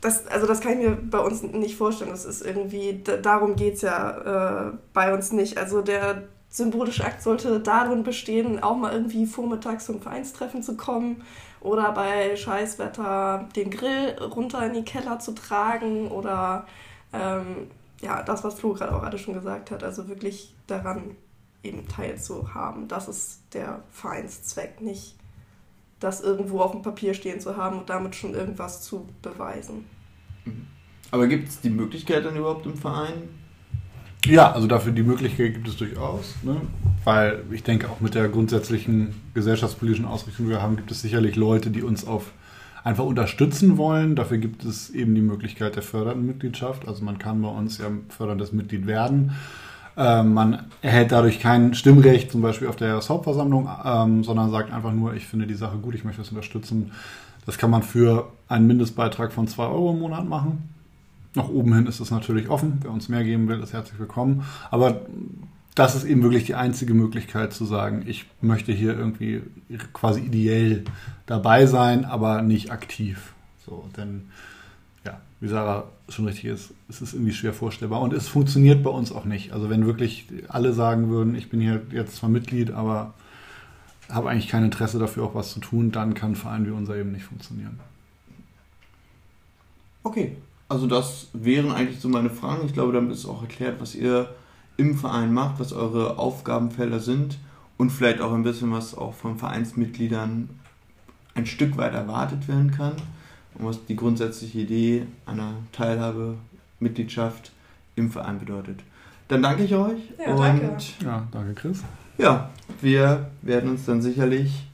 das, 0.00 0.26
also 0.26 0.48
das 0.48 0.60
kann 0.60 0.72
ich 0.72 0.78
mir 0.78 0.96
bei 0.96 1.20
uns 1.20 1.42
nicht 1.42 1.76
vorstellen. 1.76 2.10
Das 2.10 2.24
ist 2.24 2.44
irgendwie, 2.44 3.00
darum 3.22 3.54
geht 3.54 3.74
es 3.74 3.82
ja 3.82 4.70
äh, 4.70 4.72
bei 4.92 5.14
uns 5.14 5.30
nicht. 5.30 5.56
Also 5.56 5.82
der 5.82 6.24
symbolische 6.48 7.04
Akt 7.04 7.22
sollte 7.22 7.60
darin 7.60 8.02
bestehen, 8.02 8.60
auch 8.60 8.76
mal 8.76 8.92
irgendwie 8.92 9.24
vormittags 9.24 9.86
zum 9.86 10.02
Vereinstreffen 10.02 10.64
zu 10.64 10.76
kommen 10.76 11.22
oder 11.60 11.92
bei 11.92 12.36
Scheißwetter 12.36 13.48
den 13.54 13.70
Grill 13.70 14.16
runter 14.22 14.64
in 14.66 14.74
die 14.74 14.84
Keller 14.84 15.18
zu 15.18 15.32
tragen 15.32 16.08
oder 16.08 16.66
ähm, 17.12 17.68
ja, 18.00 18.22
das, 18.22 18.44
was 18.44 18.58
Flo 18.58 18.72
gerade 18.72 18.94
auch 18.94 19.02
gerade 19.02 19.18
schon 19.18 19.34
gesagt 19.34 19.70
hat, 19.70 19.84
also 19.84 20.08
wirklich 20.08 20.54
daran 20.66 21.16
eben 21.62 21.86
teilzuhaben. 21.86 22.88
Das 22.88 23.08
ist 23.08 23.42
der 23.52 23.82
Vereinszweck, 23.90 24.80
nicht 24.80 25.16
das 26.00 26.22
irgendwo 26.22 26.60
auf 26.60 26.72
dem 26.72 26.82
Papier 26.82 27.12
stehen 27.12 27.40
zu 27.40 27.56
haben 27.56 27.78
und 27.78 27.90
damit 27.90 28.16
schon 28.16 28.34
irgendwas 28.34 28.82
zu 28.82 29.06
beweisen. 29.20 29.84
Mhm. 30.46 30.66
Aber 31.10 31.26
gibt 31.26 31.48
es 31.48 31.60
die 31.60 31.70
Möglichkeit 31.70 32.24
dann 32.24 32.36
überhaupt 32.36 32.64
im 32.66 32.76
Verein, 32.76 33.28
ja, 34.26 34.52
also 34.52 34.66
dafür 34.66 34.92
die 34.92 35.02
Möglichkeit 35.02 35.54
gibt 35.54 35.68
es 35.68 35.76
durchaus, 35.76 36.34
ne? 36.42 36.56
weil 37.04 37.42
ich 37.50 37.62
denke 37.62 37.88
auch 37.88 38.00
mit 38.00 38.14
der 38.14 38.28
grundsätzlichen 38.28 39.14
gesellschaftspolitischen 39.34 40.04
Ausrichtung, 40.04 40.46
die 40.46 40.52
wir 40.52 40.62
haben, 40.62 40.76
gibt 40.76 40.90
es 40.90 41.00
sicherlich 41.00 41.36
Leute, 41.36 41.70
die 41.70 41.82
uns 41.82 42.06
auf 42.06 42.32
einfach 42.84 43.04
unterstützen 43.04 43.76
wollen. 43.76 44.16
Dafür 44.16 44.38
gibt 44.38 44.64
es 44.64 44.90
eben 44.90 45.14
die 45.14 45.20
Möglichkeit 45.20 45.76
der 45.76 45.82
fördernden 45.82 46.26
Mitgliedschaft. 46.26 46.88
Also 46.88 47.04
man 47.04 47.18
kann 47.18 47.42
bei 47.42 47.48
uns 47.48 47.78
ja 47.78 47.86
förderndes 48.08 48.52
Mitglied 48.52 48.86
werden. 48.86 49.32
Ähm, 49.96 50.34
man 50.34 50.66
erhält 50.82 51.12
dadurch 51.12 51.40
kein 51.40 51.74
Stimmrecht, 51.74 52.30
zum 52.30 52.42
Beispiel 52.42 52.68
auf 52.68 52.76
der 52.76 52.88
Jahreshauptversammlung, 52.88 53.68
ähm, 53.84 54.24
sondern 54.24 54.50
sagt 54.50 54.72
einfach 54.72 54.92
nur, 54.92 55.14
ich 55.14 55.26
finde 55.26 55.46
die 55.46 55.54
Sache 55.54 55.78
gut, 55.78 55.94
ich 55.94 56.04
möchte 56.04 56.22
es 56.22 56.30
unterstützen. 56.30 56.92
Das 57.44 57.58
kann 57.58 57.70
man 57.70 57.82
für 57.82 58.30
einen 58.48 58.66
Mindestbeitrag 58.66 59.32
von 59.32 59.48
2 59.48 59.64
Euro 59.64 59.90
im 59.90 59.98
Monat 59.98 60.26
machen. 60.26 60.68
Nach 61.34 61.48
oben 61.48 61.74
hin 61.74 61.86
ist 61.86 62.00
es 62.00 62.10
natürlich 62.10 62.48
offen. 62.48 62.78
Wer 62.82 62.90
uns 62.90 63.08
mehr 63.08 63.22
geben 63.22 63.46
will, 63.48 63.60
ist 63.60 63.72
herzlich 63.72 63.98
willkommen. 64.00 64.44
Aber 64.70 65.02
das 65.74 65.94
ist 65.94 66.04
eben 66.04 66.22
wirklich 66.22 66.44
die 66.44 66.56
einzige 66.56 66.94
Möglichkeit 66.94 67.52
zu 67.52 67.64
sagen, 67.64 68.02
ich 68.06 68.26
möchte 68.40 68.72
hier 68.72 68.98
irgendwie 68.98 69.42
quasi 69.92 70.20
ideell 70.20 70.84
dabei 71.26 71.66
sein, 71.66 72.04
aber 72.04 72.42
nicht 72.42 72.72
aktiv. 72.72 73.32
So, 73.64 73.88
denn 73.96 74.28
ja, 75.04 75.20
wie 75.38 75.46
Sarah 75.46 75.84
schon 76.08 76.26
richtig 76.26 76.46
ist, 76.46 76.74
es 76.88 77.00
ist 77.00 77.14
irgendwie 77.14 77.32
schwer 77.32 77.52
vorstellbar 77.52 78.00
und 78.00 78.12
es 78.12 78.26
funktioniert 78.26 78.82
bei 78.82 78.90
uns 78.90 79.12
auch 79.12 79.24
nicht. 79.24 79.52
Also 79.52 79.70
wenn 79.70 79.86
wirklich 79.86 80.26
alle 80.48 80.72
sagen 80.72 81.08
würden, 81.08 81.36
ich 81.36 81.48
bin 81.48 81.60
hier 81.60 81.82
jetzt 81.92 82.16
zwar 82.16 82.28
Mitglied, 82.28 82.72
aber 82.72 83.14
habe 84.08 84.28
eigentlich 84.28 84.48
kein 84.48 84.64
Interesse 84.64 84.98
dafür 84.98 85.22
auch 85.22 85.36
was 85.36 85.52
zu 85.52 85.60
tun, 85.60 85.92
dann 85.92 86.14
kann 86.14 86.32
ein 86.32 86.36
Verein 86.36 86.66
wie 86.66 86.70
unser 86.70 86.96
eben 86.96 87.12
nicht 87.12 87.24
funktionieren. 87.24 87.78
Okay, 90.02 90.36
also 90.70 90.86
das 90.86 91.26
wären 91.32 91.72
eigentlich 91.72 92.00
so 92.00 92.08
meine 92.08 92.30
Fragen. 92.30 92.64
Ich 92.64 92.72
glaube, 92.72 92.92
damit 92.92 93.12
ist 93.12 93.26
auch 93.26 93.42
erklärt, 93.42 93.80
was 93.80 93.96
ihr 93.96 94.32
im 94.76 94.96
Verein 94.96 95.34
macht, 95.34 95.58
was 95.58 95.72
eure 95.72 96.16
Aufgabenfelder 96.18 97.00
sind 97.00 97.38
und 97.76 97.90
vielleicht 97.90 98.20
auch 98.20 98.32
ein 98.32 98.44
bisschen, 98.44 98.70
was 98.70 98.96
auch 98.96 99.12
von 99.14 99.36
Vereinsmitgliedern 99.36 100.48
ein 101.34 101.46
Stück 101.46 101.76
weit 101.76 101.94
erwartet 101.94 102.46
werden 102.46 102.70
kann 102.70 102.92
und 103.54 103.66
was 103.66 103.84
die 103.84 103.96
grundsätzliche 103.96 104.60
Idee 104.60 105.06
einer 105.26 105.54
Teilhabe, 105.72 106.36
Mitgliedschaft 106.78 107.50
im 107.96 108.12
Verein 108.12 108.38
bedeutet. 108.38 108.80
Dann 109.26 109.42
danke 109.42 109.64
ich 109.64 109.74
euch. 109.74 110.00
Ja, 110.24 110.36
danke. 110.36 110.76
Ja, 111.04 111.26
danke 111.32 111.54
Chris. 111.54 111.82
Ja, 112.16 112.50
wir 112.80 113.28
werden 113.42 113.70
uns 113.70 113.86
dann 113.86 114.02
sicherlich 114.02 114.66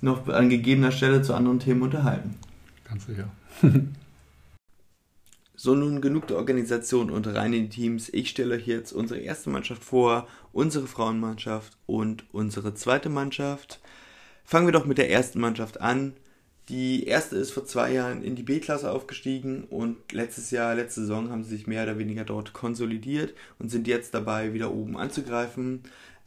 noch 0.00 0.26
an 0.28 0.50
gegebener 0.50 0.90
Stelle 0.90 1.22
zu 1.22 1.34
anderen 1.34 1.60
Themen 1.60 1.82
unterhalten. 1.82 2.34
Ganz 2.84 3.06
sicher. 3.06 3.28
So, 5.62 5.74
nun 5.74 6.00
genug 6.00 6.26
der 6.26 6.38
Organisation 6.38 7.10
und 7.10 7.26
rein 7.26 7.52
in 7.52 7.64
die 7.64 7.68
Teams. 7.68 8.08
Ich 8.14 8.30
stelle 8.30 8.54
euch 8.54 8.66
jetzt 8.66 8.92
unsere 8.94 9.20
erste 9.20 9.50
Mannschaft 9.50 9.84
vor, 9.84 10.26
unsere 10.54 10.86
Frauenmannschaft 10.86 11.76
und 11.84 12.24
unsere 12.32 12.72
zweite 12.72 13.10
Mannschaft. 13.10 13.78
Fangen 14.42 14.66
wir 14.66 14.72
doch 14.72 14.86
mit 14.86 14.96
der 14.96 15.10
ersten 15.10 15.38
Mannschaft 15.38 15.78
an. 15.78 16.14
Die 16.70 17.04
erste 17.04 17.36
ist 17.36 17.50
vor 17.50 17.66
zwei 17.66 17.92
Jahren 17.92 18.22
in 18.22 18.36
die 18.36 18.42
B-Klasse 18.42 18.90
aufgestiegen 18.90 19.64
und 19.64 19.98
letztes 20.12 20.50
Jahr, 20.50 20.74
letzte 20.74 21.02
Saison 21.02 21.28
haben 21.28 21.44
sie 21.44 21.50
sich 21.50 21.66
mehr 21.66 21.82
oder 21.82 21.98
weniger 21.98 22.24
dort 22.24 22.54
konsolidiert 22.54 23.34
und 23.58 23.70
sind 23.70 23.86
jetzt 23.86 24.14
dabei, 24.14 24.54
wieder 24.54 24.72
oben 24.72 24.96
anzugreifen. 24.96 25.82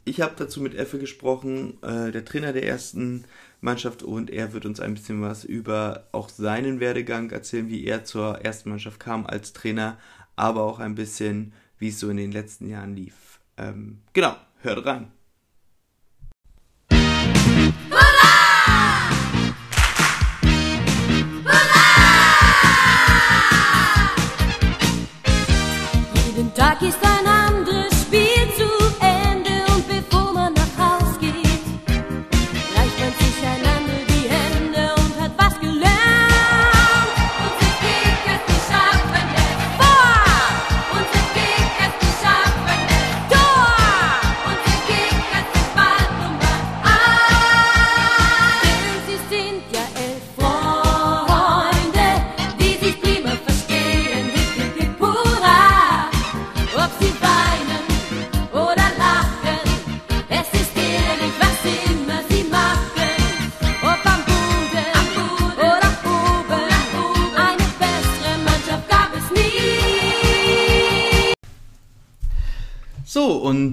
Ich 0.05 0.21
habe 0.21 0.35
dazu 0.37 0.61
mit 0.61 0.75
Effe 0.75 0.99
gesprochen, 0.99 1.79
äh, 1.81 2.11
der 2.11 2.23
Trainer 2.23 2.53
der 2.53 2.67
ersten 2.67 3.23
Mannschaft 3.63 4.03
und 4.03 4.29
er 4.29 4.53
wird 4.53 4.65
uns 4.65 4.79
ein 4.79 4.93
bisschen 4.93 5.21
was 5.21 5.43
über 5.43 6.07
auch 6.11 6.29
seinen 6.29 6.79
Werdegang 6.79 7.31
erzählen, 7.31 7.69
wie 7.69 7.85
er 7.85 8.03
zur 8.03 8.41
ersten 8.41 8.69
Mannschaft 8.69 8.99
kam 8.99 9.25
als 9.25 9.53
Trainer, 9.53 9.97
aber 10.35 10.63
auch 10.63 10.79
ein 10.79 10.95
bisschen, 10.95 11.53
wie 11.79 11.89
es 11.89 11.99
so 11.99 12.09
in 12.09 12.17
den 12.17 12.31
letzten 12.31 12.69
Jahren 12.69 12.95
lief. 12.95 13.39
Ähm, 13.57 13.99
genau, 14.13 14.35
hört 14.61 14.85
rein. 14.85 15.11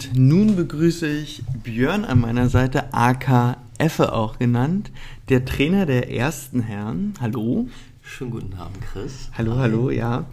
Und 0.01 0.17
nun 0.17 0.57
begrüße 0.57 1.07
ich 1.07 1.43
Björn 1.63 2.07
an 2.07 2.21
meiner 2.21 2.49
Seite, 2.49 2.95
AK 2.95 3.59
Effe 3.77 4.15
auch 4.15 4.39
genannt, 4.39 4.91
der 5.29 5.45
Trainer 5.45 5.85
der 5.85 6.11
ersten 6.11 6.61
Herren. 6.61 7.13
Hallo. 7.21 7.69
Schönen 8.01 8.31
guten 8.31 8.55
Abend, 8.55 8.81
Chris. 8.81 9.29
Hallo, 9.37 9.57
hallo, 9.57 9.91
ja. 9.91 10.25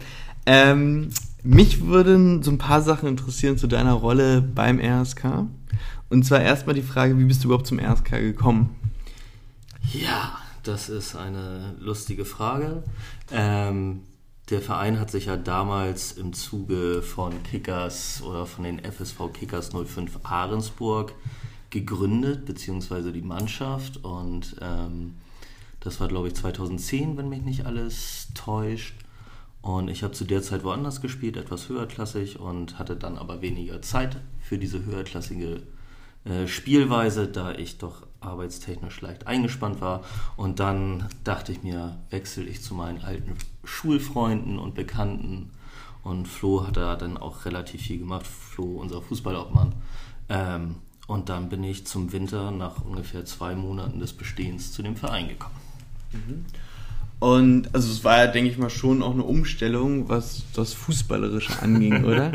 Ähm, 0.46 1.10
mich 1.42 1.84
würden 1.84 2.42
so 2.42 2.50
ein 2.50 2.56
paar 2.56 2.80
Sachen 2.80 3.10
interessieren 3.10 3.58
zu 3.58 3.66
deiner 3.66 3.92
Rolle 3.92 4.40
beim 4.40 4.80
RSK. 4.80 5.46
Und 6.08 6.24
zwar 6.24 6.40
erstmal 6.40 6.74
die 6.74 6.80
Frage, 6.80 7.18
wie 7.18 7.24
bist 7.24 7.44
du 7.44 7.48
überhaupt 7.48 7.66
zum 7.66 7.78
RSK 7.78 8.12
gekommen? 8.20 8.74
Ja, 9.92 10.38
das 10.62 10.88
ist 10.88 11.14
eine 11.14 11.74
lustige 11.78 12.24
Frage. 12.24 12.84
Ähm, 13.30 14.00
der 14.50 14.62
Verein 14.62 14.98
hat 14.98 15.10
sich 15.10 15.26
ja 15.26 15.36
damals 15.36 16.12
im 16.12 16.32
Zuge 16.32 17.02
von 17.02 17.42
Kickers 17.42 18.22
oder 18.22 18.46
von 18.46 18.64
den 18.64 18.78
FSV 18.78 19.32
Kickers 19.32 19.70
05 19.70 20.20
Ahrensburg 20.22 21.14
gegründet, 21.70 22.46
beziehungsweise 22.46 23.12
die 23.12 23.22
Mannschaft. 23.22 24.02
Und 24.04 24.56
ähm, 24.62 25.16
das 25.80 26.00
war, 26.00 26.08
glaube 26.08 26.28
ich, 26.28 26.34
2010, 26.34 27.18
wenn 27.18 27.28
mich 27.28 27.42
nicht 27.42 27.66
alles 27.66 28.28
täuscht. 28.34 28.94
Und 29.60 29.88
ich 29.88 30.02
habe 30.02 30.14
zu 30.14 30.24
der 30.24 30.42
Zeit 30.42 30.64
woanders 30.64 31.02
gespielt, 31.02 31.36
etwas 31.36 31.68
höherklassig 31.68 32.40
und 32.40 32.78
hatte 32.78 32.96
dann 32.96 33.18
aber 33.18 33.42
weniger 33.42 33.82
Zeit 33.82 34.16
für 34.40 34.56
diese 34.56 34.82
höherklassige 34.84 35.62
äh, 36.24 36.46
Spielweise, 36.46 37.28
da 37.28 37.52
ich 37.52 37.76
doch 37.76 38.06
arbeitstechnisch 38.20 39.00
leicht 39.02 39.26
eingespannt 39.26 39.82
war. 39.82 40.04
Und 40.36 40.58
dann 40.58 41.06
dachte 41.24 41.52
ich 41.52 41.62
mir, 41.62 41.98
wechsle 42.08 42.44
ich 42.44 42.62
zu 42.62 42.74
meinen 42.74 43.02
alten 43.02 43.36
Schulfreunden 43.68 44.58
und 44.58 44.74
Bekannten. 44.74 45.50
Und 46.02 46.26
Flo 46.26 46.66
hat 46.66 46.76
da 46.76 46.96
dann 46.96 47.16
auch 47.16 47.44
relativ 47.44 47.82
viel 47.82 47.98
gemacht, 47.98 48.26
Flo, 48.26 48.64
unser 48.80 49.02
Fußballobmann. 49.02 49.74
Ähm, 50.28 50.76
und 51.06 51.28
dann 51.28 51.48
bin 51.48 51.62
ich 51.64 51.86
zum 51.86 52.12
Winter 52.12 52.50
nach 52.50 52.84
ungefähr 52.84 53.24
zwei 53.24 53.54
Monaten 53.54 53.98
des 54.00 54.12
Bestehens 54.12 54.72
zu 54.72 54.82
dem 54.82 54.96
Verein 54.96 55.28
gekommen. 55.28 55.54
Und 57.20 57.74
also 57.74 57.90
es 57.90 58.04
war 58.04 58.18
ja, 58.18 58.26
denke 58.26 58.50
ich 58.50 58.58
mal, 58.58 58.70
schon 58.70 59.02
auch 59.02 59.12
eine 59.12 59.24
Umstellung, 59.24 60.08
was 60.08 60.44
das 60.54 60.72
Fußballerische 60.74 61.60
anging, 61.62 62.04
oder? 62.06 62.32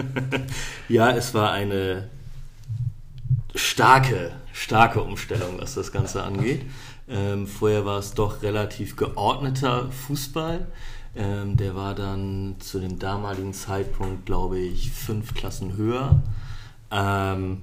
Ja, 0.89 1.11
es 1.11 1.33
war 1.33 1.51
eine 1.51 2.09
starke, 3.55 4.31
starke 4.51 5.01
Umstellung, 5.01 5.59
was 5.59 5.75
das 5.75 5.91
Ganze 5.91 6.23
angeht. 6.23 6.63
Ähm, 7.07 7.47
vorher 7.47 7.85
war 7.85 7.99
es 7.99 8.13
doch 8.13 8.41
relativ 8.41 8.95
geordneter 8.95 9.91
Fußball. 9.91 10.67
Ähm, 11.15 11.57
der 11.57 11.75
war 11.75 11.93
dann 11.93 12.55
zu 12.59 12.79
dem 12.79 12.97
damaligen 12.97 13.53
Zeitpunkt, 13.53 14.25
glaube 14.25 14.59
ich, 14.59 14.91
fünf 14.91 15.33
Klassen 15.33 15.77
höher. 15.77 16.21
Ähm, 16.89 17.61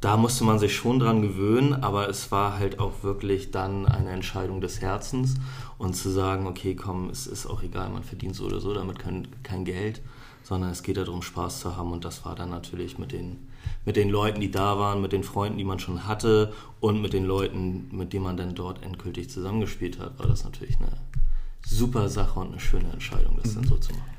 da 0.00 0.16
musste 0.16 0.44
man 0.44 0.58
sich 0.58 0.74
schon 0.74 0.98
dran 0.98 1.20
gewöhnen, 1.20 1.74
aber 1.74 2.08
es 2.08 2.32
war 2.32 2.58
halt 2.58 2.78
auch 2.78 3.02
wirklich 3.02 3.50
dann 3.50 3.86
eine 3.86 4.10
Entscheidung 4.10 4.62
des 4.62 4.80
Herzens 4.80 5.34
und 5.76 5.94
zu 5.94 6.08
sagen, 6.08 6.46
okay, 6.46 6.74
komm, 6.74 7.10
es 7.10 7.26
ist 7.26 7.46
auch 7.46 7.62
egal, 7.62 7.90
man 7.90 8.02
verdient 8.02 8.34
so 8.34 8.46
oder 8.46 8.60
so 8.60 8.72
damit 8.72 8.98
kein, 8.98 9.28
kein 9.42 9.66
Geld, 9.66 10.00
sondern 10.42 10.70
es 10.70 10.82
geht 10.82 10.96
darum, 10.96 11.20
Spaß 11.20 11.60
zu 11.60 11.76
haben 11.76 11.92
und 11.92 12.06
das 12.06 12.24
war 12.24 12.34
dann 12.34 12.48
natürlich 12.48 12.98
mit 12.98 13.12
den, 13.12 13.46
mit 13.84 13.96
den 13.96 14.08
Leuten, 14.08 14.40
die 14.40 14.50
da 14.50 14.78
waren, 14.78 15.02
mit 15.02 15.12
den 15.12 15.22
Freunden, 15.22 15.58
die 15.58 15.64
man 15.64 15.78
schon 15.78 16.06
hatte 16.06 16.54
und 16.80 17.02
mit 17.02 17.12
den 17.12 17.26
Leuten, 17.26 17.88
mit 17.92 18.14
denen 18.14 18.24
man 18.24 18.38
dann 18.38 18.54
dort 18.54 18.82
endgültig 18.82 19.28
zusammengespielt 19.28 19.98
hat, 19.98 20.18
war 20.18 20.26
das 20.26 20.44
natürlich 20.44 20.78
eine 20.78 20.92
super 21.66 22.08
Sache 22.08 22.40
und 22.40 22.52
eine 22.52 22.60
schöne 22.60 22.90
Entscheidung, 22.92 23.38
das 23.42 23.54
dann 23.54 23.64
so 23.64 23.76
zu 23.76 23.92
machen. 23.92 24.10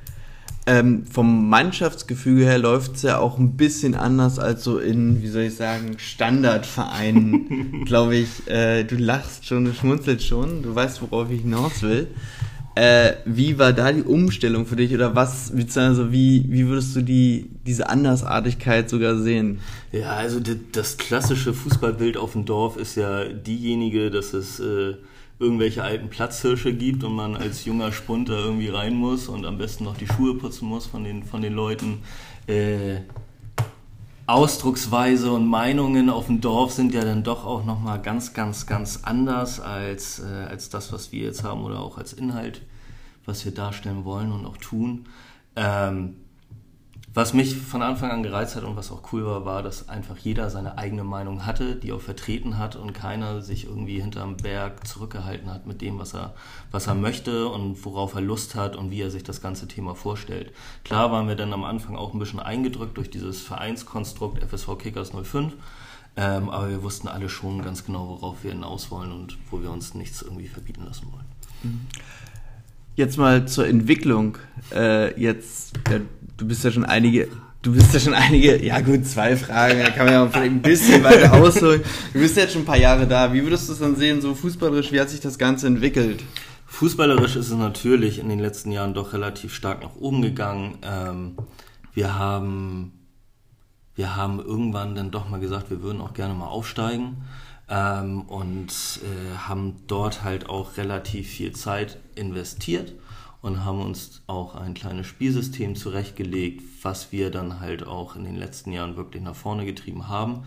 Ähm, 0.67 1.05
vom 1.07 1.49
Mannschaftsgefüge 1.49 2.43
her 2.45 2.59
läuft 2.59 2.95
es 2.95 3.01
ja 3.01 3.17
auch 3.17 3.39
ein 3.39 3.57
bisschen 3.57 3.95
anders 3.95 4.37
als 4.37 4.63
so 4.63 4.77
in, 4.77 5.23
wie 5.23 5.27
soll 5.27 5.43
ich 5.43 5.55
sagen, 5.55 5.97
Standardvereinen, 5.97 7.83
glaube 7.85 8.15
ich. 8.15 8.47
Äh, 8.47 8.83
du 8.83 8.95
lachst 8.95 9.47
schon, 9.47 9.65
du 9.65 9.73
schmunzelst 9.73 10.25
schon, 10.25 10.61
du 10.61 10.75
weißt, 10.75 11.01
worauf 11.01 11.31
ich 11.31 11.41
hinaus 11.41 11.81
will. 11.81 12.07
Äh, 12.75 13.13
wie 13.25 13.59
war 13.59 13.73
da 13.73 13.91
die 13.91 14.03
Umstellung 14.03 14.65
für 14.65 14.77
dich 14.77 14.93
oder 14.93 15.13
was, 15.13 15.51
also 15.75 16.11
wie, 16.11 16.45
wie 16.47 16.67
würdest 16.67 16.95
du 16.95 17.01
die, 17.01 17.49
diese 17.65 17.89
Andersartigkeit 17.89 18.89
sogar 18.89 19.17
sehen? 19.17 19.59
Ja, 19.91 20.11
also 20.11 20.39
das 20.71 20.97
klassische 20.97 21.53
Fußballbild 21.53 22.15
auf 22.15 22.31
dem 22.31 22.45
Dorf 22.45 22.77
ist 22.77 22.95
ja 22.95 23.25
diejenige, 23.25 24.09
dass 24.09 24.33
es 24.33 24.61
äh, 24.61 24.93
irgendwelche 25.41 25.83
alten 25.83 26.09
Platzhirsche 26.09 26.73
gibt 26.73 27.03
und 27.03 27.15
man 27.15 27.35
als 27.35 27.65
junger 27.65 27.91
Spund 27.91 28.29
da 28.29 28.33
irgendwie 28.33 28.69
rein 28.69 28.93
muss 28.93 29.27
und 29.27 29.45
am 29.45 29.57
besten 29.57 29.83
noch 29.83 29.97
die 29.97 30.07
Schuhe 30.07 30.35
putzen 30.35 30.67
muss 30.67 30.85
von 30.85 31.03
den, 31.03 31.23
von 31.23 31.41
den 31.41 31.53
Leuten. 31.53 32.03
Äh, 32.47 33.01
Ausdrucksweise 34.27 35.31
und 35.31 35.47
Meinungen 35.47 36.09
auf 36.09 36.27
dem 36.27 36.39
Dorf 36.39 36.71
sind 36.71 36.93
ja 36.93 37.03
dann 37.03 37.23
doch 37.23 37.45
auch 37.45 37.65
nochmal 37.65 38.01
ganz, 38.01 38.33
ganz, 38.33 38.65
ganz 38.65 39.01
anders 39.03 39.59
als, 39.59 40.19
äh, 40.19 40.45
als 40.47 40.69
das, 40.69 40.93
was 40.93 41.11
wir 41.11 41.25
jetzt 41.25 41.43
haben 41.43 41.63
oder 41.63 41.79
auch 41.81 41.97
als 41.97 42.13
Inhalt, 42.13 42.61
was 43.25 43.43
wir 43.43 43.51
darstellen 43.51 44.05
wollen 44.05 44.31
und 44.31 44.45
auch 44.45 44.57
tun. 44.57 45.05
Ähm, 45.55 46.15
was 47.13 47.33
mich 47.33 47.57
von 47.57 47.81
Anfang 47.81 48.09
an 48.09 48.23
gereizt 48.23 48.55
hat 48.55 48.63
und 48.63 48.77
was 48.77 48.89
auch 48.89 49.11
cool 49.11 49.25
war, 49.25 49.43
war, 49.43 49.63
dass 49.63 49.89
einfach 49.89 50.17
jeder 50.17 50.49
seine 50.49 50.77
eigene 50.77 51.03
Meinung 51.03 51.45
hatte, 51.45 51.75
die 51.75 51.91
auch 51.91 51.99
vertreten 51.99 52.57
hat 52.57 52.77
und 52.77 52.93
keiner 52.93 53.41
sich 53.41 53.65
irgendwie 53.65 53.99
hinterm 53.99 54.37
Berg 54.37 54.87
zurückgehalten 54.87 55.51
hat 55.51 55.67
mit 55.67 55.81
dem, 55.81 55.99
was 55.99 56.13
er, 56.13 56.33
was 56.71 56.87
er 56.87 56.95
möchte 56.95 57.49
und 57.49 57.83
worauf 57.83 58.15
er 58.15 58.21
Lust 58.21 58.55
hat 58.55 58.77
und 58.77 58.91
wie 58.91 59.01
er 59.01 59.11
sich 59.11 59.23
das 59.23 59.41
ganze 59.41 59.67
Thema 59.67 59.93
vorstellt. 59.93 60.53
Klar 60.85 61.11
waren 61.11 61.27
wir 61.27 61.35
dann 61.35 61.51
am 61.51 61.65
Anfang 61.65 61.97
auch 61.97 62.13
ein 62.13 62.19
bisschen 62.19 62.39
eingedrückt 62.39 62.95
durch 62.95 63.09
dieses 63.09 63.41
Vereinskonstrukt 63.41 64.41
FSV 64.41 64.77
Kickers 64.77 65.11
05, 65.11 65.53
ähm, 66.15 66.49
aber 66.49 66.69
wir 66.69 66.81
wussten 66.81 67.09
alle 67.09 67.27
schon 67.27 67.61
ganz 67.61 67.83
genau, 67.83 68.07
worauf 68.07 68.43
wir 68.43 68.51
hinaus 68.51 68.89
wollen 68.89 69.11
und 69.11 69.37
wo 69.49 69.61
wir 69.61 69.71
uns 69.71 69.95
nichts 69.95 70.21
irgendwie 70.21 70.47
verbieten 70.47 70.85
lassen 70.85 71.07
wollen. 71.11 71.25
Jetzt 72.95 73.17
mal 73.17 73.47
zur 73.47 73.67
Entwicklung. 73.67 74.37
Äh, 74.73 75.19
jetzt, 75.19 75.73
ja, 75.89 75.99
du 76.37 76.47
bist 76.47 76.63
ja 76.63 76.71
schon 76.71 76.85
einige, 76.85 77.29
du 77.61 77.73
bist 77.73 77.93
ja 77.93 77.99
schon 77.99 78.13
einige, 78.13 78.63
ja 78.63 78.81
gut, 78.81 79.05
zwei 79.05 79.37
Fragen, 79.37 79.79
da 79.79 79.91
kann 79.91 80.05
man 80.05 80.13
ja 80.13 80.27
vielleicht 80.27 80.51
ein 80.51 80.61
bisschen 80.61 81.03
weiter 81.03 81.33
ausholen. 81.41 81.81
Du 82.13 82.19
bist 82.19 82.35
ja 82.35 82.43
jetzt 82.43 82.53
schon 82.53 82.63
ein 82.63 82.65
paar 82.65 82.77
Jahre 82.77 83.07
da. 83.07 83.33
Wie 83.33 83.43
würdest 83.43 83.69
du 83.69 83.73
es 83.73 83.79
dann 83.79 83.95
sehen, 83.95 84.21
so 84.21 84.35
fußballerisch, 84.35 84.91
wie 84.91 84.99
hat 84.99 85.09
sich 85.09 85.21
das 85.21 85.37
Ganze 85.37 85.67
entwickelt? 85.67 86.23
Fußballerisch 86.65 87.35
ist 87.35 87.49
es 87.49 87.57
natürlich 87.57 88.19
in 88.19 88.29
den 88.29 88.39
letzten 88.39 88.71
Jahren 88.71 88.93
doch 88.93 89.13
relativ 89.13 89.53
stark 89.53 89.83
nach 89.83 89.95
oben 89.95 90.21
gegangen. 90.21 90.77
Ähm, 90.81 91.35
wir 91.93 92.17
haben, 92.17 92.93
wir 93.95 94.15
haben 94.15 94.39
irgendwann 94.39 94.95
dann 94.95 95.11
doch 95.11 95.29
mal 95.29 95.39
gesagt, 95.39 95.69
wir 95.69 95.81
würden 95.81 96.01
auch 96.01 96.13
gerne 96.13 96.33
mal 96.33 96.47
aufsteigen 96.47 97.17
ähm, 97.69 98.21
und 98.21 98.69
äh, 99.03 99.37
haben 99.37 99.83
dort 99.87 100.23
halt 100.23 100.49
auch 100.49 100.77
relativ 100.77 101.27
viel 101.27 101.51
Zeit 101.51 101.97
investiert 102.21 102.93
und 103.41 103.65
haben 103.65 103.81
uns 103.81 104.21
auch 104.27 104.55
ein 104.55 104.75
kleines 104.75 105.07
Spielsystem 105.07 105.75
zurechtgelegt, 105.75 106.63
was 106.83 107.11
wir 107.11 107.31
dann 107.31 107.59
halt 107.59 107.85
auch 107.85 108.15
in 108.15 108.23
den 108.23 108.35
letzten 108.35 108.71
Jahren 108.71 108.95
wirklich 108.95 109.23
nach 109.23 109.35
vorne 109.35 109.65
getrieben 109.65 110.07
haben, 110.07 110.43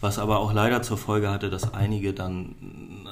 was 0.00 0.18
aber 0.18 0.38
auch 0.38 0.52
leider 0.52 0.82
zur 0.82 0.96
Folge 0.96 1.28
hatte, 1.28 1.50
dass 1.50 1.74
einige 1.74 2.14
dann 2.14 2.54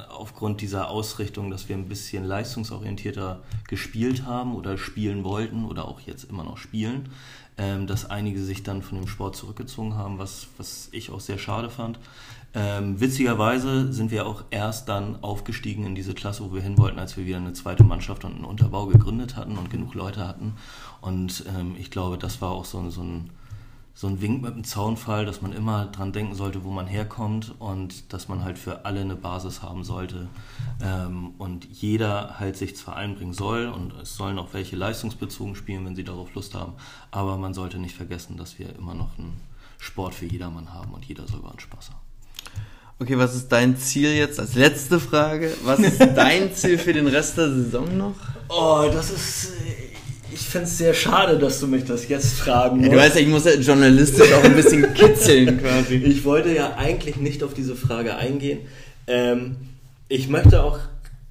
aufgrund 0.08 0.60
dieser 0.60 0.88
Ausrichtung, 0.88 1.50
dass 1.50 1.68
wir 1.68 1.76
ein 1.76 1.88
bisschen 1.88 2.24
leistungsorientierter 2.24 3.42
gespielt 3.66 4.24
haben 4.24 4.54
oder 4.54 4.78
spielen 4.78 5.24
wollten 5.24 5.64
oder 5.64 5.88
auch 5.88 6.00
jetzt 6.00 6.24
immer 6.30 6.44
noch 6.44 6.56
spielen, 6.56 7.08
ähm, 7.58 7.86
dass 7.86 8.08
einige 8.10 8.40
sich 8.40 8.62
dann 8.62 8.82
von 8.82 8.98
dem 8.98 9.08
Sport 9.08 9.36
zurückgezogen 9.36 9.94
haben, 9.96 10.18
was, 10.18 10.46
was 10.58 10.88
ich 10.92 11.10
auch 11.10 11.20
sehr 11.20 11.38
schade 11.38 11.70
fand. 11.70 11.98
Ähm, 12.56 13.00
witzigerweise 13.00 13.92
sind 13.92 14.12
wir 14.12 14.26
auch 14.26 14.44
erst 14.50 14.88
dann 14.88 15.22
aufgestiegen 15.24 15.84
in 15.84 15.94
diese 15.96 16.14
Klasse, 16.14 16.44
wo 16.44 16.54
wir 16.54 16.62
hin 16.62 16.78
wollten, 16.78 17.00
als 17.00 17.16
wir 17.16 17.26
wieder 17.26 17.38
eine 17.38 17.52
zweite 17.52 17.82
Mannschaft 17.82 18.24
und 18.24 18.36
einen 18.36 18.44
Unterbau 18.44 18.86
gegründet 18.86 19.34
hatten 19.34 19.58
und 19.58 19.70
genug 19.70 19.94
Leute 19.94 20.26
hatten. 20.26 20.54
Und 21.00 21.44
ähm, 21.56 21.74
ich 21.76 21.90
glaube, 21.90 22.16
das 22.16 22.40
war 22.40 22.50
auch 22.52 22.64
so, 22.64 22.78
ein- 22.78 22.92
so, 22.92 23.02
ein, 23.02 23.30
so 23.92 24.06
ein 24.06 24.20
Wink 24.20 24.40
mit 24.42 24.54
dem 24.54 24.62
Zaunfall, 24.62 25.26
dass 25.26 25.42
man 25.42 25.52
immer 25.52 25.86
dran 25.86 26.12
denken 26.12 26.36
sollte, 26.36 26.62
wo 26.62 26.70
man 26.70 26.86
herkommt 26.86 27.54
und 27.58 28.12
dass 28.12 28.28
man 28.28 28.44
halt 28.44 28.56
für 28.56 28.84
alle 28.84 29.00
eine 29.00 29.16
Basis 29.16 29.60
haben 29.62 29.82
sollte. 29.82 30.28
Ähm, 30.80 31.32
und 31.38 31.64
jeder 31.72 32.38
halt 32.38 32.56
sich 32.56 32.76
zwar 32.76 32.94
einbringen 32.94 33.32
soll 33.34 33.66
und 33.66 33.94
es 33.94 34.14
sollen 34.16 34.38
auch 34.38 34.52
welche 34.52 34.76
leistungsbezogen 34.76 35.56
spielen, 35.56 35.84
wenn 35.86 35.96
sie 35.96 36.04
darauf 36.04 36.32
Lust 36.34 36.54
haben, 36.54 36.74
aber 37.10 37.36
man 37.36 37.52
sollte 37.52 37.78
nicht 37.78 37.96
vergessen, 37.96 38.36
dass 38.36 38.60
wir 38.60 38.76
immer 38.76 38.94
noch 38.94 39.18
einen 39.18 39.40
Sport 39.78 40.14
für 40.14 40.26
jedermann 40.26 40.72
haben 40.72 40.94
und 40.94 41.04
jeder 41.04 41.26
soll 41.26 41.44
einen 41.44 41.58
Spaß 41.58 41.90
haben. 41.90 42.03
Okay, 43.00 43.18
was 43.18 43.34
ist 43.34 43.48
dein 43.48 43.76
Ziel 43.76 44.14
jetzt 44.14 44.38
als 44.38 44.54
letzte 44.54 45.00
Frage? 45.00 45.52
Was 45.64 45.80
ist 45.80 45.98
dein 46.14 46.54
Ziel 46.54 46.78
für 46.78 46.92
den 46.92 47.08
Rest 47.08 47.36
der 47.36 47.50
Saison 47.50 47.96
noch? 47.96 48.14
Oh, 48.48 48.88
das 48.92 49.10
ist. 49.10 49.52
Ich 50.32 50.40
finde 50.40 50.66
es 50.66 50.78
sehr 50.78 50.94
schade, 50.94 51.38
dass 51.38 51.60
du 51.60 51.66
mich 51.68 51.84
das 51.84 52.08
jetzt 52.08 52.34
fragen 52.34 52.82
Ja, 52.82 52.88
du 52.88 52.96
weißt 52.96 53.16
ja, 53.16 53.20
ich 53.20 53.28
muss 53.28 53.44
ja 53.44 53.54
journalistisch 53.54 54.32
auch 54.32 54.42
ein 54.42 54.54
bisschen 54.56 54.92
kitzeln 54.94 55.60
quasi. 55.60 55.96
Ich 55.96 56.24
wollte 56.24 56.52
ja 56.52 56.74
eigentlich 56.76 57.16
nicht 57.16 57.42
auf 57.44 57.54
diese 57.54 57.76
Frage 57.76 58.16
eingehen. 58.16 58.60
Ähm, 59.06 59.56
ich 60.08 60.28
möchte 60.28 60.62
auch 60.64 60.78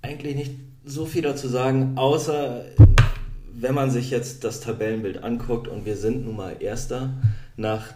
eigentlich 0.02 0.36
nicht 0.36 0.52
so 0.86 1.06
viel 1.06 1.22
dazu 1.22 1.48
sagen, 1.48 1.94
außer 1.96 2.66
wenn 3.54 3.76
man 3.76 3.92
sich 3.92 4.10
jetzt 4.10 4.44
das 4.44 4.62
Tabellenbild 4.62 5.24
anguckt 5.24 5.68
und 5.68 5.86
wir 5.86 5.98
sind 5.98 6.26
nun 6.26 6.36
mal 6.36 6.56
Erster 6.60 7.14
nach 7.56 7.88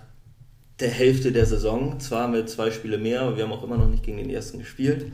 der 0.79 0.89
Hälfte 0.89 1.31
der 1.31 1.45
Saison. 1.45 1.99
Zwar 1.99 2.27
mit 2.27 2.49
zwei 2.49 2.71
Spiele 2.71 2.97
mehr, 2.97 3.21
aber 3.21 3.37
wir 3.37 3.43
haben 3.43 3.51
auch 3.51 3.63
immer 3.63 3.77
noch 3.77 3.89
nicht 3.89 4.03
gegen 4.03 4.17
den 4.17 4.29
ersten 4.29 4.59
gespielt. 4.59 5.11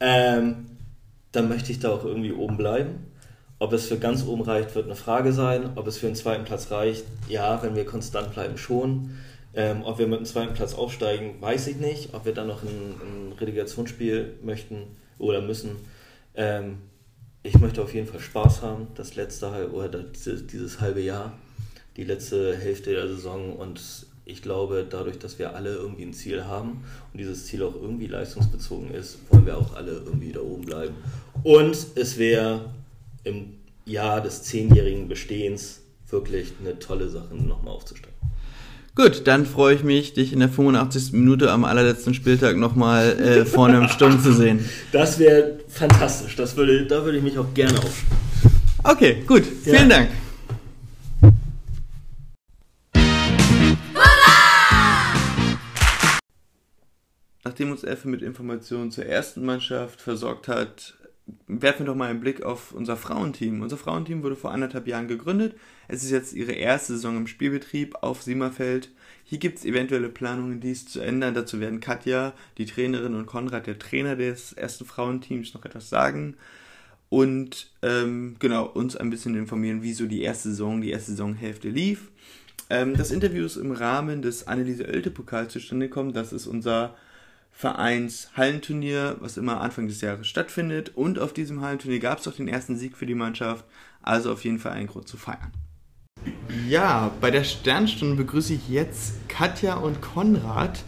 Ähm, 0.00 0.66
dann 1.32 1.48
möchte 1.48 1.72
ich 1.72 1.80
da 1.80 1.90
auch 1.90 2.04
irgendwie 2.04 2.32
oben 2.32 2.56
bleiben. 2.56 3.06
Ob 3.58 3.72
es 3.72 3.86
für 3.86 3.98
ganz 3.98 4.24
oben 4.26 4.42
reicht, 4.42 4.74
wird 4.74 4.86
eine 4.86 4.96
Frage 4.96 5.32
sein. 5.32 5.70
Ob 5.76 5.86
es 5.86 5.98
für 5.98 6.06
einen 6.06 6.16
zweiten 6.16 6.44
Platz 6.44 6.70
reicht, 6.70 7.04
ja, 7.28 7.62
wenn 7.62 7.76
wir 7.76 7.84
konstant 7.84 8.32
bleiben, 8.32 8.58
schon. 8.58 9.10
Ähm, 9.54 9.82
ob 9.84 9.98
wir 9.98 10.06
mit 10.06 10.18
dem 10.18 10.24
zweiten 10.24 10.54
Platz 10.54 10.74
aufsteigen, 10.74 11.40
weiß 11.40 11.68
ich 11.68 11.76
nicht. 11.76 12.14
Ob 12.14 12.24
wir 12.24 12.34
dann 12.34 12.48
noch 12.48 12.62
ein, 12.62 12.68
ein 12.68 13.32
Relegationsspiel 13.38 14.34
möchten 14.42 14.96
oder 15.18 15.40
müssen. 15.40 15.76
Ähm, 16.34 16.78
ich 17.42 17.58
möchte 17.58 17.82
auf 17.82 17.94
jeden 17.94 18.06
Fall 18.06 18.20
Spaß 18.20 18.62
haben, 18.62 18.88
das 18.94 19.16
letzte 19.16 19.70
oder 19.72 19.88
dieses 19.88 20.80
halbe 20.80 21.00
Jahr, 21.00 21.32
die 21.96 22.04
letzte 22.04 22.56
Hälfte 22.56 22.92
der 22.92 23.08
Saison 23.08 23.54
und 23.56 24.06
ich 24.24 24.42
glaube, 24.42 24.86
dadurch, 24.88 25.18
dass 25.18 25.38
wir 25.38 25.54
alle 25.56 25.74
irgendwie 25.74 26.04
ein 26.04 26.12
Ziel 26.12 26.44
haben 26.44 26.84
und 27.12 27.18
dieses 27.18 27.46
Ziel 27.46 27.62
auch 27.62 27.74
irgendwie 27.74 28.06
leistungsbezogen 28.06 28.92
ist, 28.92 29.18
wollen 29.30 29.46
wir 29.46 29.58
auch 29.58 29.74
alle 29.74 29.92
irgendwie 29.92 30.32
da 30.32 30.40
oben 30.40 30.64
bleiben. 30.64 30.94
Und 31.42 31.76
es 31.96 32.18
wäre 32.18 32.66
im 33.24 33.54
Jahr 33.84 34.20
des 34.20 34.42
zehnjährigen 34.44 35.08
Bestehens 35.08 35.80
wirklich 36.08 36.52
eine 36.60 36.78
tolle 36.78 37.08
Sache, 37.08 37.34
nochmal 37.34 37.74
aufzusteigen. 37.74 38.12
Gut, 38.94 39.26
dann 39.26 39.46
freue 39.46 39.74
ich 39.74 39.82
mich, 39.82 40.12
dich 40.12 40.34
in 40.34 40.40
der 40.40 40.50
85. 40.50 41.14
Minute 41.14 41.50
am 41.50 41.64
allerletzten 41.64 42.12
Spieltag 42.12 42.58
nochmal 42.58 43.18
äh, 43.18 43.46
vorne 43.46 43.78
im 43.78 43.88
Sturm 43.88 44.22
zu 44.22 44.32
sehen. 44.34 44.68
Das 44.92 45.18
wäre 45.18 45.58
fantastisch. 45.66 46.36
Das 46.36 46.54
würde, 46.56 46.86
da 46.86 47.02
würde 47.02 47.16
ich 47.16 47.24
mich 47.24 47.38
auch 47.38 47.54
gerne 47.54 47.78
auf. 47.78 48.02
Okay, 48.84 49.22
gut. 49.26 49.44
Vielen 49.46 49.88
Ja. 49.90 49.96
Dank. 49.96 50.08
Nachdem 57.52 57.70
uns 57.70 57.84
Elfe 57.84 58.08
mit 58.08 58.22
Informationen 58.22 58.90
zur 58.90 59.04
ersten 59.04 59.44
Mannschaft 59.44 60.00
versorgt 60.00 60.48
hat, 60.48 60.94
werfen 61.46 61.80
wir 61.80 61.86
doch 61.88 61.94
mal 61.94 62.08
einen 62.08 62.20
Blick 62.20 62.42
auf 62.42 62.72
unser 62.72 62.96
Frauenteam. 62.96 63.60
Unser 63.60 63.76
Frauenteam 63.76 64.22
wurde 64.22 64.36
vor 64.36 64.52
anderthalb 64.52 64.86
Jahren 64.86 65.06
gegründet. 65.06 65.54
Es 65.86 66.02
ist 66.02 66.10
jetzt 66.10 66.32
ihre 66.32 66.52
erste 66.52 66.94
Saison 66.94 67.18
im 67.18 67.26
Spielbetrieb 67.26 67.96
auf 68.00 68.22
Siemerfeld. 68.22 68.88
Hier 69.22 69.36
gibt 69.36 69.58
es 69.58 69.66
eventuelle 69.66 70.08
Planungen, 70.08 70.60
dies 70.60 70.86
zu 70.86 71.00
ändern. 71.00 71.34
Dazu 71.34 71.60
werden 71.60 71.80
Katja, 71.80 72.32
die 72.56 72.64
Trainerin, 72.64 73.14
und 73.14 73.26
Konrad, 73.26 73.66
der 73.66 73.78
Trainer 73.78 74.16
des 74.16 74.54
ersten 74.54 74.86
Frauenteams, 74.86 75.52
noch 75.52 75.66
etwas 75.66 75.90
sagen. 75.90 76.38
Und 77.10 77.70
ähm, 77.82 78.36
genau, 78.38 78.64
uns 78.64 78.96
ein 78.96 79.10
bisschen 79.10 79.34
informieren, 79.34 79.82
wie 79.82 79.92
so 79.92 80.06
die 80.06 80.22
erste 80.22 80.48
Saison, 80.48 80.80
die 80.80 80.90
erste 80.90 81.10
Saisonhälfte 81.10 81.68
lief. 81.68 82.10
Ähm, 82.70 82.96
das 82.96 83.10
Interview 83.10 83.44
ist 83.44 83.56
im 83.56 83.72
Rahmen 83.72 84.22
des 84.22 84.46
Anneliese 84.46 84.86
Oelte 84.86 85.10
Pokals 85.10 85.52
zustande 85.52 85.88
gekommen. 85.88 86.14
Das 86.14 86.32
ist 86.32 86.46
unser 86.46 86.96
Vereins 87.62 88.28
Hallenturnier, 88.36 89.18
was 89.20 89.36
immer 89.36 89.60
Anfang 89.60 89.86
des 89.86 90.00
Jahres 90.00 90.26
stattfindet. 90.26 90.96
Und 90.96 91.20
auf 91.20 91.32
diesem 91.32 91.60
Hallenturnier 91.60 92.00
gab 92.00 92.18
es 92.18 92.26
auch 92.26 92.32
den 92.32 92.48
ersten 92.48 92.76
Sieg 92.76 92.96
für 92.96 93.06
die 93.06 93.14
Mannschaft. 93.14 93.64
Also 94.02 94.32
auf 94.32 94.42
jeden 94.42 94.58
Fall 94.58 94.72
ein 94.72 94.88
Grund 94.88 95.06
zu 95.06 95.16
feiern. 95.16 95.52
Ja, 96.68 97.12
bei 97.20 97.30
der 97.30 97.44
Sternstunde 97.44 98.16
begrüße 98.16 98.54
ich 98.54 98.68
jetzt 98.68 99.28
Katja 99.28 99.74
und 99.74 100.02
Konrad, 100.02 100.82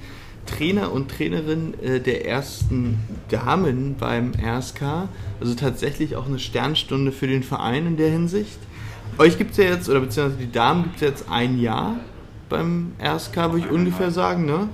Trainer 0.46 0.90
und 0.90 1.12
Trainerin 1.12 1.80
äh, 1.80 2.00
der 2.00 2.26
ersten 2.26 2.98
Damen 3.28 3.94
beim 3.94 4.32
RSK. 4.32 5.08
Also 5.38 5.54
tatsächlich 5.54 6.16
auch 6.16 6.26
eine 6.26 6.40
Sternstunde 6.40 7.12
für 7.12 7.28
den 7.28 7.44
Verein 7.44 7.87
in 7.87 7.96
der 7.96 8.10
Hinsicht. 8.10 8.58
Euch 9.18 9.38
gibt 9.38 9.52
es 9.52 9.58
ja 9.58 9.64
jetzt, 9.66 9.88
oder 9.88 10.00
beziehungsweise 10.00 10.44
die 10.44 10.50
Damen 10.50 10.82
gibt 10.82 10.96
es 10.96 11.02
jetzt 11.02 11.30
ein 11.30 11.60
Jahr 11.60 12.00
beim 12.48 12.94
RSK, 13.00 13.37
würde 13.52 13.58
ich 13.58 13.70
ungefähr 13.70 14.10
sagen, 14.10 14.44
ne? 14.44 14.68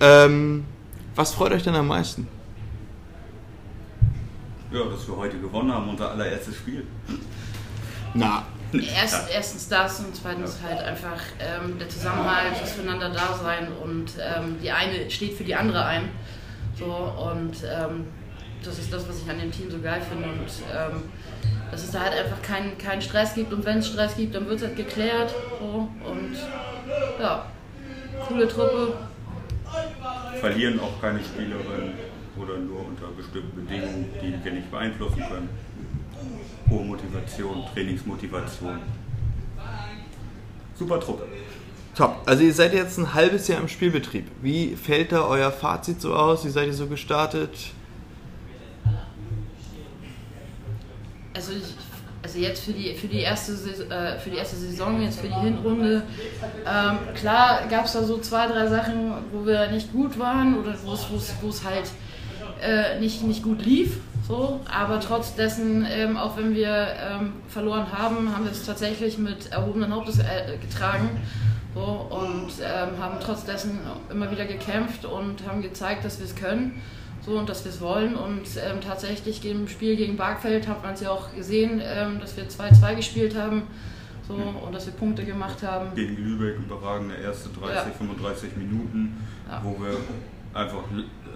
Ähm, 0.00 0.64
was 1.16 1.34
freut 1.34 1.52
euch 1.52 1.62
denn 1.62 1.74
am 1.74 1.88
meisten? 1.88 2.28
Ja, 4.70 4.84
dass 4.84 5.08
wir 5.08 5.16
heute 5.16 5.38
gewonnen 5.38 5.72
haben, 5.72 5.88
unser 5.88 6.10
allererstes 6.10 6.56
Spiel. 6.56 6.86
Na, 8.14 8.44
Erst, 8.72 9.30
erstens 9.32 9.68
das 9.68 10.00
und 10.00 10.14
zweitens 10.14 10.58
halt 10.62 10.80
einfach 10.80 11.20
ähm, 11.38 11.78
der 11.78 11.88
Zusammenhalt, 11.88 12.60
das 12.60 12.72
Füreinander 12.72 13.10
da 13.10 13.34
sein 13.34 13.68
und 13.82 14.12
ähm, 14.20 14.56
die 14.60 14.70
eine 14.70 15.08
steht 15.10 15.34
für 15.34 15.44
die 15.44 15.54
andere 15.54 15.84
ein. 15.84 16.08
So, 16.78 16.84
und 16.84 17.54
ähm, 17.64 18.06
das 18.62 18.78
ist 18.78 18.92
das, 18.92 19.08
was 19.08 19.22
ich 19.22 19.30
an 19.30 19.38
dem 19.38 19.52
Team 19.52 19.70
so 19.70 19.78
geil 19.78 20.02
finde. 20.02 20.28
Und 20.28 20.50
ähm, 20.74 21.02
dass 21.70 21.84
es 21.84 21.92
da 21.92 22.00
halt 22.00 22.14
einfach 22.14 22.42
keinen 22.42 22.76
keinen 22.76 23.00
Stress 23.00 23.34
gibt 23.34 23.52
und 23.52 23.64
wenn 23.64 23.78
es 23.78 23.86
Stress 23.86 24.16
gibt, 24.16 24.34
dann 24.34 24.46
wird 24.46 24.56
es 24.60 24.66
halt 24.66 24.76
geklärt. 24.76 25.32
So, 25.60 25.88
und 26.04 26.36
ja, 27.20 27.46
coole 28.28 28.48
Truppe. 28.48 28.94
Verlieren 30.40 30.80
auch 30.80 31.00
keine 31.00 31.20
Spielerin 31.22 31.92
oder 32.36 32.58
nur 32.58 32.86
unter 32.86 33.08
bestimmten 33.16 33.64
Bedingungen, 33.64 34.12
die 34.22 34.44
wir 34.44 34.52
nicht 34.52 34.70
beeinflussen 34.70 35.22
können. 35.28 35.48
Hohe 36.70 36.84
Motivation, 36.84 37.64
Trainingsmotivation. 37.72 38.80
Super 40.74 41.00
Truppe. 41.00 41.26
Top. 41.94 42.20
Also 42.26 42.42
ihr 42.42 42.52
seid 42.52 42.74
jetzt 42.74 42.98
ein 42.98 43.14
halbes 43.14 43.48
Jahr 43.48 43.60
im 43.60 43.68
Spielbetrieb. 43.68 44.26
Wie 44.42 44.76
fällt 44.76 45.12
da 45.12 45.26
euer 45.26 45.50
Fazit 45.50 46.00
so 46.00 46.14
aus? 46.14 46.44
Wie 46.44 46.50
seid 46.50 46.66
ihr 46.66 46.74
so 46.74 46.86
gestartet? 46.86 47.50
also, 51.46 51.52
ich, 51.52 51.76
also 52.36 52.46
jetzt 52.46 52.64
für 52.64 52.72
die, 52.72 52.94
für, 52.94 53.06
die 53.08 53.20
erste, 53.20 53.52
äh, 53.52 54.18
für 54.18 54.30
die 54.30 54.36
erste 54.36 54.56
Saison, 54.56 55.00
jetzt 55.00 55.20
für 55.20 55.28
die 55.28 55.34
Hinrunde, 55.34 56.02
ähm, 56.66 56.98
klar 57.14 57.62
gab 57.70 57.86
es 57.86 57.92
da 57.92 58.02
so 58.02 58.18
zwei, 58.18 58.46
drei 58.46 58.66
Sachen, 58.66 59.12
wo 59.32 59.46
wir 59.46 59.70
nicht 59.70 59.92
gut 59.92 60.18
waren 60.18 60.58
oder 60.58 60.74
wo 60.84 61.48
es 61.48 61.64
halt 61.64 61.90
äh, 62.60 63.00
nicht, 63.00 63.22
nicht 63.22 63.42
gut 63.42 63.64
lief. 63.64 63.98
So, 64.28 64.60
aber 64.70 64.98
trotz 65.00 65.36
dessen, 65.36 65.86
ähm, 65.88 66.16
auch 66.16 66.36
wenn 66.36 66.54
wir 66.54 66.68
ähm, 66.68 67.34
verloren 67.48 67.86
haben, 67.92 68.34
haben 68.34 68.44
wir 68.44 68.50
es 68.50 68.66
tatsächlich 68.66 69.18
mit 69.18 69.52
erhobenen 69.52 69.94
Hauptes 69.94 70.18
äh, 70.18 70.58
getragen. 70.60 71.08
So, 71.74 71.82
und 71.82 72.48
ähm, 72.60 73.00
haben 73.00 73.18
trotz 73.20 73.44
dessen 73.44 73.78
immer 74.10 74.30
wieder 74.30 74.46
gekämpft 74.46 75.04
und 75.04 75.46
haben 75.46 75.62
gezeigt, 75.62 76.04
dass 76.04 76.18
wir 76.18 76.26
es 76.26 76.34
können 76.34 76.82
so 77.26 77.32
und 77.38 77.48
dass 77.48 77.64
wir 77.64 77.72
es 77.72 77.80
wollen. 77.80 78.14
Und 78.14 78.44
ähm, 78.56 78.80
tatsächlich 78.80 79.44
im 79.44 79.68
Spiel 79.68 79.96
gegen 79.96 80.16
Barkfeld 80.16 80.66
hat 80.68 80.82
man 80.82 80.94
es 80.94 81.00
ja 81.00 81.10
auch 81.10 81.34
gesehen, 81.34 81.82
ähm, 81.84 82.20
dass 82.20 82.36
wir 82.36 82.48
2-2 82.48 82.94
gespielt 82.94 83.36
haben 83.36 83.64
so, 84.26 84.34
und 84.34 84.72
dass 84.74 84.86
wir 84.86 84.92
Punkte 84.94 85.24
gemacht 85.24 85.62
haben. 85.62 85.94
Gegen 85.94 86.16
Lübeck 86.16 86.56
überragende 86.58 87.16
erste 87.16 87.48
30, 87.50 87.74
Ja. 87.74 87.82
35 87.98 88.56
Minuten, 88.56 89.16
Ja. 89.48 89.60
wo 89.62 89.76
wir 89.82 89.96
einfach 90.54 90.84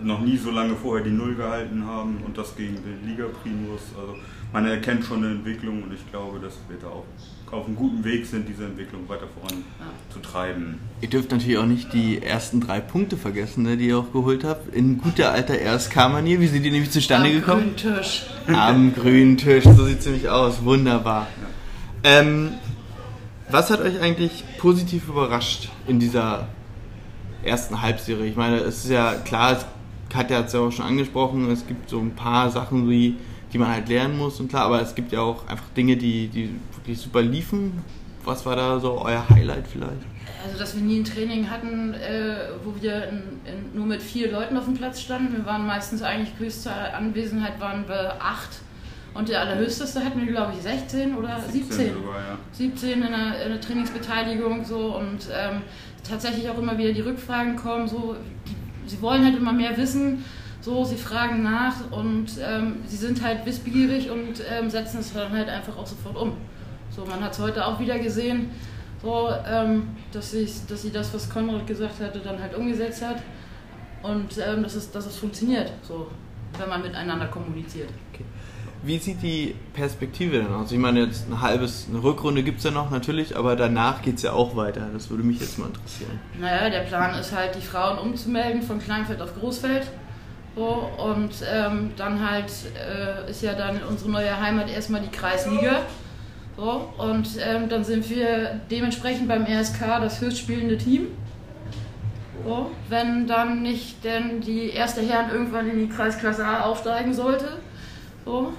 noch 0.03 0.21
nie 0.21 0.37
so 0.37 0.51
lange 0.51 0.75
vorher 0.75 1.05
die 1.05 1.11
Null 1.11 1.35
gehalten 1.35 1.85
haben 1.85 2.23
und 2.25 2.39
das 2.39 2.57
gegen 2.57 2.77
den 2.77 3.07
Liga-Primus. 3.07 3.81
Also 4.01 4.17
man 4.53 4.67
erkennt 4.67 5.05
schon 5.05 5.19
eine 5.19 5.33
Entwicklung 5.35 5.83
und 5.83 5.93
ich 5.93 6.11
glaube, 6.11 6.39
dass 6.41 6.55
wir 6.69 6.79
da 6.79 6.87
auch 6.87 7.05
auf 7.53 7.67
einem 7.67 7.77
guten 7.77 8.05
Weg 8.05 8.27
sind, 8.27 8.49
diese 8.49 8.65
Entwicklung 8.65 9.09
weiter 9.09 9.27
voranzutreiben. 9.41 10.79
Ihr 11.01 11.09
dürft 11.09 11.31
natürlich 11.33 11.59
auch 11.59 11.67
nicht 11.67 11.93
die 11.93 12.23
ersten 12.23 12.61
drei 12.61 12.81
Punkte 12.81 13.17
vergessen, 13.17 13.65
ne, 13.65 13.77
die 13.77 13.89
ihr 13.89 13.99
auch 13.99 14.13
geholt 14.13 14.45
habt. 14.45 14.75
In 14.75 14.99
guter 14.99 15.33
alter 15.33 15.55
RSK-Manier. 15.55 16.41
Wie 16.41 16.47
sind 16.47 16.63
die 16.63 16.71
nämlich 16.71 16.91
zustande 16.91 17.29
Am 17.29 17.35
gekommen? 17.35 17.75
grünen 17.77 17.77
Tisch. 17.77 18.23
Am 18.47 18.95
grünen 18.95 19.37
Tisch. 19.37 19.65
So 19.65 19.85
sieht 19.87 20.01
es 20.01 20.07
nämlich 20.07 20.29
aus. 20.29 20.63
Wunderbar. 20.65 21.27
Ähm, 22.05 22.53
was 23.51 23.71
hat 23.71 23.81
euch 23.81 24.01
eigentlich 24.01 24.45
positiv 24.59 25.09
überrascht 25.09 25.69
in 25.89 25.99
dieser 25.99 26.49
ersten 27.43 27.83
Halbserie? 27.83 28.27
Ich 28.27 28.37
meine, 28.37 28.59
es 28.59 28.85
ist 28.85 28.91
ja 28.91 29.15
klar, 29.15 29.53
es- 29.53 29.67
Katja 30.09 30.39
hat 30.39 30.47
es 30.49 30.53
ja 30.55 30.61
auch 30.61 30.71
schon 30.73 30.85
angesprochen, 30.87 31.51
es 31.51 31.67
gibt 31.67 31.89
so 31.89 31.99
ein 32.01 32.15
paar 32.17 32.51
Sachen, 32.51 32.89
die, 32.91 33.17
die 33.53 33.59
man 33.59 33.69
halt 33.69 33.89
lernen 33.89 34.17
muss 34.17 34.41
und 34.41 34.49
klar, 34.49 34.67
aber 34.67 34.81
es 34.81 34.95
gibt 34.95 35.13
ja 35.13 35.21
auch 35.21 35.47
einfach 35.49 35.69
Dinge, 35.77 35.97
die, 35.97 36.29
die 36.29 36.55
wirklich 36.77 36.99
super 36.99 37.23
liefen. 37.23 37.83
Was 38.25 38.45
war 38.47 38.55
da 38.55 38.79
so 38.79 39.01
euer 39.01 39.29
Highlight 39.29 39.67
vielleicht? 39.67 40.03
Also, 40.45 40.59
dass 40.59 40.75
wir 40.75 40.83
nie 40.83 41.01
ein 41.01 41.05
Training 41.05 41.51
hatten, 41.51 41.95
äh, 41.95 42.37
wo 42.65 42.75
wir 42.81 43.09
in, 43.09 43.23
in, 43.45 43.75
nur 43.75 43.87
mit 43.87 44.03
vier 44.03 44.31
Leuten 44.31 44.57
auf 44.57 44.65
dem 44.65 44.75
Platz 44.75 45.01
standen. 45.01 45.37
Wir 45.37 45.47
waren 45.47 45.67
meistens 45.67 46.03
eigentlich 46.03 46.37
größte 46.39 46.71
Anwesenheit 46.73 47.61
waren 47.61 47.89
wir 47.89 48.15
acht. 48.21 48.61
Und 49.13 49.29
der 49.29 49.41
allerhöchsteste 49.41 50.05
hatten 50.05 50.21
wir, 50.21 50.33
glaube 50.33 50.53
ich, 50.57 50.63
16 50.63 51.17
oder 51.17 51.41
17. 51.41 51.95
sogar, 51.95 52.17
ja. 52.17 52.39
17 52.53 52.93
in 52.93 53.01
der, 53.01 53.45
in 53.45 53.51
der 53.51 53.61
Trainingsbeteiligung 53.61 54.65
so 54.65 54.97
und 54.97 55.29
ähm, 55.33 55.63
tatsächlich 56.09 56.49
auch 56.49 56.59
immer 56.59 56.79
wieder 56.79 56.93
die 56.93 57.01
Rückfragen 57.01 57.57
kommen, 57.57 57.89
so 57.89 58.15
die, 58.47 58.89
sie 58.89 59.03
wollen 59.03 59.25
halt 59.25 59.37
immer 59.37 59.53
mehr 59.53 59.77
wissen, 59.77 60.25
so 60.61 60.85
sie 60.85 60.97
fragen 60.97 61.43
nach 61.43 61.91
und 61.91 62.27
ähm, 62.43 62.77
sie 62.87 62.97
sind 62.97 63.23
halt 63.23 63.47
wissbegierig 63.47 64.11
und 64.11 64.43
ähm, 64.51 64.69
setzen 64.69 65.01
es 65.01 65.13
dann 65.13 65.33
halt 65.33 65.49
einfach 65.49 65.77
auch 65.77 65.87
sofort 65.87 66.17
um. 66.17 66.33
So, 66.91 67.05
man 67.07 67.23
hat 67.23 67.33
es 67.33 67.39
heute 67.39 67.65
auch 67.65 67.79
wieder 67.81 67.99
gesehen, 67.99 68.51
so, 69.03 69.31
ähm, 69.51 69.89
dass, 70.13 70.33
sie, 70.33 70.47
dass 70.69 70.83
sie 70.83 70.91
das, 70.91 71.15
was 71.15 71.31
Konrad 71.31 71.67
gesagt 71.67 72.01
hatte, 72.01 72.19
dann 72.19 72.41
halt 72.41 72.55
umgesetzt 72.55 73.03
hat 73.03 73.23
und 74.03 74.37
ähm, 74.39 74.63
dass, 74.63 74.75
es, 74.75 74.91
dass 74.91 75.07
es 75.07 75.17
funktioniert, 75.17 75.73
so, 75.83 76.09
wenn 76.59 76.69
man 76.69 76.83
miteinander 76.83 77.27
kommuniziert. 77.27 77.89
Wie 78.83 78.97
sieht 78.97 79.23
die 79.23 79.55
Perspektive 79.75 80.39
denn 80.39 80.55
aus? 80.55 80.73
Ich 80.73 80.79
meine, 80.79 81.05
jetzt 81.05 81.29
ein 81.29 81.43
halbes, 81.43 81.87
eine 81.91 82.03
Rückrunde 82.03 82.43
gibt 82.43 82.59
es 82.59 82.65
ja 82.65 82.71
noch 82.71 82.91
natürlich, 82.91 83.37
aber 83.37 83.55
danach 83.55 84.01
geht 84.01 84.17
es 84.17 84.23
ja 84.23 84.33
auch 84.33 84.57
weiter. 84.57 84.89
Das 84.95 85.11
würde 85.11 85.23
mich 85.23 85.39
jetzt 85.39 85.59
mal 85.59 85.67
interessieren. 85.67 86.19
Naja, 86.41 86.71
der 86.71 86.81
Plan 86.81 87.19
ist 87.19 87.37
halt, 87.37 87.55
die 87.55 87.61
Frauen 87.61 87.99
umzumelden 87.99 88.63
von 88.63 88.79
Kleinfeld 88.79 89.21
auf 89.21 89.39
Großfeld. 89.39 89.87
So, 90.57 90.91
und 90.99 91.31
ähm, 91.49 91.93
dann 91.97 92.29
halt 92.29 92.51
äh, 92.77 93.31
ist 93.31 93.43
ja 93.43 93.55
dann 93.55 93.81
unsere 93.89 94.11
neue 94.11 94.41
Heimat 94.41 94.69
erstmal 94.69 95.01
die 95.01 95.17
Kreisliga. 95.17 95.83
So, 96.57 96.93
und 96.99 97.29
ähm, 97.41 97.69
dann 97.69 97.85
sind 97.85 98.11
wir 98.11 98.61
dementsprechend 98.71 99.29
beim 99.29 99.45
RSK 99.45 100.01
das 100.01 100.21
höchstspielende 100.21 100.77
Team. 100.77 101.07
So, 102.45 102.71
wenn 102.89 103.27
dann 103.27 103.63
nicht 103.63 104.03
denn 104.05 104.41
die 104.41 104.71
erste 104.71 105.03
Herren 105.03 105.31
irgendwann 105.31 105.71
in 105.71 105.79
die 105.79 105.89
Kreisklasse 105.89 106.45
A 106.45 106.63
aufsteigen 106.63 107.15
sollte. 107.15 107.59
So, 108.25 108.53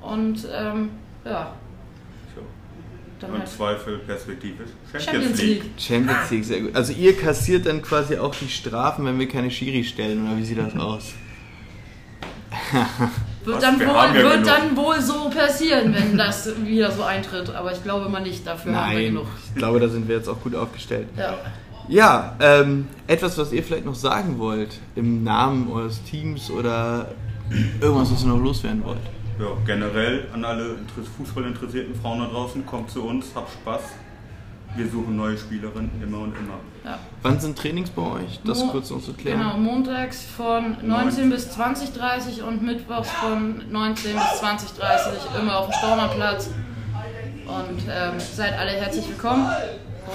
und 0.00 0.46
ähm, 0.52 0.90
ja, 1.24 1.54
So. 2.34 2.42
dann 3.20 3.30
Und 3.32 3.38
halt 3.40 3.48
Zweifel 3.48 3.98
perspektivisch. 3.98 4.70
Champions 4.98 5.40
League. 5.42 5.62
Champions 5.78 6.30
League, 6.30 6.44
sehr 6.44 6.60
gut. 6.62 6.74
Also 6.76 6.92
ihr 6.92 7.16
kassiert 7.16 7.66
dann 7.66 7.80
quasi 7.82 8.18
auch 8.18 8.34
die 8.34 8.48
Strafen, 8.48 9.04
wenn 9.04 9.18
wir 9.18 9.28
keine 9.28 9.50
Schiri 9.50 9.84
stellen, 9.84 10.26
oder 10.26 10.36
wie 10.36 10.44
sieht 10.44 10.58
das 10.58 10.76
aus? 10.76 11.14
Wird, 13.44 13.62
dann 13.62 13.80
Wir 13.80 13.86
wohl, 13.88 13.94
ja 13.94 14.14
wird 14.14 14.46
dann 14.46 14.76
wohl 14.76 15.00
so 15.00 15.30
passieren, 15.30 15.94
wenn 15.94 16.18
das 16.18 16.50
wieder 16.64 16.90
so 16.90 17.02
eintritt. 17.02 17.54
Aber 17.54 17.72
ich 17.72 17.82
glaube 17.82 18.08
mal 18.08 18.20
nicht, 18.20 18.46
dafür 18.46 18.74
haben 18.74 18.90
wir 18.90 18.96
Nein, 18.98 19.06
genug. 19.14 19.26
ich 19.48 19.54
glaube, 19.54 19.80
da 19.80 19.88
sind 19.88 20.06
wir 20.08 20.16
jetzt 20.16 20.28
auch 20.28 20.40
gut 20.40 20.54
aufgestellt. 20.54 21.08
Ja. 21.16 21.34
Ja, 21.90 22.36
ähm, 22.40 22.86
etwas, 23.06 23.38
was 23.38 23.50
ihr 23.52 23.62
vielleicht 23.62 23.86
noch 23.86 23.94
sagen 23.94 24.38
wollt, 24.38 24.78
im 24.94 25.24
Namen 25.24 25.70
eures 25.72 26.02
Teams 26.02 26.50
oder 26.50 27.12
irgendwas, 27.80 28.12
was 28.12 28.22
ihr 28.24 28.28
noch 28.28 28.42
loswerden 28.42 28.84
wollt. 28.84 28.98
Ja, 29.40 29.46
generell 29.64 30.26
an 30.34 30.44
alle 30.44 30.64
Interess- 30.74 31.08
fußballinteressierten 31.16 31.94
Frauen 31.94 32.18
da 32.18 32.26
draußen, 32.26 32.66
kommt 32.66 32.90
zu 32.90 33.04
uns, 33.04 33.26
habt 33.34 33.50
Spaß. 33.52 33.80
Wir 34.76 34.86
suchen 34.90 35.16
neue 35.16 35.38
Spielerinnen 35.38 35.90
immer 36.02 36.18
und 36.18 36.34
immer. 36.36 36.58
Ja. 36.88 36.98
Wann 37.22 37.38
sind 37.38 37.58
Trainings 37.58 37.90
bei 37.90 38.00
euch? 38.00 38.40
Das 38.44 38.60
Mo- 38.60 38.70
kurz 38.70 38.88
noch 38.88 39.02
zu 39.02 39.12
klären. 39.12 39.38
Genau, 39.40 39.58
montags 39.58 40.24
von 40.24 40.76
19 40.80 41.28
bis 41.28 41.48
20.30 41.50 42.42
und 42.42 42.62
mittwochs 42.62 43.10
von 43.10 43.62
19 43.70 44.14
bis 44.14 44.22
20.30 44.40 45.38
immer 45.38 45.58
auf 45.58 45.66
dem 45.66 45.74
Stormerplatz. 45.74 46.46
Und 47.46 47.82
ähm, 47.90 48.14
seid 48.18 48.58
alle 48.58 48.70
herzlich 48.70 49.06
willkommen. 49.08 49.46
So. 50.06 50.12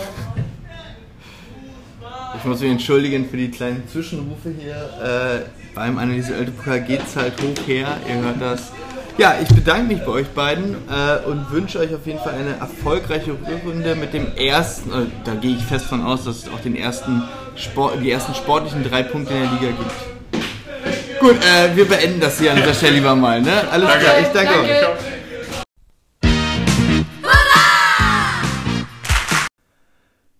Ich 2.39 2.43
muss 2.45 2.59
mich 2.61 2.71
entschuldigen 2.71 3.29
für 3.29 3.37
die 3.37 3.51
kleinen 3.51 3.87
Zwischenrufe 3.87 4.49
hier. 4.49 5.45
Äh, 5.45 5.49
beim 5.75 5.99
Analyse 5.99 6.35
Alte 6.35 6.51
Pokal 6.51 6.81
geht 6.81 7.01
es 7.05 7.15
halt 7.15 7.33
hoch 7.41 7.67
her, 7.67 7.97
ihr 8.07 8.15
hört 8.15 8.41
das. 8.41 8.71
Ja, 9.17 9.35
ich 9.39 9.47
bedanke 9.49 9.93
mich 9.93 10.03
bei 10.03 10.11
euch 10.11 10.27
beiden 10.29 10.75
äh, 10.89 11.23
und 11.27 11.51
wünsche 11.51 11.77
euch 11.77 11.93
auf 11.93 12.05
jeden 12.07 12.17
Fall 12.17 12.33
eine 12.33 12.57
erfolgreiche 12.57 13.31
Rückrunde 13.31 13.95
mit 13.95 14.11
dem 14.11 14.35
ersten, 14.35 14.91
äh, 14.91 15.05
da 15.23 15.35
gehe 15.35 15.55
ich 15.55 15.63
fest 15.63 15.85
von 15.85 16.03
aus, 16.03 16.23
dass 16.23 16.37
es 16.37 16.49
auch 16.49 16.59
den 16.61 16.75
ersten 16.75 17.21
Sport, 17.55 18.01
die 18.01 18.09
ersten 18.09 18.33
sportlichen 18.33 18.83
drei 18.83 19.03
Punkte 19.03 19.35
in 19.35 19.41
der 19.41 19.51
Liga 19.51 19.67
gibt. 19.67 21.19
Gut, 21.19 21.35
äh, 21.45 21.75
wir 21.75 21.87
beenden 21.87 22.19
das 22.21 22.39
hier 22.39 22.51
an 22.51 22.57
dieser 22.57 22.73
Stelle 22.73 22.95
lieber 22.95 23.15
mal. 23.15 23.39
Ne? 23.39 23.51
Alles 23.71 23.87
klar, 23.87 24.19
ich 24.19 24.27
danke, 24.29 24.59
euch. 24.59 24.81
Danke. 24.81 24.97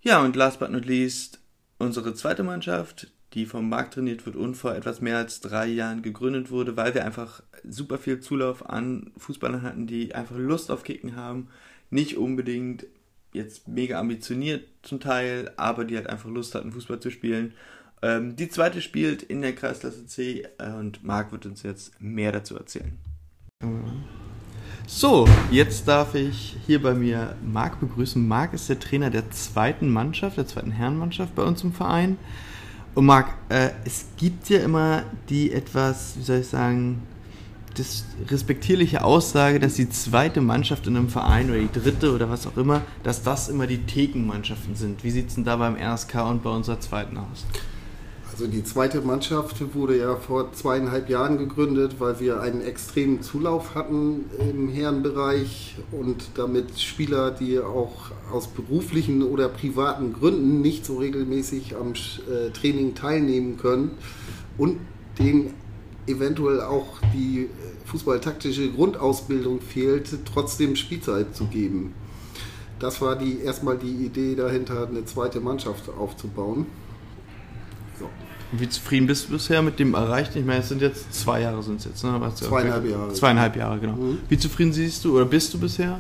Ja, 0.01 0.19
und 0.19 0.35
last 0.35 0.59
but 0.59 0.71
not 0.71 0.85
least, 0.85 1.39
unsere 1.77 2.15
zweite 2.15 2.43
Mannschaft, 2.43 3.07
die 3.33 3.45
vom 3.45 3.67
Markt 3.67 3.95
trainiert 3.95 4.25
wird 4.25 4.35
und 4.35 4.55
vor 4.55 4.75
etwas 4.75 5.01
mehr 5.01 5.17
als 5.17 5.41
drei 5.41 5.65
Jahren 5.67 6.01
gegründet 6.01 6.51
wurde, 6.51 6.77
weil 6.77 6.93
wir 6.93 7.05
einfach 7.05 7.41
super 7.67 7.97
viel 7.97 8.19
Zulauf 8.19 8.69
an 8.69 9.11
Fußballern 9.17 9.63
hatten, 9.63 9.87
die 9.87 10.13
einfach 10.13 10.37
Lust 10.37 10.69
auf 10.69 10.83
Kicken 10.83 11.15
haben. 11.15 11.47
Nicht 11.89 12.17
unbedingt 12.17 12.85
jetzt 13.33 13.67
mega 13.67 13.99
ambitioniert 13.99 14.65
zum 14.83 14.99
Teil, 14.99 15.51
aber 15.57 15.85
die 15.85 15.95
halt 15.95 16.07
einfach 16.07 16.29
Lust 16.29 16.53
hatten, 16.53 16.71
Fußball 16.71 16.99
zu 16.99 17.09
spielen. 17.09 17.53
Ähm, 18.03 18.35
die 18.35 18.49
zweite 18.49 18.81
spielt 18.81 19.23
in 19.23 19.41
der 19.41 19.55
Kreisklasse 19.55 20.05
C 20.05 20.45
äh, 20.59 20.71
und 20.73 21.03
Marc 21.03 21.31
wird 21.31 21.45
uns 21.45 21.63
jetzt 21.63 21.99
mehr 21.99 22.31
dazu 22.31 22.55
erzählen. 22.55 22.97
So, 24.85 25.27
jetzt 25.49 25.87
darf 25.87 26.13
ich 26.13 26.57
hier 26.67 26.81
bei 26.81 26.93
mir 26.93 27.35
Marc 27.41 27.79
begrüßen. 27.79 28.27
Marc 28.27 28.53
ist 28.53 28.69
der 28.69 28.79
Trainer 28.79 29.09
der 29.09 29.31
zweiten 29.31 29.89
Mannschaft, 29.89 30.37
der 30.37 30.45
zweiten 30.45 30.71
Herrenmannschaft 30.71 31.33
bei 31.33 31.43
uns 31.43 31.63
im 31.63 31.71
Verein. 31.71 32.17
Und 32.95 33.05
Marc, 33.05 33.33
äh, 33.49 33.69
es 33.85 34.05
gibt 34.17 34.49
ja 34.49 34.59
immer 34.59 35.03
die 35.29 35.51
etwas, 35.51 36.13
wie 36.17 36.23
soll 36.23 36.39
ich 36.39 36.47
sagen, 36.47 37.01
das 37.75 38.05
respektierliche 38.29 39.03
Aussage, 39.03 39.59
dass 39.59 39.75
die 39.75 39.89
zweite 39.89 40.41
Mannschaft 40.41 40.85
in 40.85 40.95
einem 40.95 41.09
Verein 41.09 41.49
oder 41.49 41.59
die 41.59 41.71
dritte 41.71 42.13
oder 42.13 42.29
was 42.29 42.45
auch 42.45 42.55
immer, 42.55 42.81
dass 43.01 43.23
das 43.23 43.49
immer 43.49 43.65
die 43.65 43.79
Thekenmannschaften 43.79 44.75
sind. 44.75 45.03
Wie 45.03 45.09
sieht 45.09 45.29
es 45.29 45.35
denn 45.35 45.43
da 45.43 45.55
beim 45.55 45.75
RSK 45.75 46.29
und 46.29 46.43
bei 46.43 46.51
unserer 46.51 46.79
zweiten 46.79 47.17
aus? 47.17 47.45
Also 48.33 48.47
die 48.47 48.63
zweite 48.63 49.01
Mannschaft 49.01 49.75
wurde 49.75 49.95
ja 49.95 50.15
vor 50.15 50.51
zweieinhalb 50.53 51.07
Jahren 51.07 51.37
gegründet, 51.37 51.97
weil 51.99 52.19
wir 52.19 52.41
einen 52.41 52.61
extremen 52.61 53.21
Zulauf 53.21 53.75
hatten 53.75 54.25
im 54.39 54.69
Herrenbereich 54.69 55.75
und 55.91 56.31
damit 56.33 56.79
Spieler, 56.79 57.29
die 57.29 57.59
auch 57.59 58.09
aus 58.31 58.47
beruflichen 58.47 59.21
oder 59.21 59.49
privaten 59.49 60.13
Gründen 60.13 60.61
nicht 60.61 60.83
so 60.83 60.97
regelmäßig 60.97 61.75
am 61.75 61.93
äh, 61.93 62.49
Training 62.49 62.95
teilnehmen 62.95 63.57
können 63.57 63.91
und 64.57 64.79
denen 65.19 65.53
eventuell 66.07 66.61
auch 66.61 67.01
die 67.13 67.43
äh, 67.43 67.47
fußballtaktische 67.85 68.71
Grundausbildung 68.71 69.61
fehlt, 69.61 70.09
trotzdem 70.25 70.75
Spielzeit 70.75 71.35
zu 71.35 71.45
geben. 71.45 71.93
Das 72.79 72.99
war 72.99 73.15
die, 73.15 73.41
erstmal 73.41 73.77
die 73.77 74.05
Idee 74.07 74.33
dahinter, 74.33 74.87
eine 74.87 75.05
zweite 75.05 75.39
Mannschaft 75.39 75.87
aufzubauen. 75.89 76.65
So. 77.99 78.09
Und 78.53 78.61
Wie 78.61 78.69
zufrieden 78.69 79.07
bist 79.07 79.27
du 79.27 79.33
bisher 79.33 79.61
mit 79.63 79.79
dem 79.79 79.95
Erreichten? 79.95 80.37
Ich 80.37 80.45
meine, 80.45 80.59
es 80.59 80.69
sind 80.69 80.79
jetzt 80.81 81.11
zwei 81.11 81.41
Jahre 81.41 81.63
sind 81.63 81.79
es 81.79 81.85
jetzt, 81.85 82.03
ne? 82.03 82.15
Was- 82.19 82.35
Zweieinhalb 82.35 82.87
Jahre. 82.87 83.11
Zweieinhalb 83.13 83.55
Jahre, 83.55 83.79
genau. 83.79 83.93
Mhm. 83.95 84.19
Wie 84.29 84.37
zufrieden 84.37 84.71
siehst 84.71 85.03
du 85.03 85.15
oder 85.15 85.25
bist 85.25 85.51
du 85.55 85.59
bisher? 85.59 85.99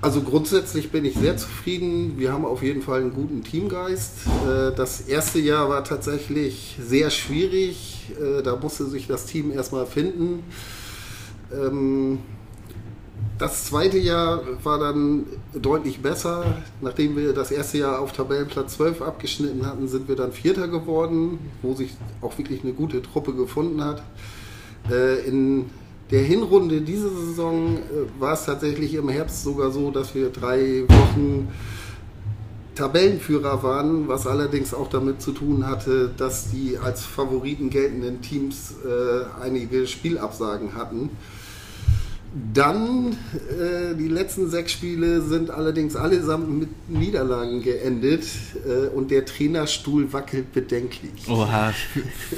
Also 0.00 0.22
grundsätzlich 0.22 0.90
bin 0.90 1.04
ich 1.04 1.14
sehr 1.16 1.36
zufrieden. 1.36 2.14
Wir 2.16 2.32
haben 2.32 2.44
auf 2.46 2.62
jeden 2.62 2.80
Fall 2.80 3.00
einen 3.02 3.12
guten 3.12 3.42
Teamgeist. 3.44 4.12
Äh, 4.48 4.74
Das 4.74 5.02
erste 5.02 5.38
Jahr 5.38 5.68
war 5.68 5.84
tatsächlich 5.84 6.76
sehr 6.82 7.10
schwierig. 7.10 8.06
Äh, 8.18 8.42
Da 8.42 8.56
musste 8.56 8.86
sich 8.86 9.06
das 9.06 9.26
Team 9.26 9.52
erstmal 9.52 9.84
finden. 9.86 10.44
Das 13.38 13.66
zweite 13.66 13.98
Jahr 13.98 14.40
war 14.64 14.78
dann 14.78 15.26
deutlich 15.52 16.00
besser. 16.00 16.44
Nachdem 16.80 17.16
wir 17.16 17.34
das 17.34 17.50
erste 17.50 17.78
Jahr 17.78 18.00
auf 18.00 18.12
Tabellenplatz 18.12 18.74
12 18.74 19.02
abgeschnitten 19.02 19.66
hatten, 19.66 19.88
sind 19.88 20.08
wir 20.08 20.16
dann 20.16 20.32
Vierter 20.32 20.68
geworden, 20.68 21.38
wo 21.60 21.74
sich 21.74 21.94
auch 22.22 22.38
wirklich 22.38 22.62
eine 22.62 22.72
gute 22.72 23.02
Truppe 23.02 23.34
gefunden 23.34 23.84
hat. 23.84 24.02
Äh, 24.90 25.26
In 25.28 25.66
der 26.10 26.22
Hinrunde 26.22 26.80
dieser 26.80 27.10
Saison 27.10 27.76
äh, 27.76 28.20
war 28.20 28.32
es 28.32 28.46
tatsächlich 28.46 28.94
im 28.94 29.10
Herbst 29.10 29.42
sogar 29.42 29.70
so, 29.70 29.90
dass 29.90 30.14
wir 30.14 30.30
drei 30.30 30.84
Wochen 30.88 31.48
Tabellenführer 32.74 33.62
waren, 33.62 34.08
was 34.08 34.26
allerdings 34.26 34.72
auch 34.72 34.88
damit 34.88 35.20
zu 35.20 35.32
tun 35.32 35.66
hatte, 35.66 36.10
dass 36.16 36.50
die 36.50 36.78
als 36.78 37.04
Favoriten 37.04 37.68
geltenden 37.68 38.22
Teams 38.22 38.76
äh, 38.84 39.42
einige 39.42 39.86
Spielabsagen 39.86 40.74
hatten. 40.74 41.10
Dann 42.52 43.16
äh, 43.48 43.94
die 43.98 44.08
letzten 44.08 44.50
sechs 44.50 44.72
Spiele 44.72 45.22
sind 45.22 45.50
allerdings 45.50 45.96
allesamt 45.96 46.50
mit 46.50 46.68
Niederlagen 46.88 47.62
geendet 47.62 48.24
äh, 48.66 48.88
und 48.88 49.10
der 49.10 49.24
Trainerstuhl 49.24 50.12
wackelt 50.12 50.52
bedenklich. 50.52 51.28
Oha, 51.28 51.72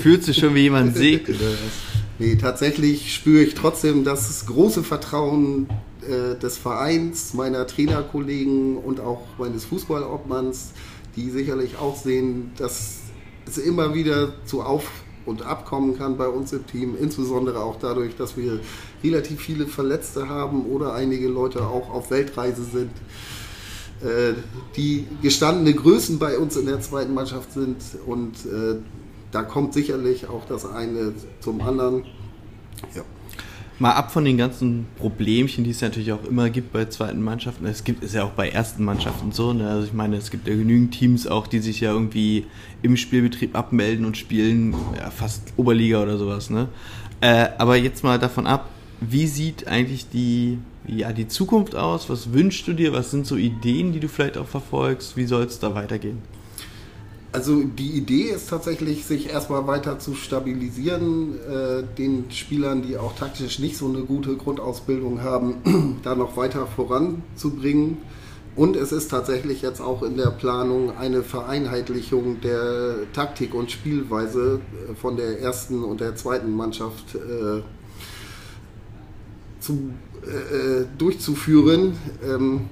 fühlt 0.01 0.23
sich 0.23 0.37
schon 0.37 0.55
wie 0.55 0.61
jemand 0.61 0.97
oder 0.97 1.05
was? 1.05 1.99
Nee, 2.21 2.37
tatsächlich 2.37 3.13
spüre 3.13 3.43
ich 3.43 3.55
trotzdem 3.55 4.05
das 4.05 4.47
große 4.47 4.85
Vertrauen 4.85 5.69
äh, 6.03 6.39
des 6.39 6.59
Vereins, 6.59 7.35
meiner 7.35 7.67
Trainerkollegen 7.67 8.77
und 8.77 9.01
auch 9.01 9.23
meines 9.37 9.65
Fußballobmanns, 9.65 10.73
die 11.17 11.31
sicherlich 11.31 11.77
auch 11.77 11.97
sehen, 11.97 12.53
dass 12.57 12.99
es 13.47 13.59
immer 13.59 13.95
wieder 13.95 14.33
zu 14.45 14.63
Auf- 14.63 15.03
und 15.27 15.43
Abkommen 15.43 15.99
kann 15.99 16.17
bei 16.17 16.29
uns 16.29 16.53
im 16.53 16.67
Team, 16.67 16.97
insbesondere 16.99 17.61
auch 17.61 17.77
dadurch, 17.79 18.17
dass 18.17 18.37
wir 18.37 18.61
relativ 19.03 19.41
viele 19.41 19.67
Verletzte 19.67 20.29
haben 20.29 20.67
oder 20.67 20.95
einige 20.95 21.29
Leute 21.29 21.67
auch 21.67 21.91
auf 21.91 22.11
Weltreise 22.11 22.65
sind 22.65 22.91
äh, 24.03 24.35
die 24.77 25.07
gestandene 25.23 25.75
Größen 25.75 26.21
bei 26.21 26.39
uns 26.39 26.57
in 26.57 26.67
der 26.67 26.81
zweiten 26.81 27.15
Mannschaft 27.15 27.53
sind 27.53 27.77
und 28.07 28.33
äh, 28.47 28.77
da 29.33 29.43
kommt 29.43 29.75
sicherlich 29.75 30.29
auch 30.29 30.47
das 30.47 30.65
eine 30.65 31.15
zum 31.41 31.61
anderen. 31.61 32.05
Ja. 32.95 33.03
Mal 33.81 33.93
ab 33.93 34.13
von 34.13 34.25
den 34.25 34.37
ganzen 34.37 34.87
Problemchen, 34.97 35.65
die 35.65 35.71
es 35.71 35.81
natürlich 35.81 36.13
auch 36.13 36.25
immer 36.25 36.49
gibt 36.51 36.73
bei 36.73 36.85
zweiten 36.87 37.23
Mannschaften. 37.23 37.67
Es 37.67 37.85
gibt 37.85 38.03
es 38.03 38.13
ja 38.13 38.25
auch 38.25 38.31
bei 38.31 38.49
ersten 38.49 38.85
Mannschaften 38.85 39.31
so. 39.33 39.53
Ne? 39.53 39.69
Also 39.69 39.87
ich 39.87 39.93
meine, 39.93 40.17
es 40.17 40.31
gibt 40.31 40.49
ja 40.49 40.55
genügend 40.55 40.95
Teams 40.95 41.27
auch, 41.27 41.47
die 41.47 41.61
sich 41.61 41.81
ja 41.81 41.93
irgendwie 41.93 42.47
im 42.83 42.97
Spielbetrieb 42.97 43.57
abmelden 43.57 44.05
und 44.05 44.17
spielen 44.17 44.75
ja, 44.97 45.11
fast 45.11 45.53
Oberliga 45.57 46.03
oder 46.03 46.19
sowas. 46.19 46.51
Ne? 46.51 46.69
Äh, 47.21 47.49
aber 47.59 47.77
jetzt 47.77 48.03
mal 48.03 48.19
davon 48.19 48.47
ab, 48.47 48.69
wie 49.01 49.27
sieht 49.27 49.69
eigentlich 49.69 50.09
die, 50.09 50.59
ja, 50.87 51.13
die 51.13 51.29
Zukunft 51.29 51.75
aus? 51.75 52.11
Was 52.11 52.33
wünschst 52.33 52.67
du 52.67 52.73
dir? 52.73 52.93
Was 52.93 53.11
sind 53.11 53.27
so 53.27 53.37
Ideen, 53.37 53.93
die 53.93 54.01
du 54.01 54.09
vielleicht 54.09 54.37
auch 54.37 54.49
verfolgst? 54.49 55.17
Wie 55.17 55.27
soll 55.27 55.45
es 55.45 55.59
da 55.59 55.75
weitergehen? 55.75 56.19
Also 57.31 57.63
die 57.63 57.91
Idee 57.91 58.31
ist 58.31 58.49
tatsächlich, 58.49 59.05
sich 59.05 59.29
erstmal 59.29 59.67
weiter 59.67 59.99
zu 59.99 60.15
stabilisieren, 60.15 61.35
äh, 61.47 61.83
den 61.97 62.31
Spielern, 62.31 62.83
die 62.83 62.97
auch 62.97 63.15
taktisch 63.15 63.59
nicht 63.59 63.77
so 63.77 63.87
eine 63.87 64.01
gute 64.01 64.37
Grundausbildung 64.37 65.23
haben, 65.23 66.01
da 66.03 66.15
noch 66.15 66.37
weiter 66.37 66.67
voranzubringen. 66.67 67.99
Und 68.57 68.77
es 68.77 68.91
ist 68.91 69.11
tatsächlich 69.11 69.63
jetzt 69.63 69.81
auch 69.81 70.03
in 70.03 70.17
der 70.17 70.31
Planung 70.31 70.97
eine 70.97 71.23
Vereinheitlichung 71.23 72.41
der 72.41 72.95
Taktik 73.13 73.55
und 73.55 73.71
Spielweise 73.71 74.61
äh, 74.91 74.95
von 74.95 75.17
der 75.17 75.39
ersten 75.41 75.85
und 75.85 76.01
der 76.01 76.17
zweiten 76.17 76.51
Mannschaft 76.51 77.15
äh, 77.15 77.61
zu, 79.69 79.93
äh, 80.25 80.87
durchzuführen. 80.97 81.93
Ähm, 82.25 82.69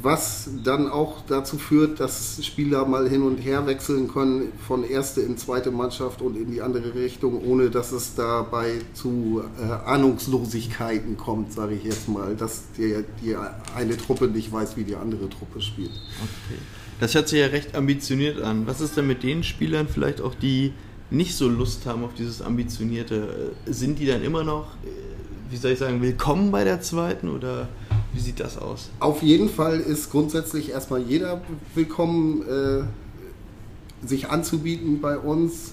was 0.00 0.48
dann 0.62 0.88
auch 0.88 1.22
dazu 1.26 1.58
führt, 1.58 1.98
dass 1.98 2.38
Spieler 2.46 2.84
mal 2.84 3.08
hin 3.08 3.22
und 3.22 3.38
her 3.38 3.66
wechseln 3.66 4.06
können 4.06 4.52
von 4.64 4.84
erste 4.84 5.22
in 5.22 5.36
zweite 5.36 5.72
Mannschaft 5.72 6.22
und 6.22 6.36
in 6.36 6.52
die 6.52 6.62
andere 6.62 6.94
Richtung, 6.94 7.44
ohne 7.44 7.68
dass 7.68 7.90
es 7.90 8.14
dabei 8.14 8.74
zu 8.94 9.42
äh, 9.60 9.64
Ahnungslosigkeiten 9.64 11.16
kommt, 11.16 11.52
sage 11.52 11.74
ich 11.74 11.82
jetzt 11.82 12.08
mal, 12.08 12.36
dass 12.36 12.62
die, 12.76 13.04
die 13.20 13.34
eine 13.74 13.96
Truppe 13.96 14.28
nicht 14.28 14.52
weiß, 14.52 14.76
wie 14.76 14.84
die 14.84 14.94
andere 14.94 15.28
Truppe 15.28 15.60
spielt. 15.60 15.90
Okay. 15.90 16.60
Das 17.00 17.16
hört 17.16 17.28
sich 17.28 17.40
ja 17.40 17.46
recht 17.46 17.74
ambitioniert 17.74 18.40
an. 18.40 18.68
Was 18.68 18.80
ist 18.80 18.96
denn 18.96 19.08
mit 19.08 19.24
den 19.24 19.42
Spielern 19.42 19.88
vielleicht 19.88 20.20
auch, 20.20 20.36
die 20.36 20.74
nicht 21.10 21.34
so 21.34 21.48
Lust 21.48 21.86
haben 21.86 22.04
auf 22.04 22.14
dieses 22.14 22.40
Ambitionierte? 22.40 23.52
Sind 23.66 23.98
die 23.98 24.06
dann 24.06 24.22
immer 24.22 24.44
noch, 24.44 24.76
äh, 24.84 25.07
wie 25.50 25.56
soll 25.56 25.72
ich 25.72 25.78
sagen, 25.78 26.02
willkommen 26.02 26.50
bei 26.50 26.64
der 26.64 26.80
zweiten 26.80 27.28
oder 27.30 27.68
wie 28.12 28.20
sieht 28.20 28.40
das 28.40 28.58
aus? 28.58 28.90
Auf 29.00 29.22
jeden 29.22 29.48
Fall 29.48 29.80
ist 29.80 30.10
grundsätzlich 30.10 30.70
erstmal 30.70 31.00
jeder 31.00 31.40
willkommen, 31.74 32.42
äh, 32.42 34.06
sich 34.06 34.28
anzubieten 34.28 35.00
bei 35.00 35.18
uns. 35.18 35.72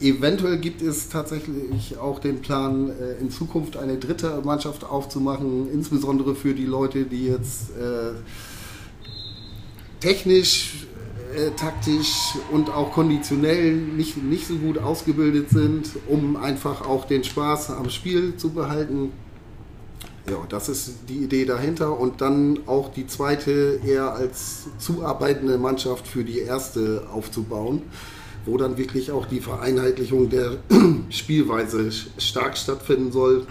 Eventuell 0.00 0.58
gibt 0.58 0.82
es 0.82 1.08
tatsächlich 1.08 1.96
auch 1.98 2.18
den 2.18 2.40
Plan, 2.40 2.90
äh, 2.90 3.20
in 3.20 3.30
Zukunft 3.30 3.76
eine 3.76 3.96
dritte 3.96 4.42
Mannschaft 4.44 4.84
aufzumachen, 4.84 5.70
insbesondere 5.72 6.34
für 6.34 6.54
die 6.54 6.66
Leute, 6.66 7.04
die 7.04 7.26
jetzt 7.26 7.70
äh, 7.70 8.12
technisch, 10.00 10.86
äh, 11.34 11.50
taktisch 11.52 12.34
und 12.50 12.70
auch 12.70 12.92
konditionell 12.92 13.74
nicht, 13.74 14.22
nicht 14.22 14.46
so 14.46 14.56
gut 14.56 14.78
ausgebildet 14.78 15.50
sind, 15.50 15.90
um 16.08 16.36
einfach 16.36 16.86
auch 16.86 17.04
den 17.06 17.24
Spaß 17.24 17.70
am 17.70 17.88
Spiel 17.90 18.36
zu 18.36 18.50
behalten. 18.50 19.12
Ja, 20.30 20.36
das 20.48 20.68
ist 20.68 21.08
die 21.08 21.18
Idee 21.18 21.44
dahinter 21.44 21.98
und 21.98 22.20
dann 22.20 22.60
auch 22.66 22.92
die 22.92 23.06
zweite 23.06 23.80
eher 23.84 24.12
als 24.14 24.68
zuarbeitende 24.78 25.58
Mannschaft 25.58 26.06
für 26.06 26.22
die 26.22 26.38
erste 26.38 27.08
aufzubauen, 27.12 27.82
wo 28.46 28.56
dann 28.56 28.76
wirklich 28.76 29.10
auch 29.10 29.26
die 29.26 29.40
Vereinheitlichung 29.40 30.28
der 30.28 30.58
Spielweise 31.10 31.90
stark 32.18 32.56
stattfinden 32.56 33.10
soll, 33.10 33.46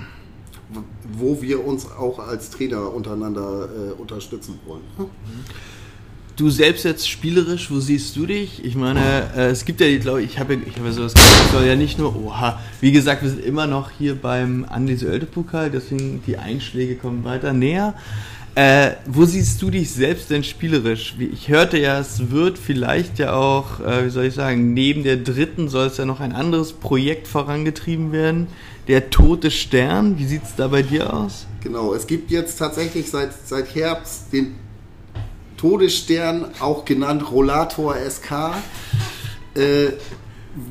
wo 1.11 1.41
wir 1.41 1.65
uns 1.65 1.91
auch 1.91 2.19
als 2.19 2.51
Trainer 2.51 2.93
untereinander 2.93 3.67
äh, 3.67 4.01
unterstützen 4.01 4.59
wollen. 4.65 4.83
Du 6.37 6.49
selbst 6.49 6.85
jetzt 6.85 7.07
spielerisch, 7.09 7.69
wo 7.69 7.79
siehst 7.79 8.15
du 8.15 8.25
dich? 8.25 8.63
Ich 8.65 8.75
meine, 8.75 9.29
äh, 9.35 9.49
es 9.49 9.65
gibt 9.65 9.79
ja, 9.81 9.95
glaube 9.97 10.23
ich, 10.23 10.39
habe 10.39 10.55
ich 10.55 10.75
hab 10.77 10.85
ja 10.85 10.91
sowas 10.91 11.13
gesagt, 11.13 11.41
es 11.45 11.51
soll 11.51 11.65
ja 11.65 11.75
nicht 11.75 11.99
nur, 11.99 12.15
oha, 12.15 12.59
wie 12.79 12.91
gesagt, 12.91 13.21
wir 13.21 13.29
sind 13.29 13.43
immer 13.45 13.67
noch 13.67 13.91
hier 13.91 14.15
beim 14.15 14.65
Andi 14.67 14.95
Sölte 14.95 15.25
Pokal, 15.27 15.69
deswegen 15.69 16.23
die 16.25 16.37
Einschläge 16.37 16.95
kommen 16.95 17.23
weiter 17.25 17.53
näher. 17.53 17.93
Äh, 18.55 18.91
wo 19.05 19.23
siehst 19.25 19.61
du 19.61 19.69
dich 19.69 19.91
selbst 19.91 20.29
denn 20.29 20.43
spielerisch? 20.43 21.15
Wie- 21.17 21.27
Ich 21.27 21.47
hörte 21.49 21.77
ja, 21.77 21.99
es 21.99 22.31
wird 22.31 22.57
vielleicht 22.57 23.19
ja 23.19 23.33
auch, 23.33 23.79
äh, 23.79 24.05
wie 24.05 24.09
soll 24.09 24.25
ich 24.25 24.33
sagen, 24.33 24.73
neben 24.73 25.03
der 25.03 25.17
dritten 25.17 25.69
soll 25.69 25.87
es 25.87 25.97
ja 25.97 26.05
noch 26.05 26.19
ein 26.21 26.33
anderes 26.33 26.73
Projekt 26.73 27.27
vorangetrieben 27.27 28.11
werden. 28.11 28.47
Der 28.87 29.09
Tote 29.09 29.51
Stern, 29.51 30.17
wie 30.17 30.25
sieht 30.25 30.43
es 30.43 30.55
da 30.55 30.67
bei 30.69 30.81
dir 30.81 31.13
aus? 31.13 31.45
Genau, 31.63 31.93
es 31.93 32.07
gibt 32.07 32.31
jetzt 32.31 32.57
tatsächlich 32.57 33.09
seit, 33.09 33.29
seit 33.45 33.73
Herbst 33.75 34.33
den 34.33 34.55
Todesstern, 35.61 36.47
auch 36.59 36.85
genannt 36.85 37.31
Rollator 37.31 37.95
SK, 37.95 38.55
äh, 39.53 39.91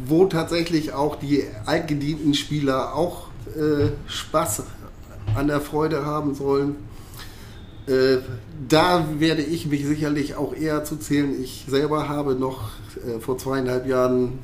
wo 0.05 0.25
tatsächlich 0.25 0.93
auch 0.93 1.15
die 1.15 1.45
altgedienten 1.65 2.35
Spieler 2.35 2.97
auch 2.97 3.29
äh, 3.57 3.91
Spaß 4.09 4.65
an 5.37 5.47
der 5.47 5.61
Freude 5.61 6.05
haben 6.05 6.35
sollen. 6.35 6.75
Äh, 7.87 8.19
da 8.69 9.07
werde 9.21 9.43
ich 9.43 9.67
mich 9.67 9.87
sicherlich 9.87 10.35
auch 10.35 10.57
eher 10.57 10.83
zu 10.83 10.97
zählen. 10.97 11.41
Ich 11.41 11.67
selber 11.69 12.09
habe 12.09 12.35
noch 12.35 12.71
äh, 12.97 13.21
vor 13.21 13.39
zweieinhalb 13.39 13.87
Jahren 13.87 14.41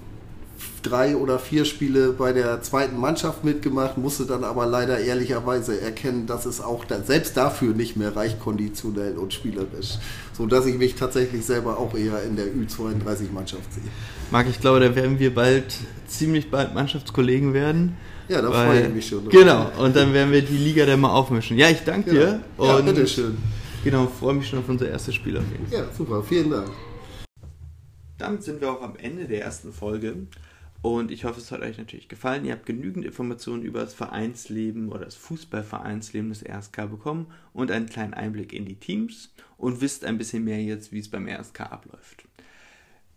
drei 0.88 1.16
oder 1.16 1.38
vier 1.38 1.64
Spiele 1.64 2.12
bei 2.12 2.32
der 2.32 2.62
zweiten 2.62 2.98
Mannschaft 2.98 3.44
mitgemacht, 3.44 3.98
musste 3.98 4.24
dann 4.26 4.44
aber 4.44 4.66
leider 4.66 4.98
ehrlicherweise 4.98 5.80
erkennen, 5.80 6.26
dass 6.26 6.46
es 6.46 6.60
auch 6.60 6.84
da, 6.84 7.02
selbst 7.02 7.36
dafür 7.36 7.74
nicht 7.74 7.96
mehr 7.96 8.14
reicht, 8.14 8.40
konditionell 8.40 9.16
und 9.18 9.32
spielerisch. 9.32 9.98
So 10.32 10.46
dass 10.46 10.66
ich 10.66 10.76
mich 10.76 10.94
tatsächlich 10.94 11.44
selber 11.44 11.78
auch 11.78 11.94
eher 11.94 12.22
in 12.22 12.36
der 12.36 12.46
Ü32-Mannschaft 12.46 13.72
sehe. 13.72 13.82
Marc, 14.30 14.48
ich 14.48 14.60
glaube, 14.60 14.80
da 14.80 14.94
werden 14.94 15.18
wir 15.18 15.34
bald, 15.34 15.64
ziemlich 16.06 16.50
bald 16.50 16.74
Mannschaftskollegen 16.74 17.52
werden. 17.54 17.96
Ja, 18.28 18.42
da 18.42 18.50
Weil- 18.52 18.66
freue 18.66 18.86
ich 18.88 18.94
mich 18.94 19.06
schon. 19.08 19.24
drauf. 19.24 19.32
Genau, 19.32 19.70
und 19.78 19.94
dann 19.94 20.12
werden 20.12 20.32
wir 20.32 20.42
die 20.42 20.56
Liga 20.56 20.84
dann 20.86 21.00
mal 21.00 21.10
aufmischen. 21.12 21.56
Ja, 21.58 21.68
ich 21.70 21.82
danke 21.84 22.10
Genau. 22.10 22.24
dir. 22.24 22.40
Ja, 22.58 22.76
und 22.76 22.84
bitteschön. 22.86 23.36
Genau, 23.84 24.06
freue 24.08 24.34
mich 24.34 24.48
schon 24.48 24.58
auf 24.58 24.68
unser 24.68 24.88
erstes 24.88 25.14
Spiel 25.14 25.36
auf 25.36 25.44
jeden 25.52 25.66
Fall. 25.68 25.78
Ja, 25.78 25.84
super, 25.96 26.22
vielen 26.22 26.50
Dank. 26.50 26.68
Damit 28.18 28.42
sind 28.42 28.60
wir 28.60 28.72
auch 28.72 28.82
am 28.82 28.94
Ende 28.96 29.26
der 29.26 29.42
ersten 29.42 29.72
Folge. 29.72 30.14
Und 30.86 31.10
ich 31.10 31.24
hoffe, 31.24 31.40
es 31.40 31.50
hat 31.50 31.62
euch 31.62 31.78
natürlich 31.78 32.06
gefallen. 32.06 32.44
Ihr 32.44 32.52
habt 32.52 32.64
genügend 32.64 33.04
Informationen 33.04 33.64
über 33.64 33.80
das 33.80 33.92
Vereinsleben 33.92 34.88
oder 34.92 35.04
das 35.04 35.16
Fußballvereinsleben 35.16 36.28
des 36.28 36.44
RSK 36.48 36.88
bekommen 36.88 37.26
und 37.52 37.72
einen 37.72 37.86
kleinen 37.88 38.14
Einblick 38.14 38.52
in 38.52 38.66
die 38.66 38.76
Teams 38.76 39.34
und 39.56 39.80
wisst 39.80 40.04
ein 40.04 40.16
bisschen 40.16 40.44
mehr 40.44 40.62
jetzt, 40.62 40.92
wie 40.92 41.00
es 41.00 41.08
beim 41.08 41.26
RSK 41.26 41.62
abläuft. 41.62 42.28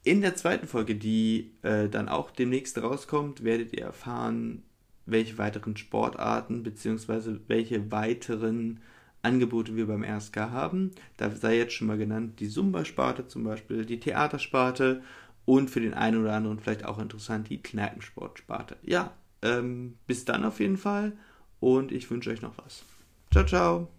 In 0.03 0.21
der 0.21 0.35
zweiten 0.35 0.65
Folge, 0.65 0.95
die 0.95 1.51
äh, 1.61 1.87
dann 1.89 2.09
auch 2.09 2.31
demnächst 2.31 2.75
rauskommt, 2.81 3.43
werdet 3.43 3.71
ihr 3.73 3.83
erfahren, 3.83 4.63
welche 5.05 5.37
weiteren 5.37 5.77
Sportarten 5.77 6.63
bzw. 6.63 7.35
welche 7.45 7.91
weiteren 7.91 8.79
Angebote 9.21 9.75
wir 9.75 9.85
beim 9.85 10.03
RSK 10.03 10.37
haben. 10.37 10.89
Da 11.17 11.29
sei 11.29 11.57
jetzt 11.57 11.73
schon 11.73 11.85
mal 11.85 11.99
genannt 11.99 12.39
die 12.39 12.49
Zumba-Sparte 12.49 13.27
zum 13.27 13.43
Beispiel, 13.43 13.85
die 13.85 13.99
Theatersparte 13.99 15.03
und 15.49 15.71
für 15.71 15.81
den 15.81 15.95
einen 15.95 16.21
oder 16.21 16.33
anderen 16.33 16.59
vielleicht 16.59 16.85
auch 16.85 16.99
interessant 16.99 17.49
die 17.49 17.63
Kneipensportsparte. 17.63 18.77
Ja, 18.83 19.13
ähm, 19.41 19.97
bis 20.05 20.23
dann 20.23 20.45
auf 20.45 20.59
jeden 20.59 20.77
Fall 20.77 21.13
und 21.59 21.91
ich 21.91 22.11
wünsche 22.11 22.29
euch 22.29 22.43
noch 22.43 22.55
was. 22.59 22.83
Ciao, 23.31 23.45
ciao. 23.45 23.98